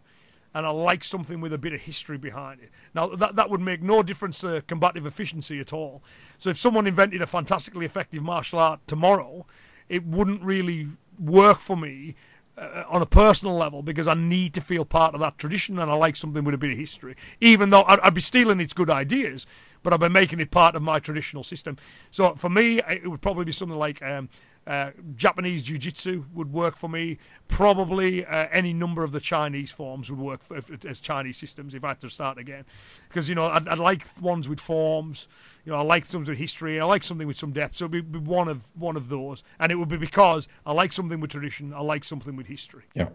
[0.54, 2.70] and I like something with a bit of history behind it.
[2.94, 6.04] Now, that, that would make no difference to combative efficiency at all.
[6.38, 9.46] So, if someone invented a fantastically effective martial art tomorrow,
[9.90, 10.90] it wouldn't really
[11.20, 12.16] work for me
[12.58, 15.90] uh, on a personal level because I need to feel part of that tradition and
[15.90, 17.16] I like something with a bit of history.
[17.42, 19.46] Even though I'd, I'd be stealing its good ideas,
[19.82, 21.78] but I've been making it part of my traditional system.
[22.12, 24.02] So, for me, it would probably be something like.
[24.02, 24.30] Um,
[24.66, 27.18] uh, Japanese jiu-jitsu would work for me.
[27.48, 31.84] Probably uh, any number of the Chinese forms would work for, as Chinese systems if
[31.84, 32.66] I had to start again.
[33.08, 35.28] Because, you know, I'd, I'd, like ones with forms.
[35.66, 36.80] You know, I like something with history.
[36.80, 37.78] I like something with some depth.
[37.78, 39.44] So it would be one of, one of those.
[39.60, 41.74] And it would be because I like something with tradition.
[41.74, 42.84] I like something with history.
[42.94, 43.10] Yeah.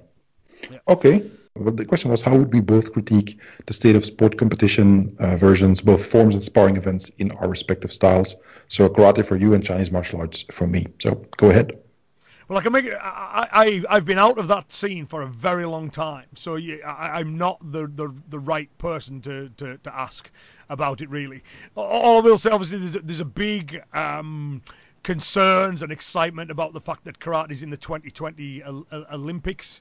[0.71, 0.79] Yeah.
[0.89, 1.31] Okay.
[1.57, 5.37] Well, the question was how would we both critique the state of sport competition uh,
[5.37, 8.37] versions, both forms and sparring events in our respective styles?
[8.69, 10.87] So karate for you and Chinese martial arts for me.
[11.01, 11.73] So go ahead.
[12.49, 12.97] Well, I can make it.
[12.99, 16.77] I, I have been out of that scene for a very long time, so yeah,
[16.87, 20.31] I, am not the, the the right person to, to, to ask
[20.67, 21.11] about it.
[21.11, 21.43] Really,
[21.75, 23.83] all I will say, obviously, there's a, there's a big.
[23.93, 24.63] Um,
[25.05, 29.81] concerns and excitement about the fact that karate is in the 2020 Olympics.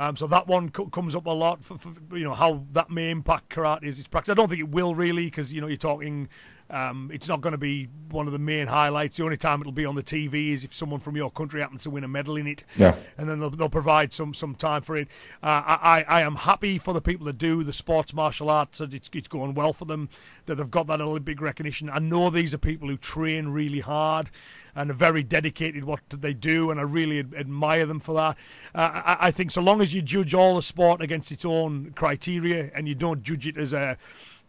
[0.00, 2.88] Um, so that one co- comes up a lot for, for, you know how that
[2.88, 4.32] may impact karate as its practice.
[4.32, 6.26] I don't think it will really because you know you're talking
[6.70, 9.16] um, it's not going to be one of the main highlights.
[9.16, 11.82] The only time it'll be on the TV is if someone from your country happens
[11.82, 12.64] to win a medal in it.
[12.76, 12.96] Yeah.
[13.18, 15.08] And then they'll, they'll provide some, some time for it.
[15.42, 18.78] Uh, I, I am happy for the people that do the sports martial arts.
[18.78, 20.08] That it's, it's going well for them,
[20.46, 21.90] that they've got that Olympic recognition.
[21.90, 24.30] I know these are people who train really hard
[24.74, 28.36] and are very dedicated what they do, and I really ad- admire them for that.
[28.74, 31.92] Uh, I, I think so long as you judge all the sport against its own
[31.94, 33.96] criteria and you don't judge it as a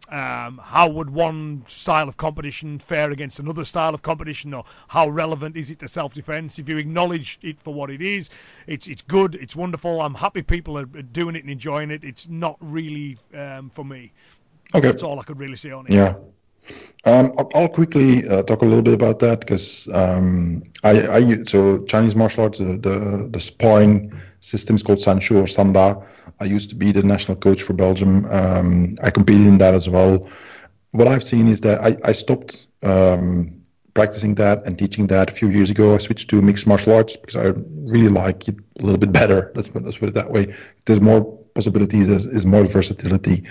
[0.09, 5.07] um, how would one style of competition fare against another style of competition, or how
[5.07, 6.59] relevant is it to self-defense?
[6.59, 8.29] If you acknowledge it for what it is,
[8.67, 10.01] it's it's good, it's wonderful.
[10.01, 12.03] I'm happy people are doing it and enjoying it.
[12.03, 14.11] It's not really um, for me.
[14.73, 14.87] Okay.
[14.87, 15.93] That's all I could really say on it.
[15.93, 16.15] Yeah.
[17.03, 21.83] Um, I'll, quickly uh, talk a little bit about that because um, I, I so
[21.85, 26.05] Chinese martial arts the, the the sparring system is called Sanshou or Sanda.
[26.39, 28.25] I used to be the national coach for Belgium.
[28.25, 30.29] Um, I competed in that as well.
[30.91, 33.61] What I've seen is that I, I stopped um,
[33.93, 35.95] practicing that and teaching that a few years ago.
[35.95, 37.53] I switched to mixed martial arts because I
[37.83, 39.51] really like it a little bit better.
[39.55, 40.53] Let's put, let's put it that way.
[40.85, 43.43] There's more possibilities, is, there's more versatility.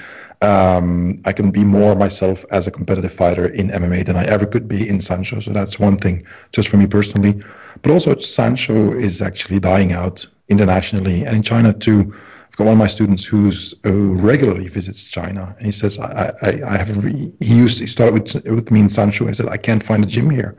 [0.43, 4.47] Um, I can be more myself as a competitive fighter in MMA than I ever
[4.47, 5.43] could be in Sanshou.
[5.43, 7.43] So that's one thing, just for me personally.
[7.83, 12.15] But also, Sanshou is actually dying out internationally and in China too.
[12.49, 16.33] I've got one of my students who's who regularly visits China, and he says, "I,
[16.43, 19.35] I, I have." Re-, he used he started with with me in Sanshou, and he
[19.35, 20.57] said, "I can't find a gym here."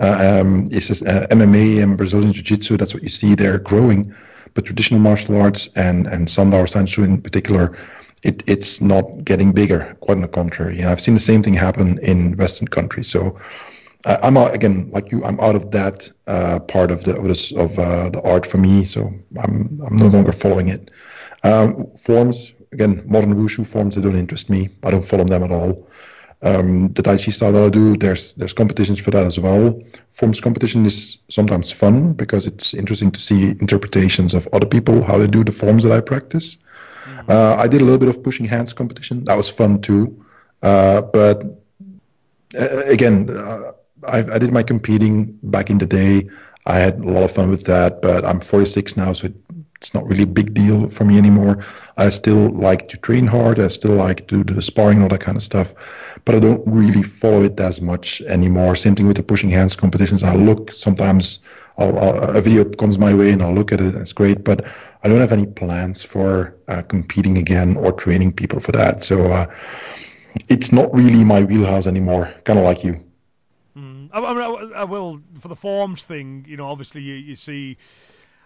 [0.00, 2.76] Uh, um, he says uh, MMA and Brazilian Jiu-Jitsu.
[2.76, 4.14] That's what you see there growing,
[4.54, 7.76] but traditional martial arts and and Sanda or Sanshou in particular,
[8.22, 9.96] it, it's not getting bigger.
[10.00, 13.08] Quite on the contrary, and I've seen the same thing happen in Western countries.
[13.08, 13.38] So.
[14.04, 15.24] Uh, I'm out, again like you.
[15.24, 18.58] I'm out of that uh, part of the of, this, of uh, the art for
[18.58, 20.90] me, so I'm I'm no longer following it.
[21.44, 24.70] Um, forms, again, modern wushu forms, they don't interest me.
[24.82, 25.86] I don't follow them at all.
[26.44, 29.80] Um, the Tai Chi style that I do, there's there's competitions for that as well.
[30.10, 35.18] Forms competition is sometimes fun because it's interesting to see interpretations of other people how
[35.18, 36.56] they do the forms that I practice.
[37.04, 37.30] Mm-hmm.
[37.30, 39.24] Uh, I did a little bit of pushing hands competition.
[39.24, 40.24] That was fun too.
[40.62, 41.44] Uh, but
[42.58, 43.72] uh, again, uh,
[44.06, 46.28] I, I did my competing back in the day.
[46.66, 49.34] I had a lot of fun with that, but I'm 46 now, so it,
[49.82, 51.64] it's not really a big deal for me anymore.
[51.96, 53.58] I still like to train hard.
[53.58, 55.74] I still like to do the sparring, all that kind of stuff,
[56.24, 58.76] but I don't really follow it as much anymore.
[58.76, 60.22] Same thing with the pushing hands competitions.
[60.22, 61.40] I look sometimes.
[61.78, 63.96] I'll, I'll, a video comes my way and I'll look at it.
[63.96, 64.68] It's great, but
[65.02, 69.02] I don't have any plans for uh, competing again or training people for that.
[69.02, 69.52] So uh,
[70.48, 72.32] it's not really my wheelhouse anymore.
[72.44, 73.02] Kind of like you.
[73.76, 74.10] Mm.
[74.12, 76.44] I, I, I, will for the forms thing.
[76.46, 77.78] You know, obviously you, you see.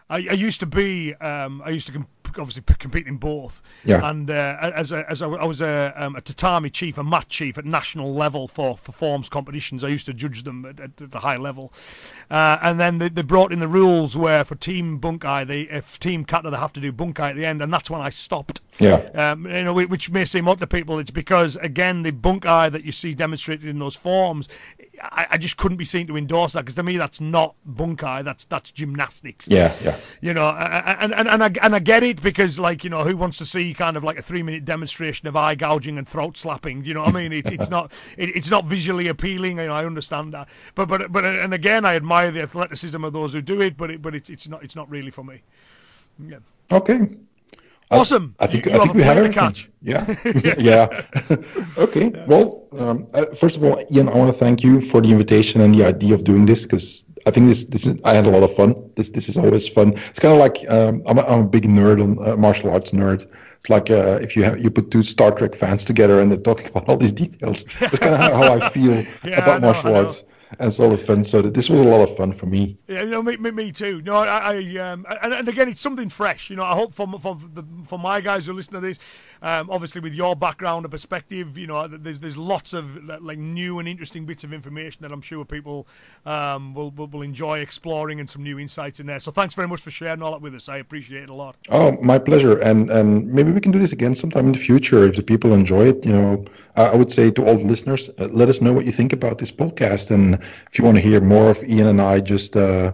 [0.09, 1.15] I, I used to be.
[1.15, 2.07] Um, I used to
[2.39, 3.63] obviously compete in both.
[3.85, 4.09] Yeah.
[4.09, 7.29] And uh, as a, as a, I was a, um, a tatami chief, a mat
[7.29, 9.85] chief at national level for, for forms competitions.
[9.85, 11.73] I used to judge them at, at the high level.
[12.31, 15.99] Uh, and then they, they, brought in the rules where for team bunkai, they if
[15.99, 18.61] team kata they have to do bunkai at the end, and that's when I stopped.
[18.79, 19.09] Yeah.
[19.15, 20.99] Um, you know, which may seem odd to people.
[20.99, 24.49] It's because again the bunkai that you see demonstrated in those forms,
[25.03, 28.25] I, I just couldn't be seen to endorse that because to me that's not bunkai.
[28.25, 29.47] That's that's gymnastics.
[29.49, 29.97] Yeah, yeah.
[30.21, 33.17] You know, and and and I, and I get it because like you know who
[33.17, 36.37] wants to see kind of like a three minute demonstration of eye gouging and throat
[36.37, 36.83] slapping?
[36.83, 37.33] Do you know what I mean?
[37.33, 39.59] It's it's not it, it's not visually appealing.
[39.59, 43.13] You know, I understand that, but but but and again, I admire the athleticism of
[43.13, 45.43] those who do it, but it, but it's it's not it's not really for me.
[46.19, 46.39] Yeah.
[46.73, 47.17] Okay.
[47.89, 48.35] Awesome.
[48.41, 49.39] I, I think, you, I think we have everything.
[49.39, 49.71] Catch.
[49.81, 50.05] Yeah.
[50.59, 51.03] yeah.
[51.79, 52.11] okay.
[52.13, 52.27] Yeah.
[52.27, 55.61] Well, um, uh, first of all, Iain, I want to thank you for the invitation
[55.61, 58.31] and the idea of doing this because I think this, this is, I had a
[58.31, 58.91] lot of fun.
[58.95, 59.95] This this is always fun.
[60.11, 62.93] It's kind of like um, I'm, a, I'm a big nerd on uh, martial arts
[62.93, 63.27] nerd.
[63.57, 66.39] It's like uh, if you have you put two Star Trek fans together and they're
[66.39, 67.65] talking about all these details.
[67.81, 68.95] That's kind of how, how, I feel
[69.25, 70.23] yeah, about know, martial arts
[70.59, 71.25] and it's a lot of fun.
[71.25, 72.79] So this was a lot of fun for me.
[72.87, 74.01] Yeah, know, me, me, me too.
[74.03, 76.51] No, I, I um, and, and, again, it's something fresh.
[76.51, 78.99] You know, I hope for for the for my guys who listen to this,
[79.43, 83.79] um, obviously with your background and perspective, you know, there's there's lots of like new
[83.79, 85.87] and interesting bits of information that I'm sure people
[86.25, 89.21] um, will, will, will enjoy exploring and some new insights in there.
[89.21, 90.69] So thanks very much for sharing all that with us.
[90.69, 91.57] I appreciate it a lot.
[91.69, 92.59] Oh, my pleasure.
[92.59, 95.53] And and maybe we can do this again sometime in the future if the people
[95.53, 96.05] enjoy it.
[96.05, 96.45] You know,
[96.77, 99.39] I would say to all the listeners, uh, let us know what you think about
[99.39, 100.35] this podcast, and
[100.71, 102.57] if you want to hear more of Iain and I just.
[102.57, 102.93] Uh,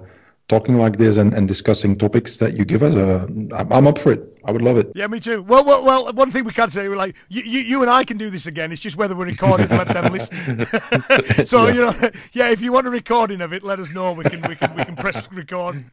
[0.53, 3.27] talking like this and, and discussing topics that you give us, uh,
[3.59, 4.23] I'm, I'm up for it.
[4.45, 4.93] I would love it.
[4.95, 5.43] Yeah, me too.
[5.43, 6.13] Well, well, well.
[6.13, 8.47] One thing we can say, we're like, you, you, you and I can do this
[8.47, 8.71] again.
[8.71, 11.47] It's just whether we're recording and let them listen.
[11.47, 11.75] so yeah.
[11.75, 12.51] you know, yeah.
[12.51, 14.13] If you want a recording of it, let us know.
[14.13, 15.85] We can, we can, we can press record.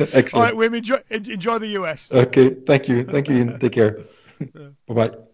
[0.00, 0.34] Excellent.
[0.34, 0.76] All right, Wim.
[0.76, 2.10] Enjoy, enjoy the US.
[2.10, 2.54] Okay.
[2.54, 3.04] Thank you.
[3.04, 3.56] Thank you.
[3.58, 3.98] Take care.
[4.88, 5.25] bye bye.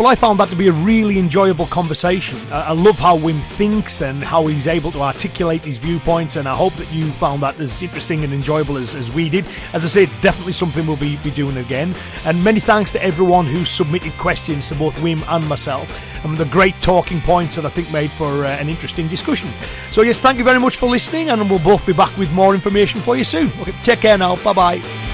[0.00, 2.40] Well, I found that to be a really enjoyable conversation.
[2.50, 6.56] I love how Wim thinks and how he's able to articulate his viewpoints, and I
[6.56, 9.44] hope that you found that as interesting and enjoyable as, as we did.
[9.74, 11.94] As I say, it's definitely something we'll be, be doing again.
[12.24, 15.86] And many thanks to everyone who submitted questions to both Wim and myself,
[16.24, 19.50] and the great talking points that I think made for uh, an interesting discussion.
[19.92, 22.54] So, yes, thank you very much for listening, and we'll both be back with more
[22.54, 23.52] information for you soon.
[23.60, 24.36] Okay, take care now.
[24.36, 25.09] Bye bye.